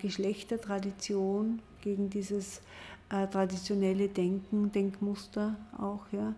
Geschlechtertradition, 0.01 1.59
gegen 1.82 2.09
dieses 2.09 2.61
äh, 3.09 3.28
traditionelle 3.28 4.07
Denken, 4.07 4.72
Denkmuster 4.72 5.55
auch. 5.78 6.05
Ja. 6.11 6.34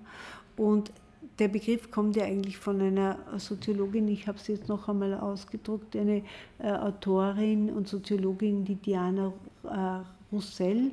Und 0.57 0.91
der 1.39 1.47
Begriff 1.47 1.89
kommt 1.89 2.15
ja 2.15 2.25
eigentlich 2.25 2.57
von 2.57 2.81
einer 2.81 3.17
Soziologin, 3.37 4.07
ich 4.07 4.27
habe 4.27 4.37
es 4.37 4.47
jetzt 4.47 4.67
noch 4.67 4.89
einmal 4.89 5.13
ausgedruckt, 5.13 5.95
eine 5.95 6.23
äh, 6.59 6.71
Autorin 6.71 7.69
und 7.69 7.87
Soziologin, 7.87 8.65
die 8.65 8.75
Diana 8.75 9.33
äh, 9.63 10.33
Roussel, 10.33 10.91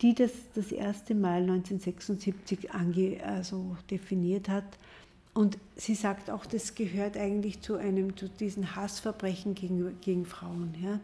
die 0.00 0.14
das 0.14 0.32
das 0.54 0.72
erste 0.72 1.14
Mal 1.14 1.42
1976 1.42 2.72
ange, 2.72 3.18
also 3.24 3.76
definiert 3.90 4.48
hat 4.48 4.64
und 5.34 5.58
sie 5.74 5.96
sagt 5.96 6.30
auch, 6.30 6.46
das 6.46 6.76
gehört 6.76 7.16
eigentlich 7.16 7.60
zu 7.60 7.74
einem, 7.74 8.16
zu 8.16 8.28
diesen 8.28 8.76
Hassverbrechen 8.76 9.56
gegen, 9.56 10.00
gegen 10.00 10.26
Frauen. 10.26 10.72
Ja? 10.80 11.00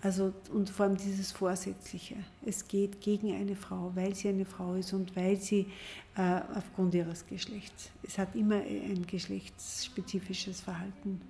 Also, 0.00 0.32
und 0.52 0.70
vor 0.70 0.86
allem 0.86 0.96
dieses 0.96 1.32
Vorsätzliche. 1.32 2.14
Es 2.46 2.68
geht 2.68 3.00
gegen 3.00 3.34
eine 3.34 3.56
Frau, 3.56 3.90
weil 3.96 4.14
sie 4.14 4.28
eine 4.28 4.44
Frau 4.44 4.74
ist 4.74 4.92
und 4.92 5.16
weil 5.16 5.40
sie 5.40 5.66
äh, 6.16 6.40
aufgrund 6.54 6.94
ihres 6.94 7.26
Geschlechts. 7.26 7.90
Es 8.04 8.16
hat 8.16 8.36
immer 8.36 8.56
ein 8.56 9.04
geschlechtsspezifisches 9.08 10.60
Verhalten. 10.60 11.20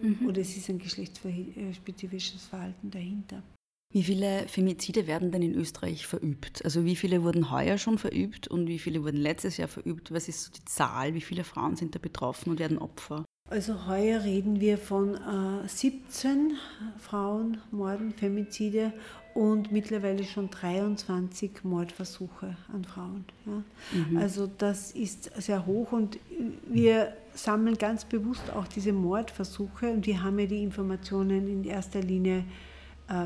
Mhm. 0.00 0.26
Oder 0.26 0.40
es 0.40 0.56
ist 0.56 0.68
ein 0.68 0.80
geschlechtsspezifisches 0.80 2.46
Verhalten 2.46 2.90
dahinter. 2.90 3.44
Wie 3.92 4.02
viele 4.02 4.46
Femizide 4.48 5.06
werden 5.06 5.30
denn 5.30 5.42
in 5.42 5.54
Österreich 5.54 6.06
verübt? 6.06 6.64
Also 6.64 6.84
wie 6.84 6.96
viele 6.96 7.22
wurden 7.22 7.50
heuer 7.50 7.78
schon 7.78 7.98
verübt 7.98 8.48
und 8.48 8.66
wie 8.66 8.78
viele 8.78 9.02
wurden 9.02 9.16
letztes 9.16 9.56
Jahr 9.56 9.68
verübt? 9.68 10.12
Was 10.12 10.28
ist 10.28 10.44
so 10.44 10.52
die 10.52 10.64
Zahl? 10.64 11.14
Wie 11.14 11.20
viele 11.20 11.44
Frauen 11.44 11.76
sind 11.76 11.94
da 11.94 11.98
betroffen 11.98 12.50
und 12.50 12.58
werden 12.58 12.78
Opfer? 12.78 13.24
Also 13.48 13.86
heuer 13.86 14.24
reden 14.24 14.60
wir 14.60 14.76
von 14.76 15.14
äh, 15.14 15.68
17 15.68 16.54
Frauenmorden, 16.98 18.12
Femizide 18.12 18.92
und 19.34 19.70
mittlerweile 19.70 20.24
schon 20.24 20.50
23 20.50 21.62
Mordversuche 21.62 22.56
an 22.72 22.84
Frauen. 22.84 23.24
Ja. 23.44 23.62
Mhm. 23.92 24.16
Also 24.16 24.48
das 24.48 24.90
ist 24.90 25.30
sehr 25.40 25.64
hoch 25.64 25.92
und 25.92 26.18
wir 26.66 27.16
sammeln 27.34 27.78
ganz 27.78 28.04
bewusst 28.04 28.50
auch 28.52 28.66
diese 28.66 28.92
Mordversuche 28.92 29.90
und 29.90 30.06
wir 30.06 30.24
haben 30.24 30.38
ja 30.40 30.46
die 30.46 30.62
Informationen 30.62 31.48
in 31.48 31.64
erster 31.64 32.00
Linie 32.00 32.44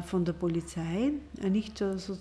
von 0.07 0.25
der 0.25 0.35
Polizei. 0.35 1.13
Äh, 1.43 1.51
nicht 1.51 1.79
so, 1.79 2.17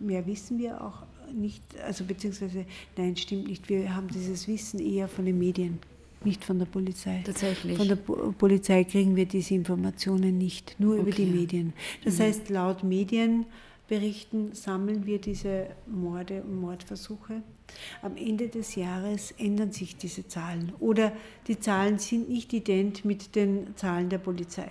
mehr 0.00 0.26
wissen 0.26 0.58
wir 0.58 0.80
auch 0.80 1.02
nicht, 1.34 1.62
also 1.84 2.04
beziehungsweise, 2.04 2.64
nein, 2.96 3.16
stimmt 3.16 3.48
nicht. 3.48 3.68
Wir 3.68 3.94
haben 3.94 4.08
dieses 4.08 4.46
Wissen 4.46 4.78
eher 4.78 5.08
von 5.08 5.24
den 5.24 5.38
Medien, 5.38 5.80
nicht 6.24 6.44
von 6.44 6.58
der 6.58 6.66
Polizei. 6.66 7.22
Tatsächlich. 7.24 7.76
Von 7.76 7.88
der 7.88 7.96
Polizei 7.96 8.84
kriegen 8.84 9.16
wir 9.16 9.26
diese 9.26 9.54
Informationen 9.54 10.38
nicht, 10.38 10.76
nur 10.78 10.94
okay. 10.94 11.02
über 11.02 11.10
die 11.10 11.26
Medien. 11.26 11.72
Das 12.04 12.18
mhm. 12.18 12.22
heißt, 12.22 12.50
laut 12.50 12.84
Medienberichten 12.84 14.54
sammeln 14.54 15.06
wir 15.06 15.20
diese 15.20 15.66
Morde 15.86 16.42
und 16.42 16.60
Mordversuche. 16.60 17.42
Am 18.00 18.16
Ende 18.16 18.48
des 18.48 18.76
Jahres 18.76 19.32
ändern 19.32 19.72
sich 19.72 19.96
diese 19.96 20.28
Zahlen 20.28 20.72
oder 20.78 21.12
die 21.48 21.58
Zahlen 21.58 21.98
sind 21.98 22.28
nicht 22.28 22.52
ident 22.52 23.04
mit 23.04 23.34
den 23.34 23.74
Zahlen 23.74 24.08
der 24.08 24.18
Polizei. 24.18 24.70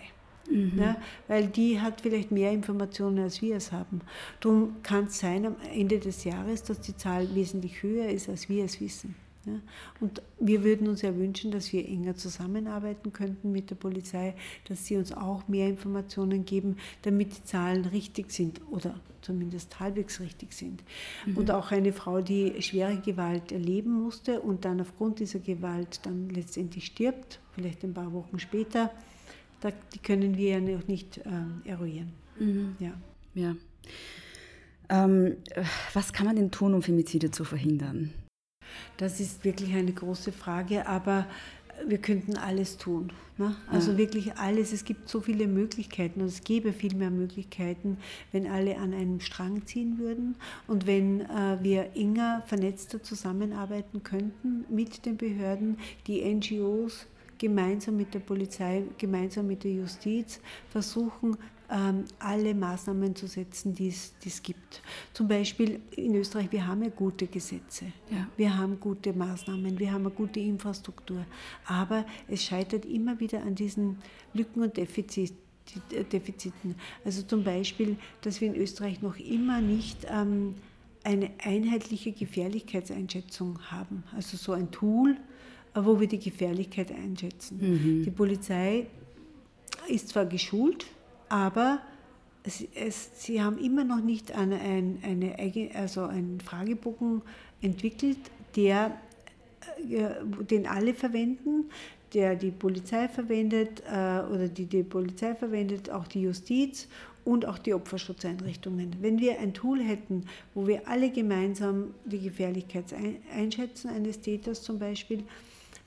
Mhm. 0.49 0.73
Ja, 0.77 0.97
weil 1.27 1.47
die 1.47 1.79
hat 1.79 2.01
vielleicht 2.01 2.31
mehr 2.31 2.51
Informationen, 2.51 3.19
als 3.19 3.41
wir 3.41 3.55
es 3.55 3.71
haben. 3.71 4.01
Darum 4.39 4.75
kann 4.83 5.05
es 5.05 5.19
sein 5.19 5.45
am 5.45 5.55
Ende 5.73 5.99
des 5.99 6.23
Jahres, 6.23 6.63
dass 6.63 6.79
die 6.79 6.95
Zahl 6.95 7.33
wesentlich 7.35 7.81
höher 7.83 8.09
ist, 8.09 8.29
als 8.29 8.49
wir 8.49 8.65
es 8.65 8.79
wissen. 8.79 9.15
Ja, 9.45 9.59
und 9.99 10.23
wir 10.39 10.63
würden 10.63 10.87
uns 10.87 11.03
ja 11.03 11.15
wünschen, 11.15 11.51
dass 11.51 11.71
wir 11.71 11.87
enger 11.87 12.15
zusammenarbeiten 12.15 13.13
könnten 13.13 13.51
mit 13.51 13.69
der 13.69 13.75
Polizei, 13.75 14.33
dass 14.67 14.87
sie 14.87 14.97
uns 14.97 15.11
auch 15.11 15.47
mehr 15.47 15.69
Informationen 15.69 16.45
geben, 16.45 16.77
damit 17.03 17.37
die 17.37 17.43
Zahlen 17.43 17.85
richtig 17.85 18.31
sind 18.31 18.59
oder 18.71 18.99
zumindest 19.21 19.79
halbwegs 19.79 20.19
richtig 20.19 20.53
sind. 20.53 20.83
Mhm. 21.27 21.37
Und 21.37 21.51
auch 21.51 21.71
eine 21.71 21.93
Frau, 21.93 22.21
die 22.21 22.59
schwere 22.63 22.97
Gewalt 22.97 23.51
erleben 23.51 23.91
musste 23.91 24.41
und 24.41 24.65
dann 24.65 24.81
aufgrund 24.81 25.19
dieser 25.19 25.39
Gewalt 25.39 25.99
dann 26.03 26.29
letztendlich 26.29 26.87
stirbt, 26.87 27.39
vielleicht 27.51 27.83
ein 27.83 27.93
paar 27.93 28.13
Wochen 28.13 28.39
später, 28.39 28.91
da, 29.61 29.71
die 29.93 29.99
können 29.99 30.37
wir 30.37 30.51
ja 30.51 30.59
noch 30.59 30.87
nicht 30.87 31.21
ähm, 31.25 31.61
eruieren. 31.65 32.13
Mhm. 32.39 32.75
Ja. 32.79 32.93
ja. 33.33 33.55
Ähm, 34.89 35.37
was 35.93 36.13
kann 36.13 36.25
man 36.27 36.35
denn 36.35 36.51
tun, 36.51 36.73
um 36.73 36.81
Femizide 36.81 37.31
zu 37.31 37.43
verhindern? 37.43 38.13
Das 38.97 39.19
ist 39.19 39.43
wirklich 39.43 39.73
eine 39.73 39.93
große 39.93 40.31
Frage, 40.31 40.87
aber 40.87 41.25
wir 41.87 41.97
könnten 41.97 42.37
alles 42.37 42.77
tun. 42.77 43.11
Ne? 43.37 43.55
Also 43.69 43.91
ja. 43.91 43.97
wirklich 43.97 44.37
alles. 44.37 44.71
Es 44.71 44.85
gibt 44.85 45.09
so 45.09 45.19
viele 45.19 45.47
Möglichkeiten 45.47 46.21
und 46.21 46.27
es 46.27 46.43
gäbe 46.43 46.71
viel 46.71 46.95
mehr 46.95 47.11
Möglichkeiten, 47.11 47.97
wenn 48.31 48.47
alle 48.47 48.77
an 48.77 48.93
einem 48.93 49.19
Strang 49.19 49.65
ziehen 49.65 49.97
würden 49.97 50.35
und 50.67 50.87
wenn 50.87 51.21
äh, 51.21 51.57
wir 51.61 51.95
enger, 51.95 52.43
vernetzter 52.47 53.03
zusammenarbeiten 53.03 54.03
könnten 54.03 54.65
mit 54.69 55.05
den 55.05 55.17
Behörden, 55.17 55.77
die 56.07 56.23
NGOs, 56.23 57.07
gemeinsam 57.37 57.97
mit 57.97 58.13
der 58.13 58.19
Polizei, 58.19 58.83
gemeinsam 58.97 59.47
mit 59.47 59.63
der 59.63 59.71
Justiz 59.71 60.39
versuchen, 60.69 61.37
ähm, 61.71 62.05
alle 62.19 62.53
Maßnahmen 62.53 63.15
zu 63.15 63.27
setzen, 63.27 63.73
die 63.73 63.87
es 63.87 64.43
gibt. 64.43 64.81
Zum 65.13 65.27
Beispiel 65.27 65.79
in 65.95 66.15
Österreich, 66.15 66.51
wir 66.51 66.65
haben 66.67 66.83
ja 66.83 66.89
gute 66.89 67.27
Gesetze, 67.27 67.85
ja. 68.11 68.27
wir 68.37 68.55
haben 68.55 68.79
gute 68.79 69.13
Maßnahmen, 69.13 69.79
wir 69.79 69.91
haben 69.91 70.05
eine 70.05 70.13
gute 70.13 70.39
Infrastruktur, 70.39 71.25
aber 71.65 72.05
es 72.27 72.43
scheitert 72.43 72.85
immer 72.85 73.19
wieder 73.19 73.41
an 73.41 73.55
diesen 73.55 73.97
Lücken 74.33 74.61
und 74.61 74.77
Defiziten. 74.77 75.43
Defiziten. 76.11 76.75
Also 77.03 77.23
zum 77.23 77.43
Beispiel, 77.43 77.97
dass 78.21 78.39
wir 78.39 78.49
in 78.49 78.55
Österreich 78.55 79.01
noch 79.01 79.17
immer 79.17 79.61
nicht 79.61 80.05
ähm, 80.07 80.53
eine 81.03 81.31
einheitliche 81.43 82.11
Gefährlichkeitseinschätzung 82.11 83.59
haben. 83.71 84.03
Also 84.15 84.37
so 84.37 84.51
ein 84.51 84.69
Tool, 84.69 85.17
wo 85.75 85.99
wir 85.99 86.07
die 86.07 86.19
Gefährlichkeit 86.19 86.91
einschätzen. 86.91 87.57
Mhm. 87.59 88.03
Die 88.03 88.11
Polizei 88.11 88.87
ist 89.87 90.09
zwar 90.09 90.25
geschult, 90.25 90.85
aber 91.29 91.79
es, 92.43 92.63
es, 92.75 93.23
sie 93.23 93.41
haben 93.41 93.57
immer 93.57 93.83
noch 93.83 94.01
nicht 94.01 94.31
eine, 94.31 94.59
eine, 94.59 94.99
eine, 95.03 95.75
also 95.75 96.03
einen 96.05 96.39
Fragebogen 96.39 97.21
entwickelt, 97.61 98.17
der, 98.55 98.97
äh, 99.89 100.09
den 100.49 100.67
alle 100.67 100.93
verwenden, 100.93 101.65
der 102.13 102.35
die 102.35 102.51
Polizei 102.51 103.07
verwendet 103.09 103.83
äh, 103.91 104.21
oder 104.31 104.47
die 104.47 104.65
die 104.65 104.83
Polizei 104.83 105.35
verwendet, 105.35 105.89
auch 105.89 106.07
die 106.07 106.21
Justiz 106.21 106.87
und 107.25 107.45
auch 107.45 107.57
die 107.57 107.73
Opferschutzeinrichtungen. 107.73 108.95
Wenn 109.01 109.19
wir 109.19 109.39
ein 109.39 109.53
Tool 109.53 109.81
hätten, 109.81 110.25
wo 110.53 110.67
wir 110.67 110.87
alle 110.87 111.09
gemeinsam 111.09 111.95
die 112.05 112.19
Gefährlichkeit 112.19 112.85
einschätzen, 113.35 113.89
eines 113.89 114.21
Täters 114.21 114.61
zum 114.61 114.77
Beispiel, 114.77 115.23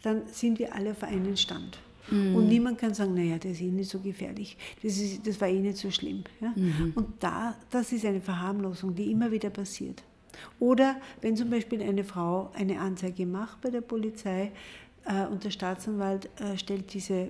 dann 0.02 0.22
sind 0.26 0.58
wir 0.58 0.74
alle 0.74 0.92
auf 0.92 1.02
einen 1.02 1.36
Stand. 1.36 1.78
Mhm. 2.10 2.36
Und 2.36 2.48
niemand 2.48 2.78
kann 2.78 2.94
sagen, 2.94 3.14
naja, 3.14 3.38
das 3.38 3.52
ist 3.52 3.60
eh 3.60 3.70
nicht 3.70 3.90
so 3.90 3.98
gefährlich, 3.98 4.56
das, 4.82 4.96
ist, 4.98 5.26
das 5.26 5.40
war 5.40 5.48
eh 5.48 5.60
nicht 5.60 5.76
so 5.76 5.90
schlimm. 5.90 6.24
Ja? 6.40 6.52
Mhm. 6.56 6.92
Und 6.94 7.22
da, 7.22 7.56
das 7.70 7.92
ist 7.92 8.04
eine 8.04 8.20
Verharmlosung, 8.20 8.94
die 8.94 9.10
immer 9.10 9.30
wieder 9.30 9.50
passiert. 9.50 10.02
Oder 10.60 10.96
wenn 11.20 11.36
zum 11.36 11.50
Beispiel 11.50 11.82
eine 11.82 12.04
Frau 12.04 12.50
eine 12.54 12.78
Anzeige 12.80 13.26
macht 13.26 13.60
bei 13.60 13.70
der 13.70 13.80
Polizei, 13.80 14.52
und 15.30 15.44
der 15.44 15.50
Staatsanwalt 15.50 16.28
äh, 16.38 16.58
stellt 16.58 16.92
diese 16.92 17.14
äh, 17.14 17.28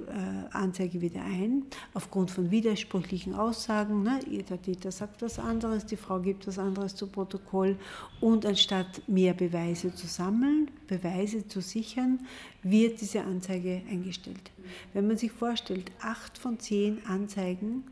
Anzeige 0.50 1.00
wieder 1.00 1.22
ein, 1.22 1.64
aufgrund 1.94 2.30
von 2.30 2.50
widersprüchlichen 2.50 3.34
Aussagen. 3.34 4.02
Ne? 4.02 4.18
Der 4.50 4.60
Täter 4.60 4.90
sagt 4.90 5.22
was 5.22 5.38
anderes, 5.38 5.86
die 5.86 5.96
Frau 5.96 6.18
gibt 6.18 6.46
was 6.48 6.58
anderes 6.58 6.96
zu 6.96 7.06
Protokoll. 7.06 7.76
Und 8.20 8.44
anstatt 8.44 9.02
mehr 9.06 9.32
Beweise 9.32 9.94
zu 9.94 10.08
sammeln, 10.08 10.70
Beweise 10.88 11.46
zu 11.46 11.60
sichern, 11.60 12.26
wird 12.64 13.00
diese 13.00 13.22
Anzeige 13.22 13.82
eingestellt. 13.88 14.50
Wenn 14.92 15.06
man 15.06 15.16
sich 15.16 15.30
vorstellt, 15.30 15.92
acht 16.00 16.36
von 16.36 16.58
zehn 16.58 16.98
Anzeigen 17.06 17.84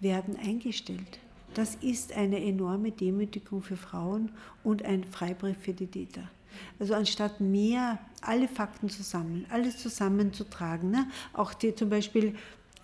werden 0.00 0.36
eingestellt. 0.36 1.18
Das 1.52 1.74
ist 1.74 2.16
eine 2.16 2.42
enorme 2.42 2.90
Demütigung 2.90 3.60
für 3.60 3.76
Frauen 3.76 4.30
und 4.64 4.84
ein 4.84 5.04
Freibrief 5.04 5.58
für 5.58 5.74
die 5.74 5.88
Täter. 5.88 6.30
Also 6.78 6.94
anstatt 6.94 7.40
mehr 7.40 7.98
alle 8.22 8.48
Fakten 8.48 8.88
zu 8.88 9.02
sammeln, 9.02 9.46
alles 9.50 9.78
zusammenzutragen, 9.78 10.90
ne? 10.90 11.06
auch 11.32 11.54
die, 11.54 11.74
zum 11.74 11.90
Beispiel, 11.90 12.34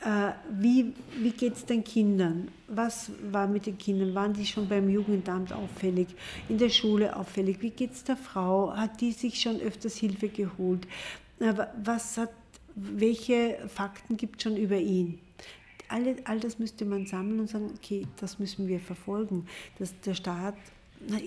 äh, 0.00 0.32
wie, 0.50 0.92
wie 1.18 1.30
geht 1.30 1.54
es 1.54 1.64
den 1.64 1.82
Kindern? 1.82 2.48
Was 2.68 3.10
war 3.30 3.46
mit 3.46 3.66
den 3.66 3.78
Kindern? 3.78 4.14
Waren 4.14 4.34
die 4.34 4.44
schon 4.44 4.68
beim 4.68 4.88
Jugendamt 4.88 5.52
auffällig? 5.52 6.08
In 6.48 6.58
der 6.58 6.68
Schule 6.68 7.16
auffällig? 7.16 7.62
Wie 7.62 7.70
geht 7.70 7.92
es 7.92 8.04
der 8.04 8.16
Frau? 8.16 8.76
Hat 8.76 9.00
die 9.00 9.12
sich 9.12 9.40
schon 9.40 9.60
öfters 9.60 9.96
Hilfe 9.96 10.28
geholt? 10.28 10.86
Was 11.82 12.18
hat, 12.18 12.30
welche 12.74 13.58
Fakten 13.68 14.16
gibt 14.16 14.36
es 14.36 14.42
schon 14.42 14.56
über 14.56 14.76
ihn? 14.76 15.18
Alle, 15.88 16.16
all 16.24 16.40
das 16.40 16.58
müsste 16.58 16.84
man 16.84 17.06
sammeln 17.06 17.40
und 17.40 17.48
sagen, 17.48 17.70
okay, 17.74 18.06
das 18.20 18.38
müssen 18.38 18.66
wir 18.66 18.80
verfolgen. 18.80 19.46
Dass 19.78 19.98
der 20.00 20.14
Staat 20.14 20.56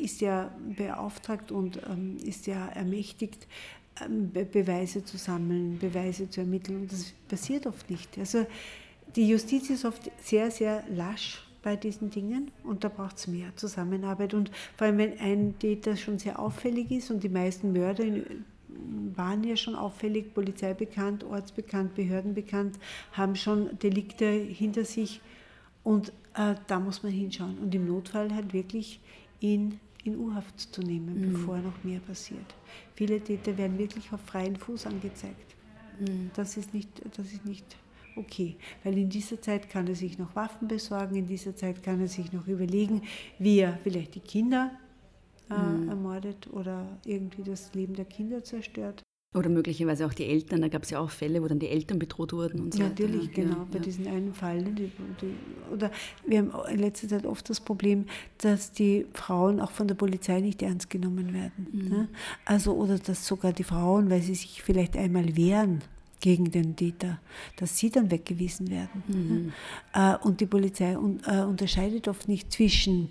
ist 0.02 0.22
ja 0.22 0.52
beauftragt 0.76 1.52
und 1.52 1.80
ähm, 1.90 2.18
ist 2.24 2.48
ja 2.48 2.68
ermächtigt, 2.70 3.48
ähm, 4.04 4.32
Beweise 4.32 5.04
zu 5.04 5.18
sammeln, 5.18 5.78
Beweise 5.80 6.30
zu 6.30 6.42
ermitteln. 6.42 6.82
Und 6.82 6.92
das 6.92 7.14
passiert 7.28 7.68
oft 7.68 7.90
nicht. 7.90 8.18
Also 8.18 8.46
die 9.16 9.28
Justiz 9.28 9.70
ist 9.70 9.86
oft 9.86 10.12
sehr, 10.22 10.52
sehr 10.52 10.84
lasch 10.90 11.44
bei 11.62 11.76
diesen 11.76 12.10
Dingen 12.10 12.52
und 12.64 12.84
da 12.84 12.90
braucht 12.90 13.18
es 13.18 13.28
mehr 13.28 13.56
Zusammenarbeit. 13.56 14.34
Und 14.34 14.52
vor 14.78 14.88
allem, 14.88 14.98
wenn 14.98 15.20
ein 15.20 15.60
Täter 15.60 15.98
schon 15.98 16.20
sehr 16.20 16.40
auffällig 16.40 16.92
ist 16.92 17.12
und 17.12 17.24
die 17.24 17.30
meisten 17.30 17.74
Mörder 17.74 18.06
waren 19.16 19.44
ja 19.44 19.58
schon 19.58 19.76
auffällig, 19.76 20.34
polizeibekannt, 20.34 21.24
ortsbekannt, 21.24 21.96
behördenbekannt, 21.96 22.78
haben 23.12 23.36
schon 23.36 23.78
Delikte 23.80 24.30
hinter 24.30 24.86
sich 24.86 25.22
und 25.84 26.10
äh, 26.36 26.56
da 26.68 26.80
muss 26.80 27.04
man 27.04 27.12
hinschauen 27.12 27.58
und 27.58 27.74
im 27.74 27.88
Notfall 27.88 28.34
halt 28.34 28.54
wirklich 28.54 29.00
ihn 29.40 29.80
in 30.04 30.18
U-Haft 30.18 30.60
zu 30.60 30.82
nehmen, 30.82 31.20
mhm. 31.20 31.34
bevor 31.34 31.58
noch 31.58 31.84
mehr 31.84 32.00
passiert. 32.00 32.56
Viele 32.96 33.20
Täter 33.22 33.58
werden 33.58 33.78
wirklich 33.78 34.12
auf 34.12 34.22
freien 34.22 34.56
Fuß 34.56 34.88
angezeigt. 34.88 35.56
Mhm. 36.00 36.32
Das, 36.36 36.58
ist 36.58 36.74
nicht, 36.74 36.90
das 37.18 37.32
ist 37.32 37.46
nicht 37.46 37.66
okay, 38.16 38.56
weil 38.84 38.98
in 38.98 39.10
dieser 39.10 39.42
Zeit 39.42 39.70
kann 39.70 39.88
er 39.88 39.96
sich 39.96 40.18
noch 40.18 40.36
Waffen 40.36 40.68
besorgen, 40.68 41.16
in 41.16 41.28
dieser 41.28 41.56
Zeit 41.56 41.84
kann 41.84 42.00
er 42.00 42.08
sich 42.08 42.32
noch 42.32 42.48
überlegen, 42.48 43.04
wie 43.38 43.60
er 43.60 43.78
vielleicht 43.84 44.16
die 44.16 44.20
Kinder 44.20 44.72
äh, 45.50 45.54
mhm. 45.54 45.90
ermordet 45.90 46.48
oder 46.52 46.86
irgendwie 47.06 47.44
das 47.44 47.74
Leben 47.74 47.94
der 47.94 48.06
Kinder 48.06 48.44
zerstört. 48.44 49.04
Oder 49.36 49.50
möglicherweise 49.50 50.08
auch 50.08 50.14
die 50.14 50.26
Eltern, 50.26 50.62
da 50.62 50.70
gab 50.70 50.84
es 50.84 50.90
ja 50.90 51.00
auch 51.00 51.12
Fälle, 51.12 51.44
wo 51.44 51.48
dann 51.48 51.60
die 51.60 51.70
Eltern 51.70 52.00
bedroht 52.00 52.34
wurden 52.34 52.62
und 52.62 52.74
so 52.74 52.82
Natürlich, 52.82 53.30
weiter. 53.30 53.42
genau, 53.44 53.58
ja, 53.58 53.68
bei 53.72 53.78
ja. 53.78 53.84
diesen 53.84 54.08
einen 54.08 54.34
Fall. 54.34 54.64
Ne, 54.64 54.72
die, 54.72 54.92
die, 55.22 55.36
oder 55.72 55.92
wir 56.26 56.40
haben 56.40 56.52
in 56.72 56.80
letzter 56.80 57.08
Zeit 57.08 57.28
oft 57.28 57.48
das 57.48 57.60
Problem, 57.60 58.06
dass 58.40 58.72
die 58.72 59.06
Frauen 59.14 59.60
auch 59.60 59.70
von 59.70 59.88
der 59.88 59.94
Polizei 59.94 60.40
nicht 60.40 60.64
ernst 60.64 60.90
genommen 60.90 61.32
werden. 61.32 61.68
Mhm. 61.72 61.90
Ne? 61.90 62.08
Also, 62.44 62.74
oder 62.74 62.98
dass 62.98 63.28
sogar 63.28 63.54
die 63.54 63.64
Frauen, 63.64 64.10
weil 64.10 64.24
sie 64.24 64.34
sich 64.34 64.64
vielleicht 64.64 64.98
einmal 64.98 65.38
wehren, 65.38 65.84
gegen 66.22 66.52
den 66.52 66.76
Täter, 66.76 67.20
dass 67.58 67.78
sie 67.78 67.90
dann 67.90 68.12
weggewiesen 68.12 68.70
werden. 68.70 69.04
Mhm. 69.08 69.46
Ne? 69.46 69.54
Äh, 69.94 70.18
und 70.26 70.42
die 70.42 70.46
Polizei 70.46 70.94
äh, 70.94 71.44
unterscheidet 71.44 72.08
oft 72.08 72.28
nicht 72.28 72.52
zwischen 72.52 73.10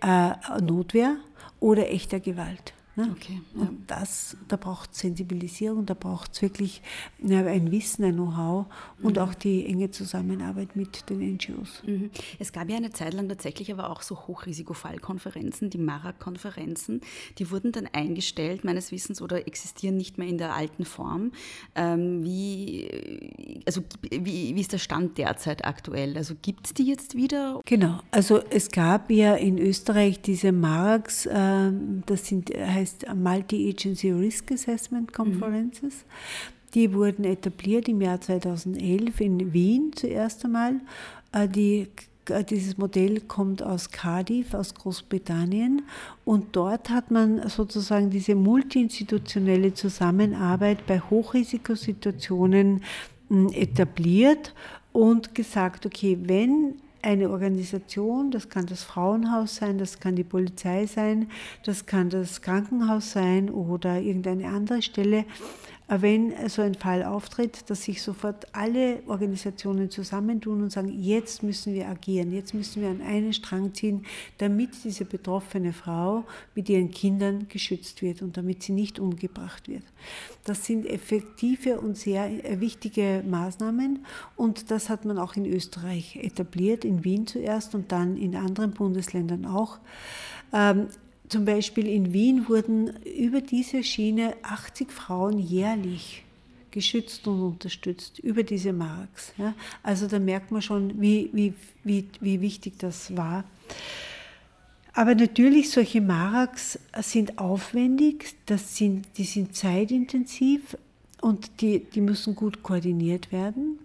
äh, 0.00 0.32
Notwehr 0.60 1.16
oder 1.60 1.90
echter 1.90 2.20
Gewalt. 2.20 2.74
Ne? 2.94 3.08
Okay, 3.16 3.40
ja. 3.54 3.62
Und 3.62 3.90
das, 3.90 4.36
da 4.48 4.56
braucht 4.56 4.92
es 4.92 4.98
Sensibilisierung, 4.98 5.86
da 5.86 5.94
braucht 5.94 6.32
es 6.34 6.42
wirklich 6.42 6.82
ein 7.22 7.70
Wissen, 7.70 8.04
ein 8.04 8.14
Know-how 8.14 8.66
und 9.02 9.16
mhm. 9.16 9.22
auch 9.22 9.32
die 9.32 9.64
enge 9.64 9.90
Zusammenarbeit 9.90 10.76
mit 10.76 11.08
den 11.08 11.36
NGOs. 11.36 11.82
Mhm. 11.86 12.10
Es 12.38 12.52
gab 12.52 12.68
ja 12.68 12.76
eine 12.76 12.90
Zeit 12.90 13.14
lang 13.14 13.30
tatsächlich 13.30 13.72
aber 13.72 13.88
auch 13.88 14.02
so 14.02 14.14
Hochrisikofallkonferenzen, 14.26 15.70
die 15.70 15.78
MARAG-Konferenzen, 15.78 17.00
die 17.38 17.50
wurden 17.50 17.72
dann 17.72 17.88
eingestellt, 17.90 18.62
meines 18.62 18.92
Wissens, 18.92 19.22
oder 19.22 19.46
existieren 19.46 19.96
nicht 19.96 20.18
mehr 20.18 20.28
in 20.28 20.36
der 20.36 20.54
alten 20.54 20.84
Form. 20.84 21.32
Ähm, 21.74 22.22
wie, 22.24 23.62
also, 23.64 23.80
wie, 24.10 24.54
wie 24.54 24.60
ist 24.60 24.74
der 24.74 24.78
Stand 24.78 25.16
derzeit 25.16 25.64
aktuell? 25.64 26.14
Also 26.18 26.34
gibt 26.42 26.66
es 26.66 26.74
die 26.74 26.84
jetzt 26.84 27.14
wieder? 27.14 27.60
Genau, 27.64 28.00
also 28.10 28.42
es 28.50 28.70
gab 28.70 29.10
ja 29.10 29.34
in 29.34 29.56
Österreich 29.56 30.20
diese 30.20 30.52
MARAGs, 30.52 31.24
äh, 31.24 31.72
das 32.04 32.26
sind 32.26 32.50
heißt 32.50 32.81
Multi-Agency 33.14 34.10
Risk 34.10 34.52
Assessment 34.52 35.12
Conferences. 35.12 35.94
Mhm. 35.94 36.72
Die 36.74 36.94
wurden 36.94 37.24
etabliert 37.24 37.88
im 37.88 38.00
Jahr 38.00 38.20
2011 38.20 39.20
in 39.20 39.52
Wien 39.52 39.92
zuerst 39.94 40.44
einmal. 40.44 40.80
Äh, 41.32 41.48
die 41.48 41.88
äh, 42.28 42.44
dieses 42.44 42.78
Modell 42.78 43.20
kommt 43.20 43.62
aus 43.62 43.90
Cardiff, 43.90 44.54
aus 44.54 44.74
Großbritannien. 44.74 45.82
Und 46.24 46.54
dort 46.56 46.90
hat 46.90 47.10
man 47.10 47.48
sozusagen 47.48 48.10
diese 48.10 48.34
multiinstitutionelle 48.34 49.74
Zusammenarbeit 49.74 50.86
bei 50.86 51.00
Hochrisikosituationen 51.00 52.82
hm, 53.28 53.48
etabliert 53.52 54.54
und 54.92 55.34
gesagt, 55.34 55.86
okay, 55.86 56.18
wenn 56.22 56.76
eine 57.02 57.30
Organisation, 57.30 58.30
das 58.30 58.48
kann 58.48 58.66
das 58.66 58.84
Frauenhaus 58.84 59.56
sein, 59.56 59.78
das 59.78 59.98
kann 60.00 60.16
die 60.16 60.24
Polizei 60.24 60.86
sein, 60.86 61.28
das 61.64 61.86
kann 61.86 62.10
das 62.10 62.40
Krankenhaus 62.42 63.12
sein 63.12 63.50
oder 63.50 64.00
irgendeine 64.00 64.48
andere 64.48 64.82
Stelle, 64.82 65.24
wenn 65.88 66.48
so 66.48 66.62
ein 66.62 66.74
Fall 66.74 67.04
auftritt, 67.04 67.68
dass 67.68 67.84
sich 67.84 68.02
sofort 68.02 68.46
alle 68.54 69.02
Organisationen 69.06 69.90
zusammentun 69.90 70.62
und 70.62 70.70
sagen, 70.70 70.88
jetzt 70.88 71.42
müssen 71.42 71.74
wir 71.74 71.88
agieren, 71.88 72.32
jetzt 72.32 72.54
müssen 72.54 72.82
wir 72.82 72.88
an 72.88 73.02
einen 73.02 73.32
Strang 73.32 73.74
ziehen, 73.74 74.06
damit 74.38 74.70
diese 74.84 75.04
betroffene 75.04 75.72
Frau 75.72 76.24
mit 76.54 76.68
ihren 76.68 76.90
Kindern 76.90 77.46
geschützt 77.48 78.00
wird 78.00 78.22
und 78.22 78.36
damit 78.36 78.62
sie 78.62 78.72
nicht 78.72 78.98
umgebracht 78.98 79.68
wird. 79.68 79.84
Das 80.44 80.64
sind 80.64 80.86
effektive 80.86 81.80
und 81.80 81.96
sehr 81.96 82.44
äh, 82.44 82.60
wichtige 82.60 83.22
Maßnahmen 83.28 84.04
und 84.36 84.70
das 84.70 84.88
hat 84.88 85.04
man 85.04 85.18
auch 85.18 85.36
in 85.36 85.46
Österreich 85.46 86.16
etabliert, 86.16 86.84
in 86.84 87.04
Wien 87.04 87.26
zuerst 87.26 87.74
und 87.74 87.92
dann 87.92 88.16
in 88.16 88.34
anderen 88.34 88.72
Bundesländern 88.72 89.44
auch. 89.46 89.78
Zum 91.28 91.44
Beispiel 91.44 91.86
in 91.86 92.12
Wien 92.12 92.48
wurden 92.48 92.96
über 93.04 93.40
diese 93.40 93.82
Schiene 93.82 94.34
80 94.42 94.90
Frauen 94.90 95.38
jährlich 95.38 96.24
geschützt 96.70 97.26
und 97.28 97.40
unterstützt 97.40 98.18
über 98.18 98.42
diese 98.42 98.72
Marks. 98.72 99.32
Ja. 99.38 99.54
Also 99.82 100.08
da 100.08 100.18
merkt 100.18 100.50
man 100.50 100.62
schon, 100.62 101.00
wie, 101.00 101.30
wie, 101.32 101.54
wie, 101.84 102.06
wie 102.20 102.40
wichtig 102.40 102.74
das 102.78 103.16
war. 103.16 103.44
Aber 104.94 105.14
natürlich, 105.14 105.70
solche 105.70 106.00
Maraks 106.00 106.78
sind 107.00 107.38
aufwendig, 107.38 108.34
das 108.46 108.76
sind, 108.76 109.06
die 109.16 109.24
sind 109.24 109.56
zeitintensiv 109.56 110.76
und 111.22 111.62
die, 111.62 111.80
die 111.80 112.00
müssen 112.00 112.34
gut 112.34 112.62
koordiniert 112.62 113.32
werden. 113.32 113.78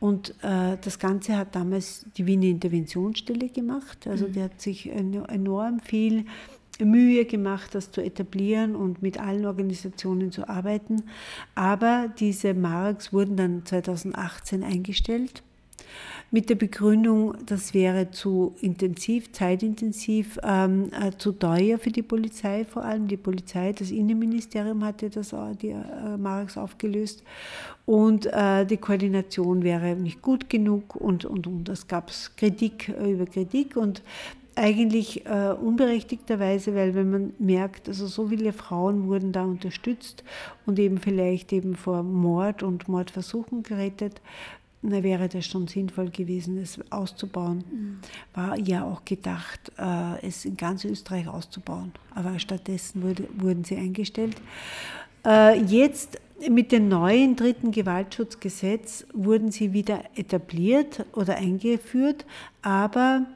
Und 0.00 0.34
äh, 0.42 0.76
das 0.80 0.98
Ganze 0.98 1.36
hat 1.36 1.54
damals 1.54 2.06
die 2.16 2.26
Wiener 2.26 2.46
Interventionsstelle 2.46 3.48
gemacht. 3.48 4.06
Also 4.06 4.28
mhm. 4.28 4.32
die 4.32 4.42
hat 4.42 4.60
sich 4.60 4.90
enorm 4.90 5.80
viel 5.80 6.24
Mühe 6.84 7.24
gemacht, 7.24 7.74
das 7.74 7.90
zu 7.90 8.00
etablieren 8.00 8.76
und 8.76 9.02
mit 9.02 9.18
allen 9.18 9.46
Organisationen 9.46 10.30
zu 10.30 10.48
arbeiten. 10.48 11.02
Aber 11.54 12.12
diese 12.18 12.54
Marks 12.54 13.12
wurden 13.12 13.36
dann 13.36 13.64
2018 13.64 14.62
eingestellt. 14.62 15.42
Mit 16.30 16.50
der 16.50 16.56
Begründung, 16.56 17.34
das 17.46 17.72
wäre 17.72 18.10
zu 18.10 18.54
intensiv, 18.60 19.32
zeitintensiv, 19.32 20.38
ähm, 20.42 20.90
äh, 20.92 21.12
zu 21.16 21.32
teuer 21.32 21.78
für 21.78 21.90
die 21.90 22.02
Polizei 22.02 22.64
vor 22.64 22.84
allem. 22.84 23.08
Die 23.08 23.16
Polizei, 23.16 23.72
das 23.72 23.90
Innenministerium 23.90 24.84
hatte 24.84 25.08
das, 25.08 25.32
äh, 25.32 25.54
die 25.60 25.70
äh, 25.70 26.16
Marx 26.18 26.58
aufgelöst 26.58 27.22
und 27.86 28.26
äh, 28.26 28.66
die 28.66 28.76
Koordination 28.76 29.62
wäre 29.62 29.96
nicht 29.96 30.20
gut 30.20 30.50
genug 30.50 30.96
und, 30.96 31.24
und, 31.24 31.46
und. 31.46 31.64
Das 31.64 31.88
gab 31.88 32.10
es 32.10 32.36
Kritik 32.36 32.90
äh, 32.90 33.12
über 33.12 33.24
Kritik 33.24 33.76
und 33.76 34.02
eigentlich 34.58 35.24
äh, 35.24 35.52
unberechtigterweise, 35.52 36.74
weil 36.74 36.94
wenn 36.94 37.10
man 37.10 37.32
merkt, 37.38 37.88
also 37.88 38.06
so 38.06 38.28
viele 38.28 38.52
Frauen 38.52 39.06
wurden 39.06 39.30
da 39.30 39.44
unterstützt 39.44 40.24
und 40.66 40.78
eben 40.78 40.98
vielleicht 40.98 41.52
eben 41.52 41.76
vor 41.76 42.02
Mord 42.02 42.62
und 42.64 42.88
Mordversuchen 42.88 43.62
gerettet, 43.62 44.20
na, 44.80 45.02
wäre 45.02 45.28
das 45.28 45.44
schon 45.44 45.66
sinnvoll 45.66 46.10
gewesen, 46.10 46.58
es 46.58 46.78
auszubauen. 46.90 47.64
Mhm. 47.70 47.98
War 48.34 48.58
ja 48.58 48.84
auch 48.84 49.04
gedacht, 49.04 49.72
äh, 49.76 50.26
es 50.26 50.44
in 50.44 50.56
ganz 50.56 50.84
Österreich 50.84 51.26
auszubauen. 51.26 51.92
Aber 52.14 52.38
stattdessen 52.38 53.02
wurde, 53.02 53.28
wurden 53.36 53.64
sie 53.64 53.76
eingestellt. 53.76 54.36
Äh, 55.26 55.60
jetzt 55.62 56.20
mit 56.48 56.70
dem 56.70 56.88
neuen 56.88 57.34
dritten 57.34 57.72
Gewaltschutzgesetz 57.72 59.04
wurden 59.12 59.50
sie 59.50 59.72
wieder 59.72 60.04
etabliert 60.14 61.04
oder 61.12 61.36
eingeführt, 61.36 62.24
aber 62.62 63.26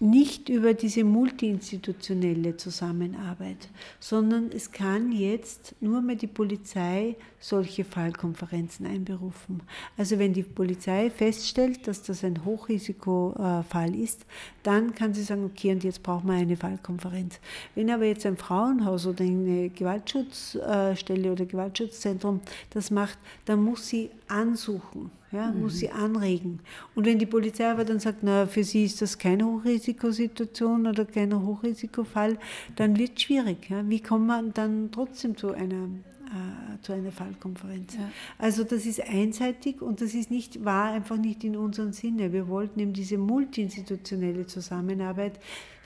nicht 0.00 0.48
über 0.48 0.74
diese 0.74 1.04
multiinstitutionelle 1.04 2.56
Zusammenarbeit, 2.56 3.68
sondern 4.00 4.50
es 4.52 4.72
kann 4.72 5.12
jetzt 5.12 5.74
nur 5.80 6.02
mehr 6.02 6.16
die 6.16 6.26
Polizei 6.26 7.16
solche 7.44 7.84
Fallkonferenzen 7.84 8.86
einberufen. 8.86 9.60
Also 9.98 10.18
wenn 10.18 10.32
die 10.32 10.42
Polizei 10.42 11.10
feststellt, 11.10 11.86
dass 11.86 12.02
das 12.02 12.24
ein 12.24 12.42
Hochrisikofall 12.42 13.94
ist, 13.94 14.24
dann 14.62 14.94
kann 14.94 15.12
sie 15.12 15.22
sagen, 15.22 15.44
okay, 15.44 15.72
und 15.72 15.84
jetzt 15.84 16.02
brauchen 16.02 16.28
wir 16.28 16.36
eine 16.36 16.56
Fallkonferenz. 16.56 17.38
Wenn 17.74 17.90
aber 17.90 18.06
jetzt 18.06 18.24
ein 18.24 18.38
Frauenhaus 18.38 19.06
oder 19.06 19.24
eine 19.24 19.68
Gewaltschutzstelle 19.68 21.30
oder 21.30 21.44
Gewaltschutzzentrum 21.44 22.40
das 22.70 22.90
macht, 22.90 23.18
dann 23.44 23.62
muss 23.62 23.88
sie 23.88 24.08
ansuchen, 24.26 25.10
ja, 25.30 25.50
mhm. 25.50 25.60
muss 25.60 25.76
sie 25.76 25.90
anregen. 25.90 26.60
Und 26.94 27.04
wenn 27.04 27.18
die 27.18 27.26
Polizei 27.26 27.70
aber 27.70 27.84
dann 27.84 28.00
sagt, 28.00 28.22
na, 28.22 28.46
für 28.46 28.64
sie 28.64 28.86
ist 28.86 29.02
das 29.02 29.18
keine 29.18 29.44
Hochrisikosituation 29.44 30.86
oder 30.86 31.04
kein 31.04 31.34
Hochrisikofall, 31.38 32.38
dann 32.76 32.96
wird 32.96 33.18
es 33.18 33.22
schwierig. 33.22 33.68
Ja. 33.68 33.86
Wie 33.86 34.00
kommt 34.00 34.28
man 34.28 34.54
dann 34.54 34.88
trotzdem 34.90 35.36
zu 35.36 35.52
einer 35.52 35.90
äh, 36.34 36.80
zu 36.82 36.92
einer 36.92 37.12
Fallkonferenz. 37.12 37.94
Ja. 37.94 38.10
Also 38.38 38.64
das 38.64 38.86
ist 38.86 39.00
einseitig 39.00 39.80
und 39.80 40.00
das 40.00 40.14
ist 40.14 40.30
nicht, 40.30 40.64
war 40.64 40.92
einfach 40.92 41.16
nicht 41.16 41.44
in 41.44 41.56
unserem 41.56 41.92
Sinne. 41.92 42.32
Wir 42.32 42.48
wollten 42.48 42.80
eben 42.80 42.92
diese 42.92 43.18
multiinstitutionelle 43.18 44.46
Zusammenarbeit, 44.46 45.38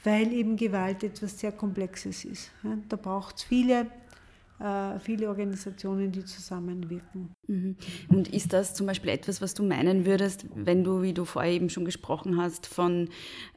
weil 0.04 0.32
eben 0.32 0.56
Gewalt 0.56 1.04
etwas 1.04 1.38
sehr 1.38 1.52
Komplexes 1.52 2.24
ist. 2.24 2.50
Ja. 2.62 2.78
Da 2.88 2.96
braucht 2.96 3.36
es 3.36 3.42
viele 3.42 3.86
viele 5.00 5.28
Organisationen, 5.28 6.10
die 6.10 6.24
zusammenwirken. 6.24 7.34
Mhm. 7.46 7.76
Und 8.08 8.28
ist 8.28 8.52
das 8.52 8.74
zum 8.74 8.86
Beispiel 8.86 9.10
etwas, 9.10 9.40
was 9.40 9.54
du 9.54 9.62
meinen 9.62 10.04
würdest, 10.04 10.46
wenn 10.54 10.84
du, 10.84 11.00
wie 11.02 11.14
du 11.14 11.24
vorher 11.24 11.52
eben 11.52 11.70
schon 11.70 11.84
gesprochen 11.84 12.36
hast, 12.36 12.66
von, 12.66 13.08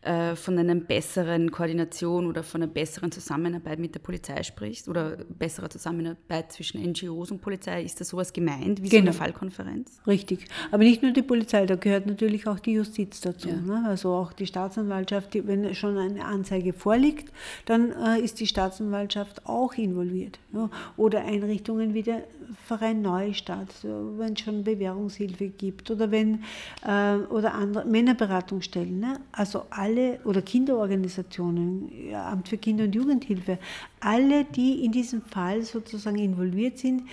äh, 0.02 0.36
von 0.36 0.58
einer 0.58 0.76
besseren 0.76 1.52
Koordination 1.52 2.28
oder 2.28 2.44
von 2.44 2.62
einer 2.62 2.72
besseren 2.72 3.12
Zusammenarbeit 3.12 3.80
mit 3.80 3.96
der 3.96 4.00
Polizei 4.00 4.44
sprichst 4.44 4.88
oder 4.88 5.18
besserer 5.38 5.70
Zusammenarbeit 5.70 6.52
zwischen 6.52 6.82
NGOs 6.82 7.32
und 7.32 7.42
Polizei? 7.42 7.84
Ist 7.84 8.00
das 8.00 8.10
sowas 8.10 8.32
gemeint 8.32 8.82
wie 8.82 8.90
genau. 8.90 8.92
so 8.92 8.98
eine 8.98 9.06
genau. 9.06 9.18
Fallkonferenz? 9.18 10.02
Richtig. 10.08 10.46
Aber 10.72 10.84
nicht 10.84 11.02
nur 11.02 11.12
die 11.12 11.22
Polizei, 11.22 11.66
da 11.66 11.76
gehört 11.76 12.06
natürlich 12.06 12.48
auch 12.48 12.60
die 12.60 12.74
Justiz 12.74 13.22
dazu. 13.22 13.50
Ja. 13.50 13.56
Ne? 13.56 13.84
Also 13.88 14.14
auch 14.14 14.34
die 14.34 14.48
Staatsanwaltschaft, 14.48 15.34
die, 15.34 15.46
wenn 15.48 15.74
schon 15.76 15.98
eine 15.98 16.26
Anzeige 16.26 16.74
vorliegt, 16.74 17.32
dann 17.66 17.92
äh, 17.92 18.20
ist 18.22 18.40
die 18.40 18.48
Staatsanwaltschaft 18.48 19.46
auch 19.46 19.74
involviert. 19.74 20.40
Ja? 20.54 20.70
Oder 20.98 21.24
Einrichtungen 21.24 21.94
wie 21.94 22.04
der 22.04 22.24
Verein 22.66 23.02
Neustadt, 23.02 23.70
wenn 23.84 24.34
es 24.34 24.40
schon 24.40 24.64
Bewährungshilfe 24.64 25.50
gibt 25.50 25.90
oder 25.92 26.12
wenn 26.12 26.44
äh, 26.86 27.16
oder 27.30 27.54
andere 27.54 27.86
Männerberatungsstellen, 27.86 29.00
ne? 29.00 29.20
also 29.32 29.66
alle 29.70 30.20
oder 30.26 30.42
Kinderorganisationen, 30.42 31.92
ja, 32.10 32.30
Amt 32.30 32.50
für 32.50 32.58
Kinder- 32.58 32.86
und 32.86 32.96
Jugendhilfe, 32.96 33.58
alle, 34.00 34.46
die 34.46 34.84
in 34.84 34.92
diesem 34.92 35.22
Fall 35.22 35.64
sozusagen 35.64 36.18
involviert 36.18 36.78
sind, 36.78 37.04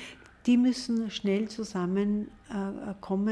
die 0.46 0.56
müssen 0.56 1.10
schnell 1.10 1.48
zusammenkommen 1.48 2.28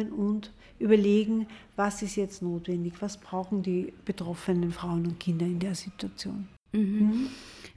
äh, 0.09 0.11
und 0.11 0.51
überlegen, 0.79 1.47
was 1.75 2.03
ist 2.03 2.17
jetzt 2.17 2.43
notwendig, 2.43 2.95
was 3.01 3.17
brauchen 3.17 3.63
die 3.63 3.93
betroffenen 4.05 4.71
Frauen 4.71 5.07
und 5.07 5.21
Kinder 5.21 5.47
in 5.47 5.59
der 5.59 5.75
Situation. 5.75 6.49
Mhm. 6.73 6.81
Mhm. 6.81 7.27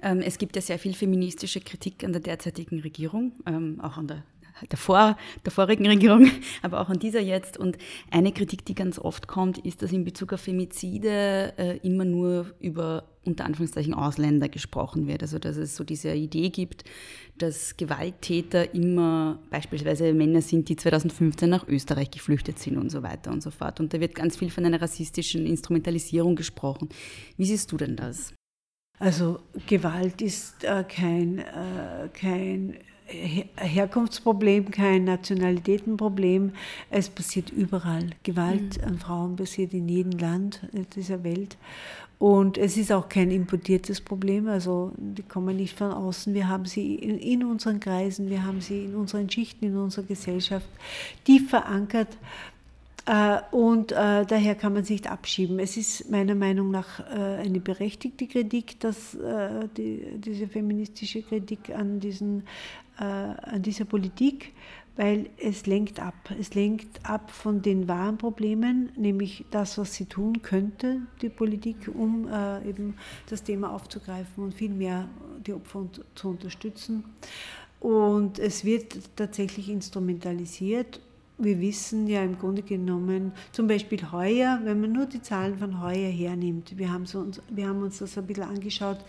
Ähm, 0.02 0.22
es 0.22 0.38
gibt 0.38 0.56
ja 0.56 0.62
sehr 0.62 0.80
viel 0.80 0.94
feministische 0.94 1.62
Kritik 1.62 2.04
an 2.04 2.14
der 2.14 2.22
derzeitigen 2.22 2.80
Regierung, 2.80 3.34
ähm, 3.46 3.80
auch 3.82 3.98
an 3.98 4.08
der 4.08 4.24
der, 4.70 4.78
vor, 4.78 5.18
der 5.46 5.52
vorigen 5.52 5.88
Regierung, 5.88 6.30
aber 6.62 6.82
auch 6.82 6.90
an 6.90 7.00
dieser 7.00 7.22
jetzt. 7.22 7.58
Und 7.58 7.78
eine 8.12 8.32
Kritik, 8.32 8.66
die 8.66 8.76
ganz 8.76 9.00
oft 9.00 9.28
kommt, 9.28 9.58
ist, 9.60 9.82
dass 9.82 9.92
in 9.92 10.04
Bezug 10.04 10.34
auf 10.34 10.42
Femizide 10.42 11.54
äh, 11.58 11.78
immer 11.78 12.06
nur 12.06 12.54
über 12.60 13.06
unter 13.26 13.46
Anführungszeichen 13.46 13.94
Ausländer 13.94 14.50
gesprochen 14.50 15.06
wird. 15.08 15.22
Also 15.22 15.40
dass 15.40 15.58
es 15.58 15.76
so 15.76 15.84
diese 15.84 16.14
Idee 16.14 16.50
gibt, 16.50 16.84
dass 17.38 17.78
Gewalttäter 17.78 18.74
immer 18.74 19.40
beispielsweise 19.50 20.14
Männer 20.14 20.42
sind, 20.42 20.70
die 20.70 20.76
2015 20.76 21.50
nach 21.50 21.68
Österreich 21.68 22.12
geflüchtet 22.12 22.60
sind 22.60 22.78
und 22.78 22.90
so 22.90 23.04
weiter 23.04 23.32
und 23.32 23.44
so 23.44 23.52
fort. 23.52 23.80
Und 23.80 23.94
da 23.94 24.00
wird 24.00 24.16
ganz 24.16 24.38
viel 24.38 24.50
von 24.50 24.66
einer 24.66 24.82
rassistischen 24.82 25.46
Instrumentalisierung 25.46 26.36
gesprochen. 26.36 26.90
Wie 27.38 27.46
siehst 27.46 27.72
du 27.72 27.78
denn 27.78 27.96
das? 27.96 28.34
Also 29.00 29.40
Gewalt 29.66 30.22
ist 30.22 30.64
äh, 30.64 30.84
kein, 30.84 31.40
äh, 31.40 32.10
kein 32.14 32.76
Herkunftsproblem, 33.56 34.70
kein 34.72 35.06
Nationalitätenproblem. 35.06 36.52
Es 36.90 37.10
passiert 37.10 37.50
überall. 37.50 38.10
Gewalt 38.24 38.78
mhm. 38.78 38.88
an 38.88 39.00
Frauen 39.00 39.36
passiert 39.36 39.74
in 39.74 39.88
jedem 39.88 40.20
Land 40.20 40.62
dieser 40.96 41.24
Welt. 41.24 41.58
Und 42.20 42.58
es 42.58 42.76
ist 42.76 42.92
auch 42.92 43.08
kein 43.08 43.32
importiertes 43.32 44.02
Problem, 44.02 44.50
also 44.50 44.92
die 44.98 45.24
kommen 45.24 45.56
nicht 45.56 45.78
von 45.78 45.94
außen. 45.94 46.34
Wir 46.34 46.50
haben 46.50 46.66
sie 46.66 46.96
in, 46.96 47.18
in 47.18 47.46
unseren 47.46 47.80
Kreisen, 47.80 48.30
wir 48.30 48.44
haben 48.44 48.60
sie 48.60 48.84
in 48.84 48.96
unseren 48.96 49.30
Schichten, 49.30 49.68
in 49.68 49.78
unserer 49.78 50.04
Gesellschaft 50.04 50.68
tief 51.24 51.50
verankert. 51.50 52.10
Äh, 53.06 53.40
und 53.52 53.92
äh, 53.92 54.26
daher 54.26 54.56
kann 54.56 54.74
man 54.74 54.84
sich 54.84 55.10
abschieben. 55.10 55.60
Es 55.60 55.78
ist 55.78 56.10
meiner 56.10 56.36
Meinung 56.36 56.72
nach 56.72 57.00
äh, 57.00 57.38
eine 57.44 57.60
berechtigte 57.60 58.28
Kritik, 58.28 58.80
dass 58.80 59.18
die, 59.78 60.06
diese 60.18 60.48
feministische 60.48 61.22
Kritik 61.24 61.70
an, 61.72 62.00
diesen, 62.00 62.44
an 62.98 63.62
dieser 63.62 63.86
Politik, 63.86 64.54
weil 64.96 65.30
es 65.38 65.66
lenkt 65.66 66.00
ab. 66.00 66.16
Es 66.40 66.54
lenkt 66.54 67.06
ab 67.10 67.32
von 67.32 67.62
den 67.62 67.88
wahren 67.88 68.18
Problemen, 68.18 68.92
nämlich 68.96 69.46
das, 69.52 69.78
was 69.78 69.96
sie 69.96 70.06
tun 70.06 70.42
könnte, 70.42 71.02
die 71.22 71.30
Politik, 71.30 71.90
um 71.94 72.28
eben 72.68 72.96
das 73.30 73.44
Thema 73.44 73.74
aufzugreifen 73.74 74.44
und 74.44 74.54
viel 74.54 74.72
mehr 74.72 75.08
die 75.46 75.54
Opfer 75.54 75.88
zu 76.16 76.30
unterstützen. 76.30 77.04
Und 77.80 78.40
es 78.40 78.66
wird 78.66 79.16
tatsächlich 79.16 79.70
instrumentalisiert 79.70 81.00
wir 81.40 81.60
wissen 81.60 82.08
ja 82.08 82.24
im 82.24 82.38
Grunde 82.38 82.62
genommen, 82.62 83.32
zum 83.52 83.68
Beispiel 83.68 84.12
heuer, 84.12 84.60
wenn 84.64 84.82
man 84.82 84.92
nur 84.92 85.06
die 85.06 85.22
Zahlen 85.22 85.58
von 85.58 85.82
heuer 85.82 86.10
hernimmt, 86.10 86.78
wir 86.78 86.92
haben, 86.92 87.06
so 87.06 87.20
uns, 87.20 87.42
wir 87.50 87.68
haben 87.68 87.82
uns 87.82 88.00
das 88.00 88.18
ein 88.18 88.28
bisschen 88.28 88.44
angeschaut, 88.44 89.00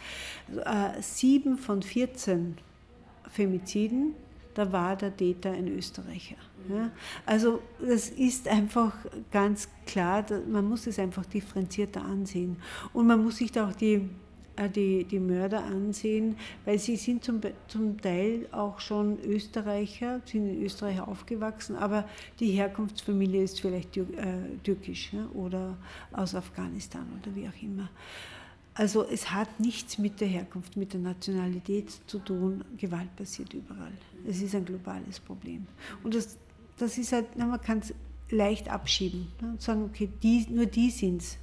äh, 0.64 1.02
sieben 1.02 1.58
von 1.58 1.82
14 1.82 2.56
Femiziden, 3.28 4.14
da 4.54 4.72
war 4.72 4.96
der 4.96 5.16
Täter 5.16 5.50
ein 5.50 5.68
Österreicher. 5.68 6.36
Ja? 6.68 6.90
Also 7.26 7.60
das 7.80 8.10
ist 8.10 8.48
einfach 8.48 8.94
ganz 9.30 9.68
klar, 9.86 10.24
man 10.48 10.68
muss 10.68 10.86
es 10.86 10.98
einfach 10.98 11.24
differenzierter 11.26 12.04
ansehen. 12.04 12.56
Und 12.92 13.06
man 13.06 13.22
muss 13.22 13.36
sich 13.36 13.52
da 13.52 13.68
auch 13.68 13.74
die 13.74 14.08
die, 14.68 15.04
die 15.04 15.20
Mörder 15.20 15.64
ansehen, 15.64 16.36
weil 16.64 16.78
sie 16.78 16.96
sind 16.96 17.24
zum, 17.24 17.40
zum 17.68 18.00
Teil 18.00 18.46
auch 18.52 18.80
schon 18.80 19.18
Österreicher, 19.24 20.20
sind 20.24 20.48
in 20.48 20.62
Österreich 20.62 21.00
aufgewachsen, 21.00 21.76
aber 21.76 22.08
die 22.38 22.50
Herkunftsfamilie 22.52 23.42
ist 23.42 23.60
vielleicht 23.60 23.96
äh, 23.96 24.04
türkisch 24.62 25.12
oder 25.34 25.76
aus 26.12 26.34
Afghanistan 26.34 27.06
oder 27.20 27.34
wie 27.34 27.48
auch 27.48 27.62
immer. 27.62 27.88
Also 28.74 29.04
es 29.04 29.30
hat 29.30 29.60
nichts 29.60 29.98
mit 29.98 30.20
der 30.20 30.28
Herkunft, 30.28 30.76
mit 30.76 30.92
der 30.92 31.00
Nationalität 31.00 31.90
zu 32.06 32.18
tun. 32.18 32.64
Gewalt 32.78 33.14
passiert 33.16 33.52
überall. 33.52 33.92
Es 34.26 34.40
ist 34.40 34.54
ein 34.54 34.64
globales 34.64 35.20
Problem. 35.20 35.66
Und 36.02 36.14
das, 36.14 36.38
das 36.78 36.96
ist 36.96 37.12
halt, 37.12 37.36
man 37.36 37.60
kann 37.60 37.80
es 37.80 37.92
leicht 38.30 38.68
abschieben 38.68 39.28
ne, 39.40 39.50
und 39.50 39.60
sagen, 39.60 39.84
okay, 39.84 40.08
die, 40.22 40.46
nur 40.48 40.66
die 40.66 40.90
sind 40.90 41.20
es, 41.22 41.36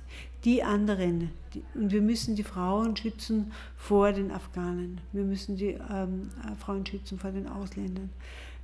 die 0.44 0.64
anderen. 0.64 1.32
Und 1.74 1.92
wir 1.92 2.02
müssen 2.02 2.36
die 2.36 2.44
Frauen 2.44 2.96
schützen 2.96 3.52
vor 3.76 4.12
den 4.12 4.32
Afghanen. 4.32 5.02
Wir 5.12 5.24
müssen 5.24 5.56
die 5.56 5.78
ähm, 5.90 6.30
äh, 6.44 6.56
Frauen 6.56 6.86
schützen 6.86 7.20
vor 7.20 7.32
den 7.32 7.48
Ausländern. 7.48 8.10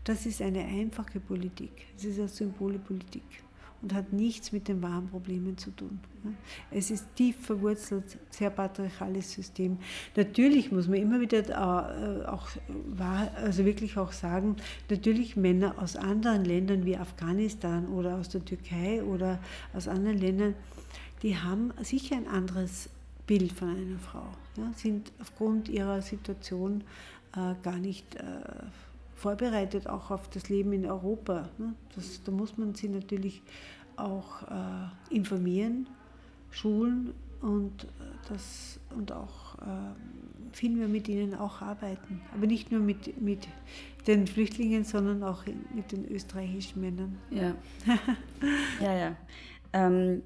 Das 0.04 0.26
ist 0.26 0.42
eine 0.42 0.64
einfache 0.64 1.20
Politik. 1.20 1.72
Das 1.96 2.06
ist 2.06 2.20
eine 2.20 2.28
Symbolpolitik. 2.28 3.24
und 3.84 3.94
hat 3.94 4.14
nichts 4.14 4.54
mit 4.54 4.70
den 4.70 4.82
wahren 4.82 5.08
Problemen 5.10 5.58
zu 5.58 5.70
tun. 5.72 6.00
Es 6.72 6.90
ist 6.90 7.16
tief 7.16 7.36
verwurzelt, 7.46 8.18
sehr 8.30 8.50
patriarchales 8.50 9.34
System. 9.34 9.78
Natürlich 10.16 10.72
muss 10.72 10.88
man 10.88 11.00
immer 11.00 11.20
wieder 11.20 11.50
äh, 11.50 12.26
auch 12.26 12.48
also 13.36 13.66
wirklich 13.66 13.98
auch 13.98 14.14
sagen, 14.14 14.56
natürlich 14.90 15.36
Männer 15.36 15.76
aus 15.78 15.98
anderen 15.98 16.46
Ländern 16.46 16.86
wie 16.86 16.96
Afghanistan 16.96 17.88
oder 17.88 18.16
aus 18.16 18.30
der 18.30 18.44
Türkei 18.46 19.04
oder 19.04 19.40
aus 19.74 19.90
anderen 19.90 20.18
Ländern, 20.18 20.56
die 21.24 21.38
haben 21.38 21.74
sicher 21.82 22.18
ein 22.18 22.28
anderes 22.28 22.90
Bild 23.26 23.54
von 23.54 23.70
einer 23.70 24.00
Frau, 24.00 24.26
ja, 24.58 24.72
sind 24.76 25.12
aufgrund 25.20 25.70
ihrer 25.70 26.02
Situation 26.02 26.84
äh, 27.36 27.56
gar 27.64 27.78
nicht 27.78 28.16
äh, 28.16 28.22
vorbereitet, 29.16 29.88
auch 29.88 30.12
auf 30.12 30.30
das 30.30 30.50
Leben 30.50 30.74
in 30.74 30.86
Europa. 30.86 31.50
Ne? 31.58 31.74
Das, 31.96 32.22
da 32.24 32.32
muss 32.32 32.58
man 32.58 32.76
sie 32.76 32.90
natürlich 32.90 33.42
auch 33.96 34.44
äh, 34.44 35.16
informieren, 35.16 35.88
schulen 36.52 37.14
und, 37.42 37.86
äh, 37.86 37.88
das, 38.28 38.80
und 38.96 39.14
auch 39.14 39.56
äh, 39.60 40.52
viel 40.52 40.72
mehr 40.72 40.90
mit 40.90 41.08
ihnen 41.08 41.36
auch 41.36 41.62
arbeiten. 41.62 42.22
Aber 42.36 42.48
nicht 42.48 42.70
nur 42.72 42.82
mit, 42.82 43.22
mit 43.22 43.48
den 44.08 44.28
Flüchtlingen, 44.28 44.84
sondern 44.84 45.24
auch 45.24 45.46
mit 45.74 45.94
den 45.94 46.06
österreichischen 46.12 46.82
Männern. 46.82 47.18
Ja, 47.32 47.56
ja. 48.82 48.94
ja. 48.94 49.16
Ähm, 49.72 50.22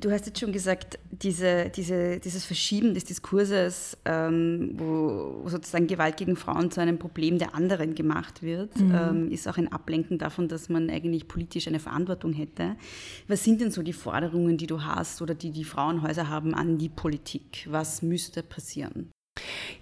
Du 0.00 0.10
hast 0.10 0.26
jetzt 0.26 0.38
schon 0.38 0.52
gesagt, 0.52 0.98
diese, 1.10 1.70
diese, 1.70 2.20
dieses 2.20 2.44
Verschieben 2.44 2.94
des 2.94 3.04
Diskurses, 3.04 3.96
ähm, 4.04 4.72
wo 4.74 5.48
sozusagen 5.48 5.86
Gewalt 5.86 6.16
gegen 6.16 6.36
Frauen 6.36 6.70
zu 6.70 6.80
einem 6.80 6.98
Problem 6.98 7.38
der 7.38 7.54
anderen 7.54 7.94
gemacht 7.94 8.42
wird, 8.42 8.78
mhm. 8.78 8.94
ähm, 8.94 9.30
ist 9.30 9.48
auch 9.48 9.56
ein 9.56 9.72
Ablenken 9.72 10.18
davon, 10.18 10.48
dass 10.48 10.68
man 10.68 10.88
eigentlich 10.90 11.26
politisch 11.26 11.68
eine 11.68 11.80
Verantwortung 11.80 12.32
hätte. 12.32 12.76
Was 13.26 13.44
sind 13.44 13.60
denn 13.60 13.70
so 13.70 13.82
die 13.82 13.92
Forderungen, 13.92 14.56
die 14.56 14.66
du 14.66 14.84
hast 14.84 15.20
oder 15.22 15.34
die 15.34 15.50
die 15.50 15.64
Frauenhäuser 15.64 16.28
haben 16.28 16.54
an 16.54 16.78
die 16.78 16.88
Politik? 16.88 17.66
Was 17.70 18.02
müsste 18.02 18.42
passieren? 18.42 19.10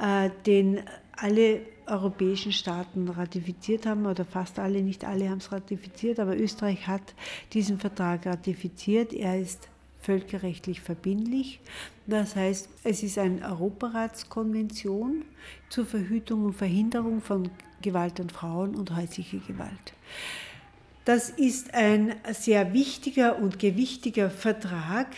äh, 0.00 0.30
den 0.46 0.80
alle 1.16 1.60
europäischen 1.90 2.52
Staaten 2.52 3.08
ratifiziert 3.08 3.86
haben, 3.86 4.06
oder 4.06 4.24
fast 4.24 4.58
alle, 4.58 4.82
nicht 4.82 5.04
alle 5.04 5.28
haben 5.28 5.38
es 5.38 5.52
ratifiziert, 5.52 6.20
aber 6.20 6.36
Österreich 6.36 6.86
hat 6.86 7.14
diesen 7.52 7.78
Vertrag 7.78 8.26
ratifiziert. 8.26 9.12
Er 9.12 9.40
ist 9.40 9.68
völkerrechtlich 10.00 10.80
verbindlich. 10.80 11.60
Das 12.06 12.34
heißt, 12.36 12.68
es 12.84 13.02
ist 13.02 13.18
eine 13.18 13.42
Europaratskonvention 13.42 15.24
zur 15.68 15.86
Verhütung 15.86 16.44
und 16.46 16.54
Verhinderung 16.54 17.20
von 17.20 17.50
Gewalt 17.82 18.20
an 18.20 18.30
Frauen 18.30 18.74
und 18.74 18.94
häusliche 18.96 19.38
Gewalt. 19.38 19.94
Das 21.04 21.30
ist 21.30 21.74
ein 21.74 22.14
sehr 22.32 22.72
wichtiger 22.72 23.38
und 23.38 23.58
gewichtiger 23.58 24.30
Vertrag, 24.30 25.08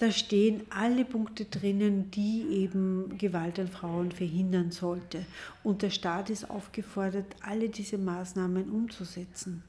da 0.00 0.10
stehen 0.10 0.62
alle 0.70 1.04
Punkte 1.04 1.44
drinnen, 1.44 2.10
die 2.10 2.46
eben 2.48 3.18
Gewalt 3.18 3.58
an 3.58 3.68
Frauen 3.68 4.10
verhindern 4.10 4.70
sollte. 4.70 5.26
Und 5.62 5.82
der 5.82 5.90
Staat 5.90 6.30
ist 6.30 6.48
aufgefordert, 6.48 7.26
alle 7.42 7.68
diese 7.68 7.98
Maßnahmen 7.98 8.70
umzusetzen. 8.70 9.62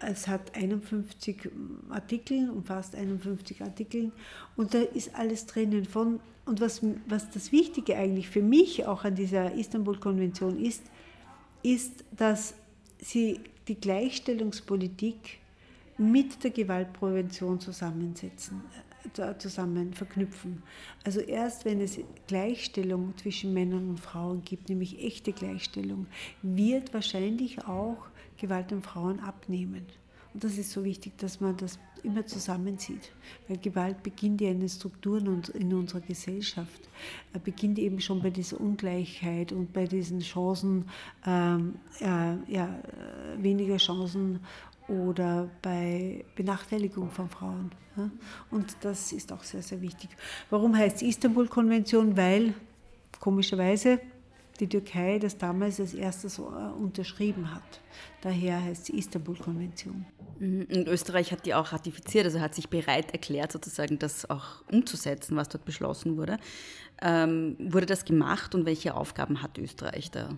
Es 0.00 0.28
hat 0.28 0.54
51 0.54 1.48
Artikel, 1.88 2.50
umfasst 2.50 2.94
51 2.94 3.62
Artikel 3.62 4.12
und 4.56 4.74
da 4.74 4.80
ist 4.80 5.14
alles 5.14 5.46
drinnen 5.46 5.86
von. 5.86 6.20
Und 6.44 6.60
was, 6.60 6.82
was 7.08 7.30
das 7.30 7.50
Wichtige 7.50 7.96
eigentlich 7.96 8.28
für 8.28 8.42
mich 8.42 8.84
auch 8.84 9.04
an 9.04 9.14
dieser 9.14 9.54
Istanbul-Konvention 9.54 10.62
ist, 10.62 10.82
ist, 11.62 12.04
dass 12.14 12.52
sie 12.98 13.40
die 13.68 13.76
Gleichstellungspolitik 13.76 15.38
mit 15.96 16.44
der 16.44 16.50
Gewaltprävention 16.50 17.58
zusammensetzen 17.58 18.60
zusammen 19.38 19.94
verknüpfen. 19.94 20.62
Also 21.04 21.20
erst 21.20 21.64
wenn 21.64 21.80
es 21.80 21.98
Gleichstellung 22.26 23.14
zwischen 23.16 23.52
Männern 23.52 23.88
und 23.88 24.00
Frauen 24.00 24.42
gibt, 24.44 24.68
nämlich 24.68 25.02
echte 25.02 25.32
Gleichstellung, 25.32 26.06
wird 26.42 26.94
wahrscheinlich 26.94 27.64
auch 27.66 28.06
Gewalt 28.36 28.72
an 28.72 28.82
Frauen 28.82 29.20
abnehmen. 29.20 29.86
Und 30.34 30.44
das 30.44 30.56
ist 30.56 30.70
so 30.70 30.84
wichtig, 30.84 31.18
dass 31.18 31.40
man 31.40 31.56
das 31.56 31.78
immer 32.02 32.26
zusammenzieht. 32.26 33.12
Weil 33.48 33.58
Gewalt 33.58 34.02
beginnt 34.02 34.40
ja 34.40 34.50
in 34.50 34.60
den 34.60 34.68
Strukturen 34.68 35.42
in 35.54 35.74
unserer 35.74 36.00
Gesellschaft. 36.00 36.88
Er 37.32 37.40
beginnt 37.40 37.78
eben 37.78 38.00
schon 38.00 38.22
bei 38.22 38.30
dieser 38.30 38.60
Ungleichheit 38.60 39.52
und 39.52 39.72
bei 39.72 39.86
diesen 39.86 40.20
Chancen, 40.20 40.86
ähm, 41.26 41.74
äh, 42.00 42.52
ja, 42.52 42.80
weniger 43.38 43.76
Chancen 43.76 44.40
oder 44.92 45.48
bei 45.62 46.24
Benachteiligung 46.36 47.10
von 47.10 47.28
Frauen. 47.28 47.72
Und 48.50 48.76
das 48.82 49.12
ist 49.12 49.32
auch 49.32 49.42
sehr, 49.42 49.62
sehr 49.62 49.80
wichtig. 49.80 50.10
Warum 50.50 50.76
heißt 50.76 50.96
es 50.96 51.02
Istanbul-Konvention? 51.02 52.16
Weil 52.16 52.54
komischerweise 53.20 54.00
die 54.60 54.68
Türkei 54.68 55.18
das 55.18 55.36
damals 55.36 55.80
als 55.80 55.94
erstes 55.94 56.38
äh, 56.38 56.42
unterschrieben 56.42 57.54
hat. 57.54 57.80
Daher 58.22 58.62
heißt 58.62 58.88
es 58.88 58.94
Istanbul-Konvention. 58.94 60.06
Mhm. 60.38 60.66
Und 60.74 60.88
Österreich 60.88 61.30
hat 61.32 61.44
die 61.46 61.54
auch 61.54 61.72
ratifiziert, 61.72 62.24
also 62.24 62.40
hat 62.40 62.54
sich 62.54 62.68
bereit 62.68 63.12
erklärt, 63.12 63.52
sozusagen 63.52 63.98
das 63.98 64.28
auch 64.28 64.62
umzusetzen, 64.70 65.36
was 65.36 65.48
dort 65.48 65.64
beschlossen 65.64 66.16
wurde. 66.16 66.38
Ähm, 67.04 67.56
wurde 67.58 67.86
das 67.86 68.04
gemacht 68.04 68.54
und 68.54 68.64
welche 68.64 68.94
Aufgaben 68.94 69.42
hat 69.42 69.58
Österreich 69.58 70.12
da? 70.12 70.28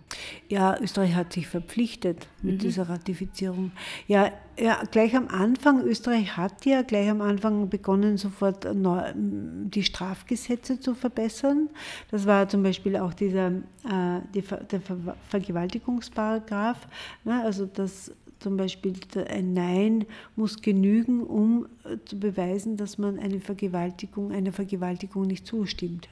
Ja, 0.49 0.81
Österreich 0.81 1.15
hat 1.15 1.35
sich 1.35 1.47
verpflichtet 1.47 2.27
mit 2.41 2.55
mhm. 2.55 2.59
dieser 2.59 2.89
Ratifizierung. 2.89 3.73
Ja, 4.07 4.33
ja, 4.59 4.83
gleich 4.91 5.15
am 5.15 5.29
Anfang, 5.29 5.83
Österreich 5.83 6.37
hat 6.37 6.65
ja 6.65 6.83
gleich 6.83 7.11
am 7.11 7.21
Anfang 7.21 7.69
begonnen, 7.69 8.17
sofort 8.17 8.67
die 9.15 9.83
Strafgesetze 9.83 10.81
zu 10.81 10.95
verbessern. 10.95 11.69
Das 12.11 12.25
war 12.25 12.49
zum 12.49 12.63
Beispiel 12.63 12.97
auch 12.97 13.13
dieser, 13.13 13.49
äh, 13.49 14.21
der 14.33 14.81
Vergewaltigungsparagraf, 15.29 16.87
ne, 17.25 17.43
also 17.43 17.67
das 17.79 18.13
zum 18.45 18.59
Beispiel 18.59 18.93
ein 19.31 19.55
Nein 19.55 20.05
muss 20.37 20.61
genügen, 20.61 21.23
um 21.23 21.67
äh, 21.85 21.97
zu 22.05 22.21
beweisen, 22.21 22.77
dass 22.77 22.99
man 22.99 23.19
eine 23.19 23.41
Vergewaltigung, 23.41 24.33
einer 24.33 24.53
Vergewaltigung 24.53 25.23
nicht 25.23 25.47
zustimmt. 25.47 26.09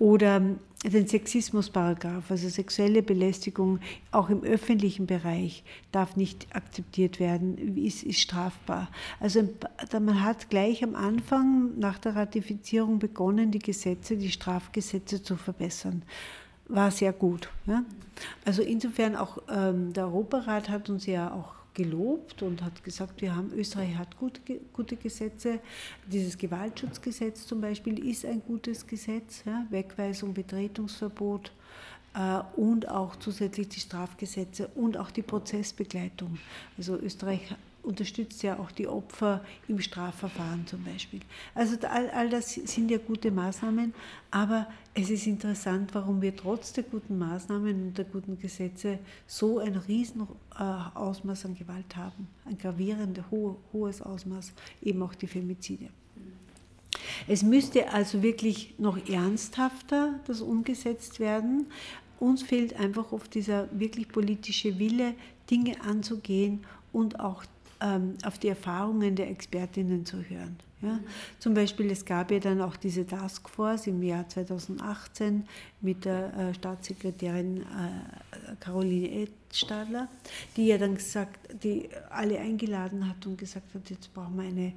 Oder 0.00 0.42
den 0.84 1.06
Sexismusparagraf, 1.06 2.30
also 2.30 2.48
sexuelle 2.48 3.02
Belästigung 3.02 3.78
auch 4.10 4.30
im 4.30 4.42
öffentlichen 4.42 5.06
Bereich 5.06 5.62
darf 5.92 6.16
nicht 6.16 6.48
akzeptiert 6.54 7.20
werden, 7.20 7.76
ist, 7.76 8.02
ist 8.02 8.20
strafbar. 8.20 8.90
Also 9.20 9.48
man 9.92 10.22
hat 10.22 10.50
gleich 10.50 10.82
am 10.82 10.96
Anfang 10.96 11.78
nach 11.78 11.98
der 11.98 12.16
Ratifizierung 12.16 12.98
begonnen, 12.98 13.52
die 13.52 13.60
Gesetze, 13.60 14.16
die 14.16 14.30
Strafgesetze 14.30 15.22
zu 15.22 15.36
verbessern 15.36 16.02
war 16.68 16.90
sehr 16.90 17.12
gut. 17.12 17.48
Ja? 17.66 17.84
Also 18.44 18.62
insofern 18.62 19.16
auch 19.16 19.38
ähm, 19.48 19.92
der 19.92 20.04
Europarat 20.04 20.68
hat 20.68 20.88
uns 20.88 21.06
ja 21.06 21.32
auch 21.32 21.54
gelobt 21.74 22.42
und 22.42 22.62
hat 22.62 22.84
gesagt, 22.84 23.20
wir 23.20 23.34
haben, 23.34 23.52
Österreich 23.52 23.96
hat 23.96 24.16
gute, 24.16 24.40
gute 24.72 24.96
Gesetze. 24.96 25.58
Dieses 26.06 26.38
Gewaltschutzgesetz 26.38 27.46
zum 27.46 27.60
Beispiel 27.60 28.06
ist 28.08 28.24
ein 28.24 28.42
gutes 28.46 28.86
Gesetz, 28.86 29.42
ja? 29.44 29.66
Wegweisung, 29.70 30.32
Betretungsverbot 30.32 31.52
äh, 32.14 32.40
und 32.56 32.88
auch 32.88 33.16
zusätzlich 33.16 33.68
die 33.68 33.80
Strafgesetze 33.80 34.68
und 34.74 34.96
auch 34.96 35.10
die 35.10 35.22
Prozessbegleitung. 35.22 36.38
Also 36.78 36.96
Österreich 36.96 37.54
unterstützt 37.84 38.42
ja 38.42 38.58
auch 38.58 38.70
die 38.70 38.88
Opfer 38.88 39.44
im 39.68 39.80
Strafverfahren 39.80 40.66
zum 40.66 40.82
Beispiel. 40.84 41.20
Also 41.54 41.76
all, 41.86 42.10
all 42.10 42.30
das 42.30 42.54
sind 42.54 42.90
ja 42.90 42.98
gute 42.98 43.30
Maßnahmen, 43.30 43.94
aber 44.30 44.66
es 44.94 45.10
ist 45.10 45.26
interessant, 45.26 45.94
warum 45.94 46.22
wir 46.22 46.34
trotz 46.34 46.72
der 46.72 46.84
guten 46.84 47.18
Maßnahmen 47.18 47.88
und 47.88 47.98
der 47.98 48.04
guten 48.04 48.38
Gesetze 48.38 48.98
so 49.26 49.58
ein 49.58 49.76
riesen 49.76 50.22
äh, 50.58 50.62
Ausmaß 50.94 51.46
an 51.46 51.54
Gewalt 51.54 51.96
haben, 51.96 52.28
ein 52.44 52.56
gravierendes, 52.58 53.24
ho 53.30 53.56
hohes 53.72 54.02
Ausmaß, 54.02 54.52
eben 54.82 55.02
auch 55.02 55.14
die 55.14 55.26
Femizide. 55.26 55.88
Es 57.26 57.42
müsste 57.42 57.92
also 57.92 58.22
wirklich 58.22 58.74
noch 58.78 58.98
ernsthafter 59.08 60.20
das 60.26 60.40
umgesetzt 60.40 61.20
werden. 61.20 61.66
Uns 62.20 62.42
fehlt 62.42 62.78
einfach 62.78 63.12
oft 63.12 63.34
dieser 63.34 63.68
wirklich 63.78 64.08
politische 64.08 64.78
Wille, 64.78 65.14
Dinge 65.50 65.80
anzugehen 65.82 66.64
und 66.92 67.20
auch 67.20 67.44
ähm, 67.80 68.14
auf 68.24 68.38
die 68.38 68.48
Erfahrungen 68.48 69.16
der 69.16 69.30
Expertinnen 69.30 70.04
zu 70.04 70.18
hören. 70.18 70.56
Ja? 70.82 71.00
Zum 71.38 71.54
Beispiel, 71.54 71.90
es 71.90 72.04
gab 72.04 72.30
ja 72.30 72.38
dann 72.38 72.60
auch 72.60 72.76
diese 72.76 73.06
Taskforce 73.06 73.86
im 73.86 74.02
Jahr 74.02 74.28
2018 74.28 75.44
mit 75.80 76.04
der 76.04 76.34
äh, 76.34 76.54
Staatssekretärin 76.54 77.62
äh, 77.62 78.56
Caroline 78.60 79.10
Edstadler, 79.10 80.08
die 80.56 80.66
ja 80.66 80.78
dann 80.78 80.94
gesagt, 80.94 81.38
die 81.62 81.88
alle 82.10 82.38
eingeladen 82.38 83.08
hat 83.08 83.26
und 83.26 83.38
gesagt 83.38 83.74
hat, 83.74 83.90
jetzt 83.90 84.12
brauchen 84.12 84.36
wir 84.36 84.44
eine 84.44 84.72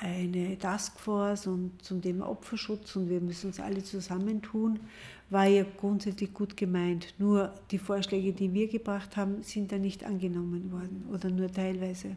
eine 0.00 0.58
Taskforce 0.58 1.46
und 1.46 1.82
zum 1.82 2.00
Thema 2.00 2.28
Opferschutz 2.28 2.96
und 2.96 3.10
wir 3.10 3.20
müssen 3.20 3.48
uns 3.48 3.60
alle 3.60 3.82
zusammentun, 3.82 4.80
war 5.28 5.46
ja 5.46 5.64
grundsätzlich 5.76 6.32
gut 6.32 6.56
gemeint. 6.56 7.14
Nur 7.18 7.52
die 7.70 7.78
Vorschläge, 7.78 8.32
die 8.32 8.52
wir 8.52 8.68
gebracht 8.68 9.16
haben, 9.16 9.42
sind 9.42 9.70
da 9.72 9.78
nicht 9.78 10.04
angenommen 10.04 10.72
worden 10.72 11.06
oder 11.12 11.28
nur 11.30 11.52
teilweise. 11.52 12.16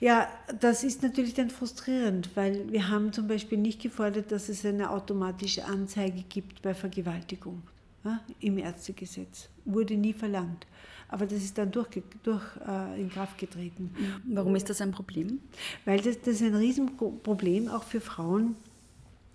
Ja, 0.00 0.28
das 0.60 0.84
ist 0.84 1.02
natürlich 1.02 1.34
dann 1.34 1.50
frustrierend, 1.50 2.30
weil 2.34 2.70
wir 2.70 2.88
haben 2.88 3.12
zum 3.12 3.28
Beispiel 3.28 3.58
nicht 3.58 3.80
gefordert, 3.80 4.32
dass 4.32 4.48
es 4.48 4.64
eine 4.64 4.90
automatische 4.90 5.64
Anzeige 5.64 6.22
gibt 6.28 6.62
bei 6.62 6.74
Vergewaltigung 6.74 7.62
ja, 8.04 8.20
im 8.40 8.58
Ärztegesetz. 8.58 9.48
Wurde 9.64 9.96
nie 9.96 10.12
verlangt. 10.12 10.66
Aber 11.08 11.26
das 11.26 11.38
ist 11.38 11.58
dann 11.58 11.70
durch, 11.70 11.88
durch 12.22 12.42
äh, 12.66 13.00
in 13.00 13.08
Kraft 13.08 13.38
getreten. 13.38 13.94
Warum 14.26 14.56
ist 14.56 14.68
das 14.68 14.80
ein 14.80 14.90
Problem? 14.90 15.40
Weil 15.84 16.00
das, 16.00 16.20
das 16.20 16.34
ist 16.34 16.42
ein 16.42 16.54
Riesenproblem 16.54 17.68
auch 17.68 17.84
für 17.84 18.00
Frauen. 18.00 18.56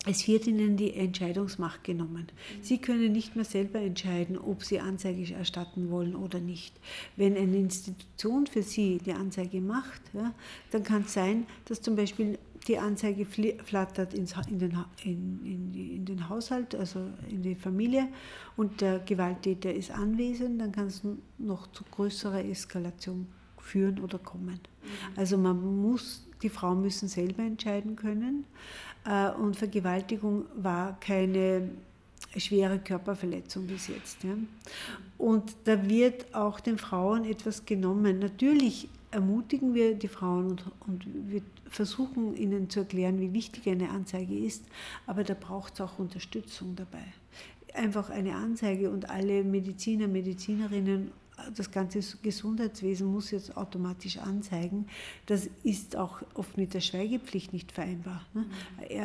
Es 0.06 0.28
wird 0.30 0.48
ihnen 0.48 0.78
die 0.78 0.94
Entscheidungsmacht 0.94 1.84
genommen. 1.84 2.28
Sie 2.62 2.78
können 2.78 3.12
nicht 3.12 3.36
mehr 3.36 3.44
selber 3.44 3.80
entscheiden, 3.80 4.38
ob 4.38 4.64
sie 4.64 4.80
Anzeige 4.80 5.34
erstatten 5.34 5.92
wollen 5.92 6.16
oder 6.16 6.40
nicht. 6.40 6.74
Wenn 7.18 7.36
eine 7.36 7.58
Institution 7.58 8.48
für 8.48 8.64
sie 8.64 9.00
die 9.06 9.12
Anzeige 9.12 9.60
macht, 9.60 10.02
ja, 10.14 10.34
dann 10.72 10.84
kann 10.84 11.02
es 11.02 11.14
sein, 11.14 11.46
dass 11.66 11.82
zum 11.82 11.98
Beispiel 11.98 12.40
die 12.68 12.78
Anzeige 12.78 13.26
flattert 13.26 14.14
ins, 14.14 14.36
in, 14.50 14.60
den, 14.60 14.78
in, 15.04 15.46
in, 15.46 15.74
in, 15.74 16.06
den 16.06 16.30
Haushalt, 16.30 16.76
also 16.76 17.02
in 17.30 17.42
die 17.42 17.56
Familie 17.56 18.08
und 18.56 18.80
der 18.82 19.00
Gewalttäter 19.00 19.74
ist 19.74 19.92
anwesend, 19.92 20.62
dann 20.62 20.72
kann 20.72 20.88
es 20.88 21.02
noch 21.38 21.68
zu 21.72 21.84
größerer 21.84 22.46
Eskalation 22.46 23.28
führen 23.58 24.00
oder 24.00 24.18
kommen. 24.18 24.60
Also 25.16 25.38
man 25.38 25.82
muss, 25.82 26.28
die 26.42 26.50
Frauen 26.50 26.82
müssen 26.82 27.08
selber 27.08 27.44
entscheiden 27.44 27.96
können 27.96 28.46
und 29.42 29.56
Vergewaltigung 29.56 30.46
war 30.56 31.00
keine 31.00 31.70
schwere 32.38 32.80
Körperverletzung 32.80 33.68
bis 33.68 33.88
jetzt. 33.88 34.18
Und 35.18 35.56
da 35.64 35.90
wird 35.90 36.34
auch 36.36 36.60
den 36.60 36.78
Frauen 36.78 37.26
etwas 37.26 37.66
genommen. 37.66 38.20
Natürlich 38.20 38.90
ermutigen 39.12 39.74
wir 39.74 39.96
die 39.96 40.08
Frauen 40.08 40.52
und, 40.52 40.64
und 40.86 41.08
wir 41.30 41.42
versuchen 41.70 42.36
ihnen 42.36 42.70
zu 42.70 42.82
erklären, 42.82 43.20
wie 43.20 43.34
wichtig 43.34 43.68
eine 43.68 43.90
Anzeige 43.90 44.38
ist, 44.38 44.64
aber 45.08 45.24
da 45.24 45.34
braucht 45.34 45.74
es 45.74 45.82
auch 45.82 46.00
Unterstützung 46.00 46.76
dabei. 46.76 47.04
Einfach 47.74 48.10
eine 48.10 48.36
Anzeige 48.36 48.90
und 48.90 49.10
alle 49.10 49.44
Mediziner, 49.44 50.08
Medizinerinnen, 50.08 51.12
das 51.56 51.72
ganze 51.72 52.00
Gesundheitswesen 52.22 53.08
muss 53.08 53.32
jetzt 53.32 53.56
automatisch 53.58 54.18
anzeigen. 54.18 54.88
Das 55.26 55.50
ist 55.64 55.96
auch 55.96 56.22
oft 56.34 56.58
mit 56.58 56.74
der 56.74 56.82
Schweigepflicht 56.82 57.54
nicht 57.54 57.72
vereinbar. 57.72 58.26
Ne? 58.34 58.46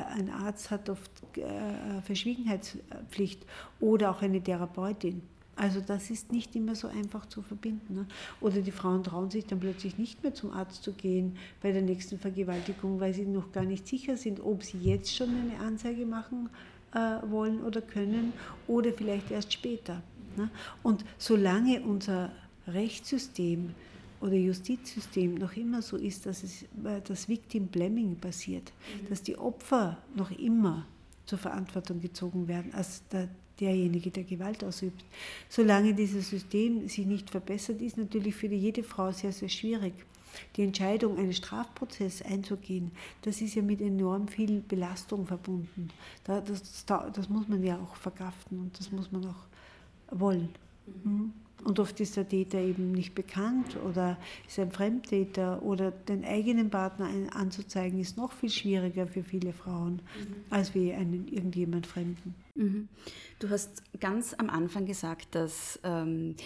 Ein 0.08 0.30
Arzt 0.30 0.70
hat 0.70 0.88
oft 0.88 1.10
äh, 1.36 2.00
Verschwiegenheitspflicht 2.02 3.44
oder 3.80 4.10
auch 4.10 4.22
eine 4.22 4.42
Therapeutin. 4.42 5.22
Also 5.56 5.80
das 5.80 6.10
ist 6.10 6.32
nicht 6.32 6.56
immer 6.56 6.74
so 6.74 6.88
einfach 6.88 7.26
zu 7.26 7.42
verbinden. 7.42 7.94
Ne? 7.94 8.06
Oder 8.40 8.60
die 8.60 8.72
Frauen 8.72 9.04
trauen 9.04 9.30
sich 9.30 9.46
dann 9.46 9.60
plötzlich 9.60 9.98
nicht 9.98 10.22
mehr 10.22 10.34
zum 10.34 10.50
Arzt 10.52 10.82
zu 10.82 10.92
gehen 10.92 11.36
bei 11.62 11.72
der 11.72 11.82
nächsten 11.82 12.18
Vergewaltigung, 12.18 13.00
weil 13.00 13.14
sie 13.14 13.24
noch 13.24 13.52
gar 13.52 13.64
nicht 13.64 13.86
sicher 13.86 14.16
sind, 14.16 14.40
ob 14.40 14.62
sie 14.62 14.78
jetzt 14.78 15.14
schon 15.14 15.28
eine 15.28 15.64
Anzeige 15.64 16.06
machen 16.06 16.48
äh, 16.92 16.98
wollen 17.30 17.62
oder 17.62 17.80
können 17.80 18.32
oder 18.66 18.92
vielleicht 18.92 19.30
erst 19.30 19.52
später. 19.52 20.02
Ne? 20.36 20.50
Und 20.82 21.04
solange 21.18 21.80
unser 21.82 22.32
Rechtssystem 22.66 23.74
oder 24.20 24.34
Justizsystem 24.34 25.34
noch 25.34 25.54
immer 25.54 25.82
so 25.82 25.96
ist, 25.96 26.26
dass 26.26 26.42
es 26.42 26.62
äh, 26.62 27.00
das 27.04 27.28
Victim 27.28 27.66
Blaming 27.66 28.16
passiert, 28.16 28.72
mhm. 28.72 29.08
dass 29.08 29.22
die 29.22 29.36
Opfer 29.36 29.98
noch 30.14 30.30
immer 30.30 30.86
zur 31.26 31.38
Verantwortung 31.38 32.00
gezogen 32.00 32.48
werden 32.48 32.72
als 32.74 33.06
der, 33.08 33.28
derjenige, 33.60 34.10
der 34.10 34.24
Gewalt 34.24 34.64
ausübt. 34.64 35.04
Solange 35.48 35.94
dieses 35.94 36.30
System 36.30 36.88
sich 36.88 37.06
nicht 37.06 37.30
verbessert, 37.30 37.80
ist 37.82 37.96
natürlich 37.98 38.34
für 38.34 38.46
jede 38.46 38.82
Frau 38.82 39.12
sehr, 39.12 39.32
sehr 39.32 39.48
schwierig. 39.48 39.94
Die 40.56 40.62
Entscheidung, 40.62 41.16
einen 41.16 41.32
Strafprozess 41.32 42.22
einzugehen, 42.22 42.90
das 43.22 43.40
ist 43.40 43.54
ja 43.54 43.62
mit 43.62 43.80
enorm 43.80 44.26
viel 44.26 44.60
Belastung 44.62 45.26
verbunden. 45.26 45.88
Das, 46.24 46.84
das 46.86 47.28
muss 47.28 47.46
man 47.46 47.62
ja 47.62 47.78
auch 47.78 47.94
verkraften 47.94 48.58
und 48.58 48.78
das 48.78 48.90
muss 48.90 49.12
man 49.12 49.26
auch 49.26 49.46
wollen. 50.20 50.48
Mhm. 51.02 51.32
Und 51.64 51.80
oft 51.80 51.98
ist 52.00 52.16
der 52.16 52.28
Täter 52.28 52.58
eben 52.58 52.92
nicht 52.92 53.14
bekannt 53.14 53.78
oder 53.88 54.18
ist 54.46 54.58
ein 54.58 54.70
Fremdtäter 54.70 55.62
oder 55.62 55.90
den 55.90 56.24
eigenen 56.24 56.68
Partner 56.68 57.08
anzuzeigen, 57.34 57.98
ist 58.00 58.18
noch 58.18 58.32
viel 58.32 58.50
schwieriger 58.50 59.06
für 59.06 59.22
viele 59.22 59.52
Frauen, 59.54 59.94
mhm. 59.94 60.34
als 60.50 60.74
wie 60.74 60.92
einen 60.92 61.26
irgendjemand 61.28 61.86
Fremden. 61.86 62.34
Mhm. 62.54 62.88
Du 63.38 63.48
hast 63.48 63.82
ganz 63.98 64.34
am 64.34 64.50
Anfang 64.50 64.84
gesagt, 64.84 65.34
dass 65.34 65.80
ähm, 65.84 66.36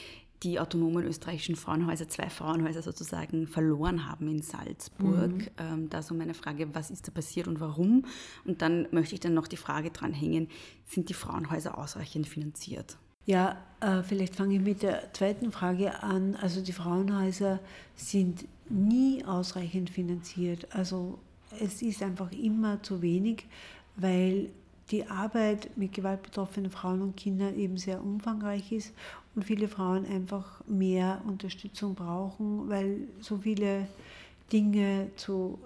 die 0.44 0.60
autonomen 0.60 1.04
österreichischen 1.04 1.56
Frauenhäuser 1.56 2.08
zwei 2.08 2.30
Frauenhäuser 2.30 2.82
sozusagen 2.82 3.48
verloren 3.48 4.08
haben 4.08 4.28
in 4.28 4.40
Salzburg. 4.40 5.32
Mhm. 5.32 5.48
Ähm, 5.58 5.90
da 5.90 6.00
so 6.02 6.14
meine 6.14 6.34
Frage, 6.34 6.74
was 6.74 6.92
ist 6.92 7.08
da 7.08 7.10
passiert 7.10 7.48
und 7.48 7.58
warum? 7.58 8.04
Und 8.44 8.62
dann 8.62 8.86
möchte 8.92 9.14
ich 9.14 9.20
dann 9.20 9.34
noch 9.34 9.48
die 9.48 9.56
Frage 9.56 9.90
dranhängen, 9.90 10.48
sind 10.86 11.08
die 11.08 11.14
Frauenhäuser 11.14 11.76
ausreichend 11.76 12.28
finanziert? 12.28 12.98
Ja, 13.28 13.58
äh, 13.80 14.02
vielleicht 14.02 14.36
fange 14.36 14.54
ich 14.54 14.60
mit 14.62 14.82
der 14.82 15.12
zweiten 15.12 15.52
Frage 15.52 16.02
an. 16.02 16.34
Also 16.40 16.62
die 16.62 16.72
Frauenhäuser 16.72 17.60
sind 17.94 18.46
nie 18.70 19.22
ausreichend 19.22 19.90
finanziert. 19.90 20.66
Also 20.74 21.18
es 21.60 21.82
ist 21.82 22.02
einfach 22.02 22.32
immer 22.32 22.82
zu 22.82 23.02
wenig, 23.02 23.44
weil 23.96 24.48
die 24.90 25.04
Arbeit 25.04 25.76
mit 25.76 25.92
gewaltbetroffenen 25.92 26.70
Frauen 26.70 27.02
und 27.02 27.18
Kindern 27.18 27.54
eben 27.58 27.76
sehr 27.76 28.02
umfangreich 28.02 28.72
ist 28.72 28.94
und 29.34 29.42
viele 29.42 29.68
Frauen 29.68 30.06
einfach 30.06 30.66
mehr 30.66 31.20
Unterstützung 31.26 31.94
brauchen, 31.94 32.70
weil 32.70 33.00
so 33.20 33.36
viele 33.36 33.88
Dinge 34.50 35.10
zu, 35.16 35.58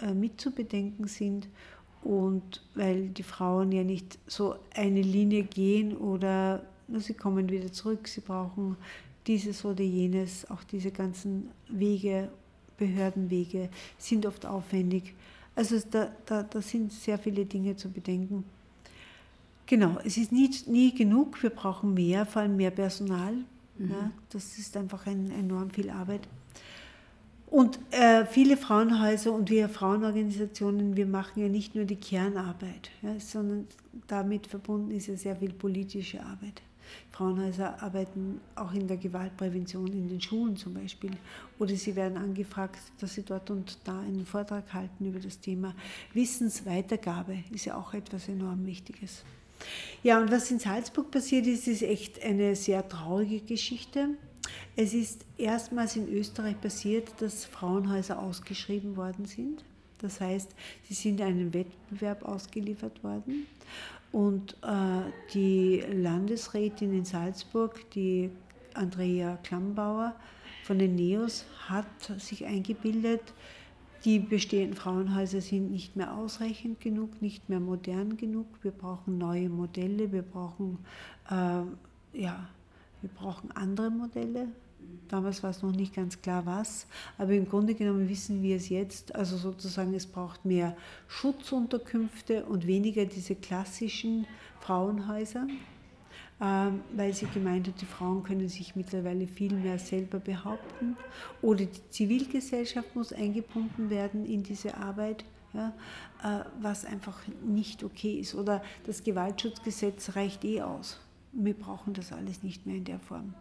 äh, 0.00 0.14
mitzubedenken 0.14 1.06
sind 1.06 1.48
und 2.02 2.62
weil 2.74 3.10
die 3.10 3.22
Frauen 3.22 3.72
ja 3.72 3.84
nicht 3.84 4.18
so 4.26 4.56
eine 4.74 5.02
Linie 5.02 5.42
gehen 5.42 5.94
oder 5.94 6.62
sie 6.88 7.14
kommen 7.14 7.48
wieder 7.48 7.72
zurück, 7.72 8.08
sie 8.08 8.20
brauchen 8.20 8.76
dieses 9.26 9.64
oder 9.64 9.82
jenes, 9.82 10.50
auch 10.50 10.64
diese 10.64 10.90
ganzen 10.90 11.50
Wege, 11.68 12.30
Behördenwege 12.76 13.70
sind 13.98 14.26
oft 14.26 14.44
aufwendig. 14.46 15.14
Also 15.54 15.78
da, 15.90 16.10
da, 16.26 16.42
da 16.42 16.60
sind 16.60 16.92
sehr 16.92 17.18
viele 17.18 17.44
Dinge 17.46 17.76
zu 17.76 17.90
bedenken. 17.90 18.44
Genau, 19.66 19.98
es 20.04 20.16
ist 20.16 20.32
nie, 20.32 20.50
nie 20.66 20.94
genug, 20.94 21.42
wir 21.42 21.50
brauchen 21.50 21.94
mehr, 21.94 22.26
vor 22.26 22.42
allem 22.42 22.56
mehr 22.56 22.70
Personal. 22.70 23.34
Mhm. 23.78 23.90
Ja, 23.90 24.10
das 24.30 24.58
ist 24.58 24.76
einfach 24.76 25.06
ein, 25.06 25.30
enorm 25.30 25.70
viel 25.70 25.90
Arbeit. 25.90 26.28
Und 27.46 27.78
äh, 27.92 28.26
viele 28.26 28.56
Frauenhäuser 28.56 29.32
und 29.32 29.48
wir 29.48 29.68
Frauenorganisationen, 29.68 30.96
wir 30.96 31.06
machen 31.06 31.40
ja 31.40 31.48
nicht 31.48 31.76
nur 31.76 31.84
die 31.84 31.96
Kernarbeit, 31.96 32.90
ja, 33.00 33.18
sondern 33.20 33.68
damit 34.08 34.48
verbunden 34.48 34.90
ist 34.90 35.06
ja 35.06 35.16
sehr 35.16 35.36
viel 35.36 35.52
politische 35.52 36.20
Arbeit. 36.20 36.62
Frauenhäuser 37.10 37.80
arbeiten 37.82 38.40
auch 38.56 38.72
in 38.72 38.88
der 38.88 38.96
Gewaltprävention 38.96 39.86
in 39.88 40.08
den 40.08 40.20
Schulen 40.20 40.56
zum 40.56 40.74
Beispiel. 40.74 41.12
Oder 41.58 41.76
sie 41.76 41.94
werden 41.94 42.16
angefragt, 42.16 42.80
dass 43.00 43.14
sie 43.14 43.22
dort 43.22 43.50
und 43.50 43.78
da 43.84 44.00
einen 44.00 44.26
Vortrag 44.26 44.72
halten 44.72 45.06
über 45.06 45.20
das 45.20 45.38
Thema. 45.38 45.74
Wissensweitergabe 46.12 47.38
ist 47.52 47.66
ja 47.66 47.76
auch 47.76 47.94
etwas 47.94 48.28
enorm 48.28 48.66
Wichtiges. 48.66 49.24
Ja, 50.02 50.20
und 50.20 50.30
was 50.30 50.50
in 50.50 50.58
Salzburg 50.58 51.10
passiert 51.10 51.46
ist, 51.46 51.68
ist 51.68 51.82
echt 51.82 52.22
eine 52.22 52.56
sehr 52.56 52.86
traurige 52.88 53.40
Geschichte. 53.40 54.08
Es 54.76 54.92
ist 54.92 55.24
erstmals 55.38 55.96
in 55.96 56.12
Österreich 56.12 56.60
passiert, 56.60 57.10
dass 57.20 57.44
Frauenhäuser 57.44 58.18
ausgeschrieben 58.18 58.96
worden 58.96 59.24
sind. 59.26 59.64
Das 59.98 60.20
heißt, 60.20 60.50
sie 60.88 60.94
sind 60.94 61.20
einem 61.20 61.54
Wettbewerb 61.54 62.24
ausgeliefert 62.24 63.02
worden 63.02 63.46
und 64.14 64.56
äh, 64.62 65.10
die 65.34 65.82
Landesrätin 65.92 66.94
in 66.94 67.04
Salzburg, 67.04 67.90
die 67.90 68.30
Andrea 68.72 69.36
Klammbauer 69.42 70.14
von 70.62 70.78
den 70.78 70.94
NEOS, 70.94 71.44
hat 71.68 71.86
sich 72.18 72.46
eingebildet, 72.46 73.20
die 74.04 74.20
bestehenden 74.20 74.76
Frauenhäuser 74.76 75.40
sind 75.40 75.72
nicht 75.72 75.96
mehr 75.96 76.14
ausreichend 76.14 76.80
genug, 76.80 77.20
nicht 77.22 77.48
mehr 77.48 77.58
modern 77.58 78.16
genug. 78.16 78.46
Wir 78.62 78.70
brauchen 78.70 79.18
neue 79.18 79.48
Modelle, 79.48 80.12
wir 80.12 80.22
brauchen, 80.22 80.78
äh, 81.28 81.62
ja, 82.16 82.48
wir 83.00 83.10
brauchen 83.16 83.50
andere 83.50 83.90
Modelle. 83.90 84.46
Damals 85.08 85.42
war 85.42 85.50
es 85.50 85.62
noch 85.62 85.72
nicht 85.72 85.94
ganz 85.94 86.20
klar, 86.22 86.46
was. 86.46 86.86
Aber 87.18 87.32
im 87.32 87.48
Grunde 87.48 87.74
genommen 87.74 88.08
wissen 88.08 88.42
wir 88.42 88.56
es 88.56 88.68
jetzt. 88.68 89.14
Also 89.14 89.36
sozusagen, 89.36 89.94
es 89.94 90.06
braucht 90.06 90.44
mehr 90.44 90.76
Schutzunterkünfte 91.08 92.44
und 92.46 92.66
weniger 92.66 93.04
diese 93.04 93.34
klassischen 93.34 94.26
Frauenhäuser, 94.60 95.46
ähm, 96.40 96.80
weil 96.96 97.12
sie 97.12 97.26
gemeint 97.26 97.68
hat, 97.68 97.80
die 97.80 97.86
Frauen 97.86 98.22
können 98.22 98.48
sich 98.48 98.76
mittlerweile 98.76 99.26
viel 99.26 99.54
mehr 99.54 99.78
selber 99.78 100.18
behaupten. 100.18 100.96
Oder 101.42 101.66
die 101.66 101.90
Zivilgesellschaft 101.90 102.96
muss 102.96 103.12
eingebunden 103.12 103.90
werden 103.90 104.24
in 104.24 104.42
diese 104.42 104.76
Arbeit. 104.76 105.24
Ja, 105.52 105.72
äh, 106.24 106.44
was 106.60 106.84
einfach 106.84 107.20
nicht 107.44 107.84
okay 107.84 108.18
ist. 108.18 108.34
Oder 108.34 108.64
das 108.86 109.04
Gewaltschutzgesetz 109.04 110.16
reicht 110.16 110.44
eh 110.44 110.62
aus. 110.62 110.98
Wir 111.32 111.54
brauchen 111.54 111.94
das 111.94 112.12
alles 112.12 112.42
nicht 112.42 112.66
mehr 112.66 112.74
in 112.74 112.84
der 112.84 112.98
Form. 112.98 113.34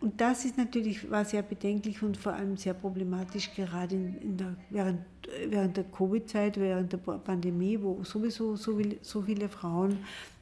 Und 0.00 0.18
das 0.18 0.46
ist 0.46 0.56
natürlich, 0.56 1.10
war 1.10 1.26
sehr 1.26 1.42
bedenklich 1.42 2.02
und 2.02 2.16
vor 2.16 2.32
allem 2.32 2.56
sehr 2.56 2.72
problematisch, 2.72 3.54
gerade 3.54 3.94
in, 3.94 4.16
in 4.22 4.36
der, 4.38 4.56
während, 4.70 5.00
während 5.48 5.76
der 5.76 5.84
Covid-Zeit, 5.84 6.58
während 6.58 6.92
der 6.92 6.98
Pandemie, 6.98 7.78
wo 7.80 8.02
sowieso 8.02 8.56
so, 8.56 8.78
viel, 8.78 8.98
so 9.02 9.20
viele 9.22 9.48
Frauen 9.50 9.98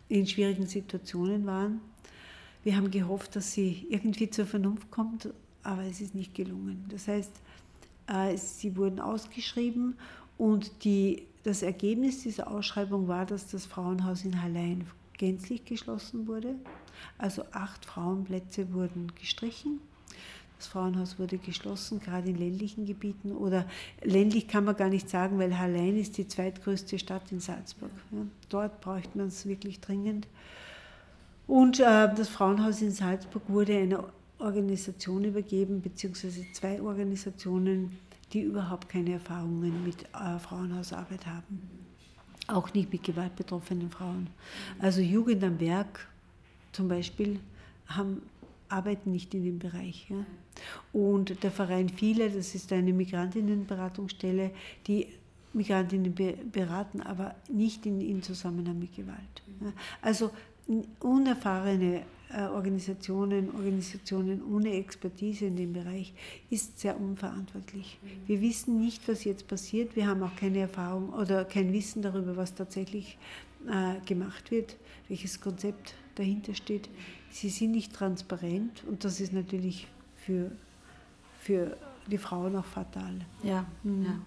in 0.08 0.26
schwierigen 0.26 0.66
Situationen 0.66 1.44
waren. 1.44 1.80
Wir 2.62 2.76
haben 2.76 2.90
gehofft, 2.90 3.34
dass 3.34 3.52
sie 3.52 3.86
irgendwie 3.88 4.30
zur 4.30 4.46
Vernunft 4.46 4.90
kommt, 4.92 5.28
aber 5.64 5.82
es 5.82 6.00
ist 6.00 6.14
nicht 6.14 6.34
gelungen. 6.34 6.84
Das 6.88 7.08
heißt, 7.08 7.32
äh, 8.06 8.36
sie 8.36 8.76
wurden 8.76 9.00
ausgeschrieben 9.00 9.96
und 10.36 10.84
die, 10.84 11.24
das 11.42 11.62
Ergebnis 11.62 12.22
dieser 12.22 12.48
Ausschreibung 12.48 13.08
war, 13.08 13.26
dass 13.26 13.50
das 13.50 13.66
Frauenhaus 13.66 14.24
in 14.24 14.40
Hallein 14.40 14.86
gänzlich 15.16 15.64
geschlossen 15.64 16.28
wurde. 16.28 16.54
Also 17.18 17.44
acht 17.52 17.84
Frauenplätze 17.84 18.72
wurden 18.72 19.12
gestrichen. 19.14 19.80
Das 20.58 20.66
Frauenhaus 20.66 21.18
wurde 21.20 21.38
geschlossen, 21.38 22.00
gerade 22.00 22.30
in 22.30 22.36
ländlichen 22.36 22.84
Gebieten. 22.84 23.32
Oder 23.32 23.64
ländlich 24.02 24.48
kann 24.48 24.64
man 24.64 24.76
gar 24.76 24.88
nicht 24.88 25.08
sagen, 25.08 25.38
weil 25.38 25.56
Hallein 25.56 25.96
ist 25.96 26.18
die 26.18 26.26
zweitgrößte 26.26 26.98
Stadt 26.98 27.30
in 27.30 27.40
Salzburg. 27.40 27.92
Ja, 28.10 28.18
dort 28.48 28.80
braucht 28.80 29.14
man 29.14 29.28
es 29.28 29.46
wirklich 29.46 29.80
dringend. 29.80 30.26
Und 31.46 31.78
äh, 31.78 32.12
das 32.14 32.28
Frauenhaus 32.28 32.82
in 32.82 32.90
Salzburg 32.90 33.42
wurde 33.48 33.78
einer 33.78 34.04
Organisation 34.38 35.24
übergeben, 35.24 35.80
beziehungsweise 35.80 36.44
zwei 36.52 36.82
Organisationen, 36.82 37.96
die 38.32 38.42
überhaupt 38.42 38.88
keine 38.88 39.12
Erfahrungen 39.12 39.84
mit 39.84 40.02
äh, 40.12 40.38
Frauenhausarbeit 40.38 41.26
haben 41.26 41.78
auch 42.48 42.72
nicht 42.72 42.92
mit 42.92 43.04
gewaltbetroffenen 43.04 43.90
Frauen. 43.90 44.28
Also 44.78 45.00
Jugend 45.00 45.44
am 45.44 45.60
Werk 45.60 46.08
zum 46.78 46.86
Beispiel 46.86 47.40
haben, 47.88 48.22
arbeiten 48.68 49.10
nicht 49.10 49.34
in 49.34 49.42
dem 49.42 49.58
Bereich. 49.58 50.06
Ja. 50.08 50.24
Und 50.92 51.42
der 51.42 51.50
Verein 51.50 51.88
Viele, 51.88 52.30
das 52.30 52.54
ist 52.54 52.72
eine 52.72 52.92
Migrantinnenberatungsstelle, 52.92 54.52
die 54.86 55.08
Migrantinnen 55.52 56.14
beraten, 56.52 57.00
aber 57.00 57.34
nicht 57.50 57.84
in, 57.84 58.00
in 58.00 58.22
Zusammenhang 58.22 58.78
mit 58.78 58.94
Gewalt. 58.94 59.42
Ja. 59.60 59.72
Also 60.02 60.30
unerfahrene 61.00 62.02
äh, 62.32 62.42
Organisationen, 62.42 63.50
Organisationen 63.56 64.40
ohne 64.44 64.74
Expertise 64.74 65.46
in 65.46 65.56
dem 65.56 65.72
Bereich 65.72 66.12
ist 66.48 66.78
sehr 66.78 66.96
unverantwortlich. 67.00 67.98
Wir 68.28 68.40
wissen 68.40 68.78
nicht, 68.78 69.08
was 69.08 69.24
jetzt 69.24 69.48
passiert. 69.48 69.96
Wir 69.96 70.06
haben 70.06 70.22
auch 70.22 70.36
keine 70.36 70.60
Erfahrung 70.60 71.08
oder 71.08 71.44
kein 71.44 71.72
Wissen 71.72 72.02
darüber, 72.02 72.36
was 72.36 72.54
tatsächlich 72.54 73.18
äh, 73.66 73.98
gemacht 74.06 74.52
wird, 74.52 74.76
welches 75.08 75.40
Konzept 75.40 75.94
dahinter 76.18 76.54
steht. 76.54 76.88
Sie 77.30 77.48
sind 77.48 77.72
nicht 77.72 77.92
transparent 77.92 78.84
und 78.88 79.04
das 79.04 79.20
ist 79.20 79.32
natürlich 79.32 79.86
für, 80.16 80.50
für 81.40 81.76
die 82.06 82.18
Frauen 82.18 82.56
auch 82.56 82.64
fatal. 82.64 83.20
Ja, 83.42 83.66
mhm. 83.82 84.04
ja. 84.04 84.20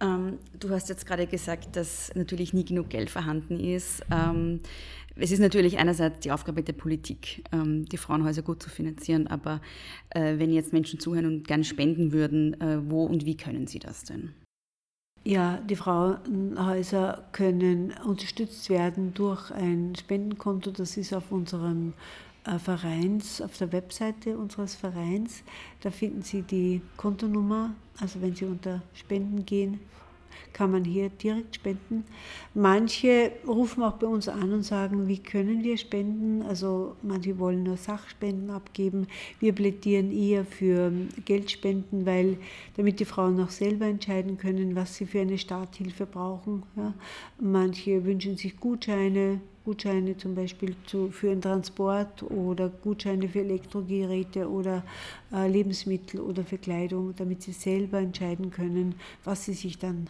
Ähm, 0.00 0.38
du 0.58 0.70
hast 0.70 0.88
jetzt 0.88 1.06
gerade 1.06 1.26
gesagt, 1.26 1.74
dass 1.76 2.12
natürlich 2.14 2.52
nie 2.52 2.64
genug 2.64 2.88
Geld 2.88 3.10
vorhanden 3.10 3.58
ist. 3.58 4.02
Ähm, 4.10 4.60
es 5.16 5.32
ist 5.32 5.40
natürlich 5.40 5.78
einerseits 5.78 6.20
die 6.20 6.30
Aufgabe 6.30 6.62
der 6.62 6.72
Politik, 6.72 7.42
ähm, 7.52 7.84
die 7.86 7.96
Frauenhäuser 7.96 8.42
gut 8.42 8.62
zu 8.62 8.70
finanzieren, 8.70 9.26
aber 9.26 9.60
äh, 10.10 10.38
wenn 10.38 10.52
jetzt 10.52 10.72
Menschen 10.72 11.00
zuhören 11.00 11.26
und 11.26 11.48
gerne 11.48 11.64
spenden 11.64 12.12
würden, 12.12 12.60
äh, 12.60 12.78
wo 12.88 13.04
und 13.04 13.26
wie 13.26 13.36
können 13.36 13.66
sie 13.66 13.80
das 13.80 14.04
denn? 14.04 14.32
Ja, 15.28 15.58
die 15.58 15.76
Frauenhäuser 15.76 17.22
können 17.32 17.92
unterstützt 18.06 18.70
werden 18.70 19.12
durch 19.12 19.50
ein 19.50 19.94
Spendenkonto, 19.94 20.70
das 20.70 20.96
ist 20.96 21.12
auf 21.12 21.30
unserem 21.30 21.92
äh, 22.46 22.58
Vereins, 22.58 23.42
auf 23.42 23.58
der 23.58 23.70
Webseite 23.72 24.38
unseres 24.38 24.74
Vereins. 24.74 25.42
Da 25.82 25.90
finden 25.90 26.22
Sie 26.22 26.40
die 26.40 26.80
Kontonummer, 26.96 27.74
also 28.00 28.22
wenn 28.22 28.34
Sie 28.34 28.46
unter 28.46 28.80
Spenden 28.94 29.44
gehen, 29.44 29.80
kann 30.52 30.70
man 30.70 30.84
hier 30.84 31.08
direkt 31.08 31.56
spenden. 31.56 32.04
Manche 32.54 33.32
rufen 33.46 33.82
auch 33.82 33.94
bei 33.94 34.06
uns 34.06 34.28
an 34.28 34.52
und 34.52 34.62
sagen, 34.62 35.08
wie 35.08 35.18
können 35.18 35.62
wir 35.62 35.76
spenden? 35.76 36.42
Also 36.42 36.96
manche 37.02 37.38
wollen 37.38 37.62
nur 37.62 37.76
Sachspenden 37.76 38.50
abgeben. 38.50 39.06
Wir 39.40 39.52
plädieren 39.52 40.10
eher 40.10 40.44
für 40.44 40.92
Geldspenden, 41.24 42.06
weil 42.06 42.38
damit 42.76 43.00
die 43.00 43.04
Frauen 43.04 43.40
auch 43.40 43.50
selber 43.50 43.86
entscheiden 43.86 44.38
können, 44.38 44.74
was 44.74 44.96
sie 44.96 45.06
für 45.06 45.20
eine 45.20 45.38
Starthilfe 45.38 46.06
brauchen. 46.06 46.62
Ja. 46.76 46.94
Manche 47.40 48.04
wünschen 48.04 48.36
sich 48.36 48.56
Gutscheine, 48.58 49.40
Gutscheine 49.64 50.16
zum 50.16 50.34
Beispiel 50.34 50.74
zu, 50.86 51.10
für 51.10 51.28
den 51.28 51.42
Transport 51.42 52.22
oder 52.22 52.70
Gutscheine 52.70 53.28
für 53.28 53.40
Elektrogeräte 53.40 54.48
oder 54.48 54.82
äh, 55.32 55.46
Lebensmittel 55.46 56.20
oder 56.20 56.42
für 56.42 56.58
Kleidung, 56.58 57.14
damit 57.16 57.42
sie 57.42 57.52
selber 57.52 57.98
entscheiden 57.98 58.50
können, 58.50 58.94
was 59.24 59.44
sie 59.44 59.52
sich 59.52 59.78
dann 59.78 60.08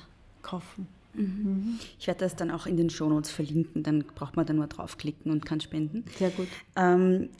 kaufen. 0.48 0.86
Mhm. 1.14 1.78
Ich 1.98 2.06
werde 2.06 2.20
das 2.20 2.36
dann 2.36 2.50
auch 2.50 2.66
in 2.66 2.76
den 2.76 2.90
Shownotes 2.90 3.30
verlinken, 3.30 3.82
dann 3.82 4.04
braucht 4.14 4.36
man 4.36 4.46
da 4.46 4.52
nur 4.52 4.66
draufklicken 4.66 5.32
und 5.32 5.44
kann 5.44 5.60
spenden. 5.60 6.04
Sehr 6.16 6.30
gut. 6.30 6.48
Ähm, 6.76 7.30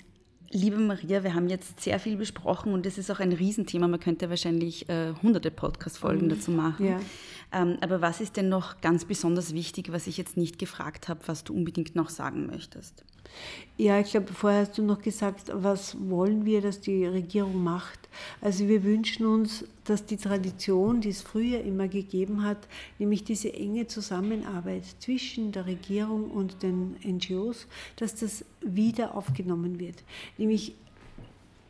liebe 0.50 0.78
Maria, 0.78 1.22
wir 1.22 1.34
haben 1.34 1.48
jetzt 1.48 1.80
sehr 1.80 2.00
viel 2.00 2.16
besprochen 2.16 2.72
und 2.72 2.86
es 2.86 2.98
ist 2.98 3.10
auch 3.10 3.20
ein 3.20 3.32
Riesenthema. 3.32 3.88
Man 3.88 4.00
könnte 4.00 4.30
wahrscheinlich 4.30 4.88
äh, 4.88 5.12
hunderte 5.22 5.50
Podcast-Folgen 5.50 6.26
mhm. 6.26 6.30
dazu 6.30 6.50
machen. 6.50 6.86
Ja. 6.86 7.00
Ähm, 7.52 7.78
aber 7.80 8.00
was 8.00 8.20
ist 8.20 8.36
denn 8.36 8.48
noch 8.48 8.80
ganz 8.80 9.04
besonders 9.04 9.54
wichtig, 9.54 9.92
was 9.92 10.06
ich 10.06 10.16
jetzt 10.16 10.36
nicht 10.36 10.58
gefragt 10.58 11.08
habe, 11.08 11.20
was 11.26 11.44
du 11.44 11.54
unbedingt 11.54 11.94
noch 11.94 12.10
sagen 12.10 12.46
möchtest? 12.46 13.04
Ja, 13.80 14.00
ich 14.00 14.10
glaube, 14.10 14.32
vorher 14.32 14.62
hast 14.62 14.76
du 14.76 14.82
noch 14.82 15.00
gesagt, 15.00 15.52
was 15.54 15.96
wollen 16.10 16.44
wir, 16.44 16.60
dass 16.60 16.80
die 16.80 17.06
Regierung 17.06 17.62
macht. 17.62 18.08
Also 18.40 18.66
wir 18.66 18.82
wünschen 18.82 19.24
uns, 19.24 19.64
dass 19.84 20.04
die 20.04 20.16
Tradition, 20.16 21.00
die 21.00 21.10
es 21.10 21.22
früher 21.22 21.60
immer 21.60 21.86
gegeben 21.86 22.42
hat, 22.42 22.58
nämlich 22.98 23.22
diese 23.22 23.54
enge 23.54 23.86
Zusammenarbeit 23.86 24.82
zwischen 24.98 25.52
der 25.52 25.66
Regierung 25.66 26.28
und 26.28 26.64
den 26.64 26.96
NGOs, 27.04 27.68
dass 27.94 28.16
das 28.16 28.44
wieder 28.62 29.14
aufgenommen 29.14 29.78
wird. 29.78 30.02
Nämlich 30.38 30.74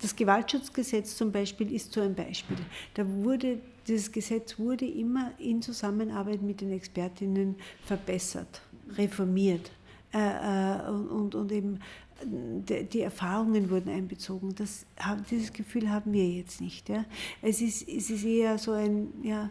das 0.00 0.16
Gewaltschutzgesetz 0.16 1.14
zum 1.14 1.30
Beispiel 1.30 1.72
ist 1.72 1.92
so 1.92 2.00
ein 2.00 2.14
Beispiel. 2.14 2.56
Da 2.94 3.06
wurde, 3.06 3.58
dieses 3.86 4.10
Gesetz 4.10 4.58
wurde 4.58 4.86
immer 4.86 5.32
in 5.38 5.60
Zusammenarbeit 5.60 6.40
mit 6.40 6.62
den 6.62 6.72
Expertinnen 6.72 7.56
verbessert, 7.84 8.62
reformiert. 8.96 9.70
Äh, 10.12 10.18
äh, 10.18 10.90
und, 10.90 11.34
und 11.34 11.52
eben 11.52 11.80
die 12.20 13.00
Erfahrungen 13.00 13.70
wurden 13.70 13.90
einbezogen. 13.90 14.54
Das, 14.56 14.86
dieses 15.30 15.52
Gefühl 15.52 15.88
haben 15.88 16.12
wir 16.12 16.28
jetzt 16.28 16.60
nicht. 16.60 16.88
Ja. 16.88 17.04
Es, 17.42 17.60
ist, 17.60 17.88
es 17.88 18.10
ist 18.10 18.24
eher 18.24 18.58
so 18.58 18.72
ein, 18.72 19.12
ja, 19.22 19.50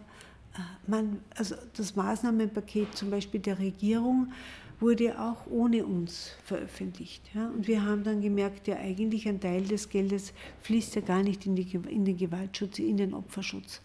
man, 0.85 1.19
also 1.35 1.55
das 1.75 1.95
Maßnahmenpaket 1.95 2.95
zum 2.95 3.09
Beispiel 3.09 3.39
der 3.39 3.59
Regierung 3.59 4.33
wurde 4.79 5.19
auch 5.19 5.47
ohne 5.47 5.85
uns 5.85 6.31
veröffentlicht. 6.43 7.23
Ja. 7.33 7.47
Und 7.47 7.67
wir 7.67 7.83
haben 7.83 8.03
dann 8.03 8.21
gemerkt, 8.21 8.67
ja 8.67 8.77
eigentlich 8.77 9.27
ein 9.27 9.39
Teil 9.39 9.63
des 9.63 9.89
Geldes 9.89 10.33
fließt 10.61 10.95
ja 10.95 11.01
gar 11.01 11.23
nicht 11.23 11.45
in, 11.45 11.55
die, 11.55 11.67
in 11.89 12.05
den 12.05 12.17
Gewaltschutz, 12.17 12.79
in 12.79 12.97
den 12.97 13.13
Opferschutz. 13.13 13.81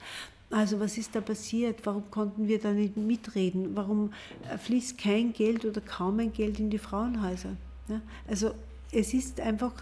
Also 0.53 0.78
was 0.78 0.98
ist 0.98 1.14
da 1.14 1.22
passiert? 1.22 1.80
Warum 1.84 2.11
konnten 2.11 2.46
wir 2.46 2.61
da 2.61 2.72
nicht 2.72 2.96
mitreden? 2.96 3.74
Warum 3.74 4.12
äh, 4.50 4.59
fließt 4.59 4.98
kein 4.98 5.32
Geld 5.32 5.64
oder 5.64 5.80
kaum 5.80 6.20
ein 6.20 6.32
Geld 6.32 6.61
in 6.61 6.68
die 6.68 6.78
Frauenhäuser? 6.78 7.57
Ja? 7.88 8.03
Also 8.28 8.53
es 8.92 9.14
ist 9.14 9.40
einfach 9.40 9.72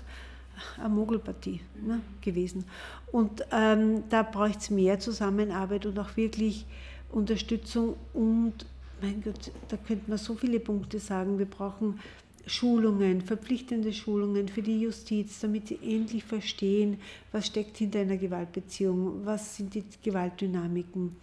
eine 0.79 0.89
Mogelpartie 0.89 1.61
ne, 1.85 2.01
gewesen. 2.21 2.65
Und 3.11 3.45
ähm, 3.51 4.05
da 4.11 4.23
braucht 4.23 4.61
es 4.61 4.71
mehr 4.71 5.01
Zusammenarbeit 5.01 5.87
und 5.87 5.99
auch 5.99 6.17
wirklich 6.17 6.67
Unterstützung. 7.11 7.97
Und 8.15 8.65
mein 9.03 9.23
Gott, 9.23 9.51
da 9.69 9.77
könnte 9.77 10.09
man 10.09 10.19
so 10.19 10.35
viele 10.35 10.61
Punkte 10.61 11.01
sagen. 11.01 11.39
Wir 11.39 11.47
brauchen 11.47 11.99
Schulungen, 12.47 13.21
verpflichtende 13.21 13.93
Schulungen 13.93 14.49
für 14.49 14.63
die 14.63 14.81
Justiz, 14.81 15.41
damit 15.41 15.69
sie 15.69 15.79
endlich 15.83 16.25
verstehen, 16.25 16.99
was 17.33 17.47
steckt 17.47 17.77
hinter 17.77 18.01
einer 18.01 18.17
Gewaltbeziehung, 18.17 19.25
was 19.25 19.57
sind 19.57 19.75
die 19.75 19.85
Gewaltdynamiken, 20.03 21.17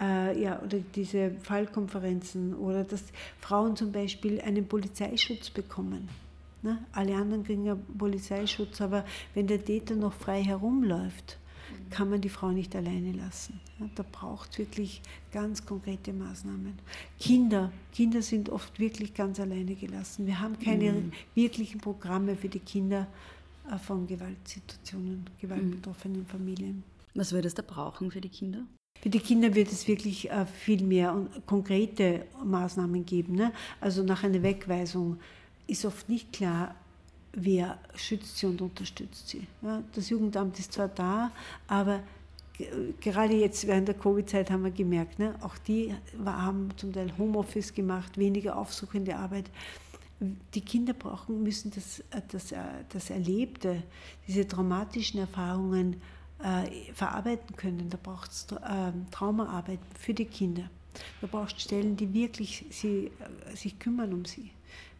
äh, 0.00 0.40
ja, 0.40 0.60
oder 0.62 0.78
diese 0.94 1.32
Fallkonferenzen 1.42 2.54
oder 2.54 2.84
dass 2.84 3.04
Frauen 3.40 3.76
zum 3.76 3.92
Beispiel 3.92 4.40
einen 4.40 4.66
Polizeischutz 4.66 5.50
bekommen. 5.50 6.08
Ne? 6.62 6.78
Alle 6.92 7.14
anderen 7.14 7.44
kriegen 7.44 7.64
ja 7.64 7.76
Polizeischutz, 7.96 8.80
aber 8.80 9.04
wenn 9.34 9.46
der 9.46 9.64
Täter 9.64 9.94
noch 9.94 10.12
frei 10.12 10.42
herumläuft, 10.42 11.38
kann 11.90 12.10
man 12.10 12.20
die 12.20 12.28
Frau 12.28 12.50
nicht 12.50 12.74
alleine 12.76 13.12
lassen. 13.12 13.60
Da 13.94 14.04
braucht 14.10 14.50
es 14.52 14.58
wirklich 14.58 15.00
ganz 15.32 15.64
konkrete 15.64 16.12
Maßnahmen. 16.12 16.78
Kinder, 17.18 17.72
Kinder 17.92 18.22
sind 18.22 18.50
oft 18.50 18.78
wirklich 18.78 19.14
ganz 19.14 19.40
alleine 19.40 19.74
gelassen. 19.74 20.26
Wir 20.26 20.40
haben 20.40 20.58
keine 20.58 20.92
Mhm. 20.92 21.12
wirklichen 21.34 21.80
Programme 21.80 22.36
für 22.36 22.48
die 22.48 22.58
Kinder 22.60 23.06
äh, 23.70 23.78
von 23.78 24.06
Gewaltsituationen, 24.06 25.26
gewaltbetroffenen 25.40 26.26
Familien. 26.26 26.82
Was 27.14 27.32
würde 27.32 27.48
es 27.48 27.54
da 27.54 27.62
brauchen 27.62 28.10
für 28.10 28.20
die 28.20 28.28
Kinder? 28.28 28.60
Für 29.00 29.10
die 29.10 29.20
Kinder 29.20 29.54
wird 29.54 29.70
es 29.70 29.86
wirklich 29.86 30.30
äh, 30.30 30.44
viel 30.46 30.82
mehr 30.82 31.12
und 31.14 31.46
konkrete 31.46 32.26
Maßnahmen 32.44 33.04
geben. 33.06 33.34
Ne? 33.36 33.52
Also 33.80 34.02
nach 34.02 34.24
einer 34.24 34.42
Wegweisung 34.42 35.18
ist 35.68 35.84
oft 35.84 36.08
nicht 36.08 36.32
klar, 36.32 36.74
wer 37.40 37.78
schützt 37.94 38.36
sie 38.38 38.46
und 38.46 38.60
unterstützt 38.60 39.28
sie. 39.28 39.46
Ja? 39.62 39.82
Das 39.94 40.08
Jugendamt 40.10 40.58
ist 40.58 40.72
zwar 40.72 40.88
da, 40.88 41.30
aber 41.66 42.00
ge- 42.56 42.92
gerade 43.00 43.34
jetzt 43.34 43.66
während 43.66 43.88
der 43.88 43.94
Covid-Zeit 43.94 44.50
haben 44.50 44.64
wir 44.64 44.70
gemerkt, 44.70 45.18
ne? 45.18 45.34
auch 45.40 45.56
die 45.58 45.94
haben 46.24 46.68
zum 46.76 46.92
Teil 46.92 47.12
Homeoffice 47.16 47.72
gemacht, 47.72 48.18
weniger 48.18 48.56
aufsuchende 48.56 49.16
Arbeit. 49.16 49.50
Die 50.54 50.60
Kinder 50.62 50.94
brauchen, 50.94 51.42
müssen 51.44 51.70
das, 51.70 52.00
äh, 52.10 52.22
das, 52.28 52.50
äh, 52.52 52.58
das 52.88 53.10
Erlebte, 53.10 53.82
diese 54.26 54.46
traumatischen 54.46 55.20
Erfahrungen 55.20 56.00
äh, 56.42 56.92
verarbeiten 56.92 57.54
können. 57.56 57.88
Da 57.88 57.98
braucht 58.02 58.30
es 58.32 58.46
ähm, 58.68 59.06
Traumaarbeit 59.10 59.78
für 59.98 60.14
die 60.14 60.24
Kinder. 60.24 60.68
Da 61.20 61.28
braucht 61.28 61.56
es 61.56 61.62
Stellen, 61.62 61.96
die 61.96 62.12
wirklich 62.12 62.64
sie, 62.70 63.12
äh, 63.52 63.56
sich 63.56 63.78
kümmern 63.78 64.12
um 64.12 64.24
sie. 64.24 64.50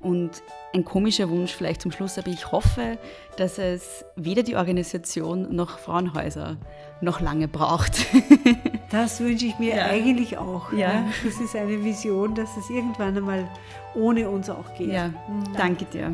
Und 0.02 0.32
ein 0.74 0.84
komischer 0.84 1.30
Wunsch 1.30 1.54
vielleicht 1.54 1.82
zum 1.82 1.94
Schluss, 1.94 2.18
aber 2.18 2.28
ich 2.28 2.52
hoffe, 2.52 2.98
dass 3.38 3.60
es 3.60 4.04
weder 4.18 4.44
die 4.44 4.58
Organisation 4.58 5.56
noch 5.56 5.80
Frauenhäuser 5.80 6.58
noch 7.02 7.22
lange 7.22 7.48
braucht. 7.48 8.06
Das 8.91 9.20
wünsche 9.22 9.48
ich 9.48 9.58
mir 9.58 9.76
Ja. 9.76 9.86
eigentlich 9.88 10.38
auch. 10.38 10.72
Ja. 10.72 11.02
ne? 11.02 11.06
Das 11.26 11.39
ist 11.39 11.56
eine 11.56 11.84
Vision, 11.84 12.36
dass 12.36 12.56
es 12.58 12.70
irgendwann 12.70 13.18
einmal 13.18 13.48
ohne 13.96 14.30
uns 14.30 14.52
auch 14.52 14.72
geht. 14.78 14.89
Ja, 14.91 15.08
Mhm. 15.08 15.54
danke 15.58 15.86
dir. 15.86 16.12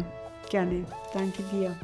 Gerne. 0.50 0.86
Danke 1.14 1.44
dir. 1.52 1.76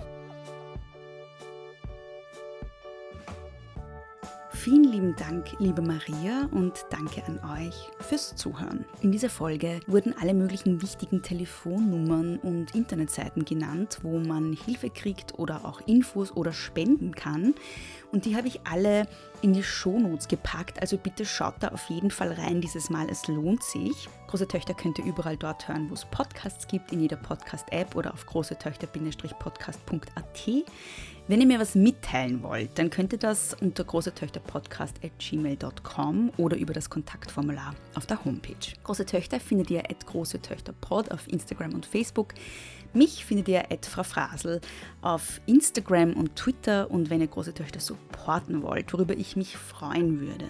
Vielen 4.65 4.85
lieben 4.85 5.15
Dank, 5.15 5.51
liebe 5.59 5.83
Maria, 5.83 6.49
und 6.49 6.87
danke 6.89 7.23
an 7.25 7.39
euch 7.55 7.75
fürs 7.99 8.35
Zuhören. 8.35 8.83
In 9.03 9.11
dieser 9.11 9.29
Folge 9.29 9.79
wurden 9.85 10.15
alle 10.19 10.33
möglichen 10.33 10.81
wichtigen 10.81 11.21
Telefonnummern 11.21 12.37
und 12.37 12.73
Internetseiten 12.73 13.45
genannt, 13.45 13.99
wo 14.01 14.17
man 14.17 14.53
Hilfe 14.53 14.89
kriegt 14.89 15.37
oder 15.37 15.65
auch 15.65 15.81
Infos 15.85 16.35
oder 16.35 16.51
spenden 16.51 17.13
kann. 17.13 17.53
Und 18.11 18.25
die 18.25 18.35
habe 18.35 18.47
ich 18.47 18.61
alle 18.63 19.05
in 19.45 19.53
die 19.53 19.63
Shownotes 19.63 20.27
gepackt, 20.27 20.81
also 20.81 20.97
bitte 20.97 21.23
schaut 21.23 21.53
da 21.59 21.67
auf 21.67 21.91
jeden 21.91 22.09
Fall 22.09 22.33
rein 22.33 22.61
dieses 22.61 22.89
Mal, 22.89 23.07
es 23.11 23.27
lohnt 23.27 23.61
sich. 23.61 24.09
Große 24.25 24.47
Töchter 24.47 24.73
könnt 24.73 24.97
ihr 24.97 25.05
überall 25.05 25.37
dort 25.37 25.67
hören, 25.67 25.91
wo 25.91 25.93
es 25.93 26.03
Podcasts 26.05 26.67
gibt, 26.67 26.91
in 26.91 26.99
jeder 26.99 27.17
Podcast-App 27.17 27.95
oder 27.95 28.11
auf 28.11 28.25
großetöchter-podcast.at. 28.25 30.49
Wenn 31.27 31.41
ihr 31.41 31.47
mir 31.47 31.59
was 31.59 31.75
mitteilen 31.75 32.41
wollt, 32.41 32.79
dann 32.79 32.89
könnt 32.89 33.13
ihr 33.13 33.19
das 33.19 33.53
unter 33.53 33.83
großetöchterpodcast.gmail.com 33.83 36.31
oder 36.37 36.57
über 36.57 36.73
das 36.73 36.89
Kontaktformular 36.89 37.75
auf 37.93 38.07
der 38.07 38.25
Homepage. 38.25 38.55
Große 38.83 39.05
Töchter 39.05 39.39
findet 39.39 39.69
ihr 39.69 39.87
at 39.89 40.07
große 40.07 40.41
Töchter 40.41 40.73
Pod 40.73 41.11
auf 41.11 41.27
Instagram 41.27 41.75
und 41.75 41.85
Facebook. 41.85 42.33
Mich 42.95 43.25
findet 43.25 43.49
ihr 43.49 43.71
at 43.71 43.85
Frau 43.85 44.03
Frasel 44.03 44.61
auf 45.01 45.41
Instagram 45.47 46.13
und 46.13 46.37
Twitter 46.37 46.89
und 46.89 47.09
wenn 47.09 47.19
ihr 47.19 47.27
große 47.27 47.53
Töchter 47.53 47.81
supporten 47.81 48.61
wollt, 48.61 48.93
worüber 48.93 49.17
ich 49.35 49.53
mich 49.53 49.57
freuen 49.57 50.21
würde, 50.21 50.45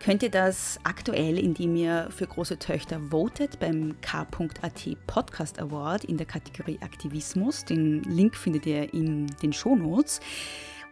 könnt 0.00 0.22
ihr 0.22 0.30
das 0.30 0.78
aktuell, 0.84 1.38
indem 1.38 1.76
ihr 1.76 2.08
für 2.10 2.26
große 2.26 2.58
Töchter 2.58 3.00
votet 3.10 3.58
beim 3.58 3.98
K.at 4.02 5.06
Podcast 5.06 5.58
Award 5.58 6.04
in 6.04 6.16
der 6.16 6.26
Kategorie 6.26 6.78
Aktivismus. 6.82 7.64
Den 7.64 8.02
Link 8.02 8.36
findet 8.36 8.66
ihr 8.66 8.92
in 8.92 9.26
den 9.42 9.52
Shownotes. 9.52 10.20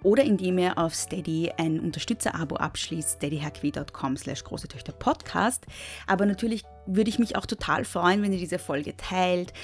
Oder 0.03 0.23
indem 0.25 0.59
ihr 0.59 0.77
auf 0.77 0.95
Steady 0.95 1.51
ein 1.57 1.81
Unterstützer-Abo 1.81 2.57
abschließt, 2.57 3.17
steadyhq.com 3.17 4.19
slash 4.19 4.45
große 4.45 4.69
Töchter 4.69 4.93
Podcast. 4.93 5.65
Aber 6.07 6.27
natürlich 6.27 6.63
würde 6.87 7.09
ich 7.09 7.19
mich 7.19 7.37
auch 7.37 7.47
total 7.47 7.87
freuen, 7.87 8.23
wenn 8.23 8.33
ihr 8.33 8.39
diese 8.39 8.59
Folge 8.59 8.97
teilt 8.99 9.55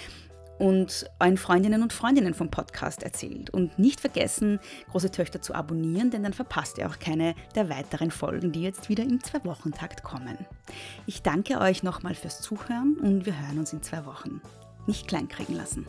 und 0.60 1.06
euren 1.18 1.38
Freundinnen 1.38 1.82
und 1.82 1.92
Freundinnen 1.92 2.34
vom 2.34 2.50
Podcast 2.50 3.02
erzählt. 3.02 3.48
Und 3.48 3.78
nicht 3.78 3.98
vergessen, 3.98 4.60
große 4.90 5.10
Töchter 5.10 5.40
zu 5.40 5.54
abonnieren, 5.54 6.10
denn 6.10 6.22
dann 6.22 6.34
verpasst 6.34 6.76
ihr 6.76 6.86
auch 6.86 6.98
keine 6.98 7.34
der 7.54 7.70
weiteren 7.70 8.10
Folgen, 8.10 8.52
die 8.52 8.62
jetzt 8.62 8.90
wieder 8.90 9.02
im 9.02 9.24
Zwei-Wochen-Takt 9.24 10.02
kommen. 10.02 10.36
Ich 11.06 11.22
danke 11.22 11.58
euch 11.60 11.82
nochmal 11.82 12.14
fürs 12.14 12.42
Zuhören 12.42 12.96
und 13.00 13.24
wir 13.24 13.40
hören 13.40 13.58
uns 13.58 13.72
in 13.72 13.82
zwei 13.82 14.04
Wochen. 14.04 14.42
Nicht 14.86 15.08
kleinkriegen 15.08 15.56
lassen. 15.56 15.86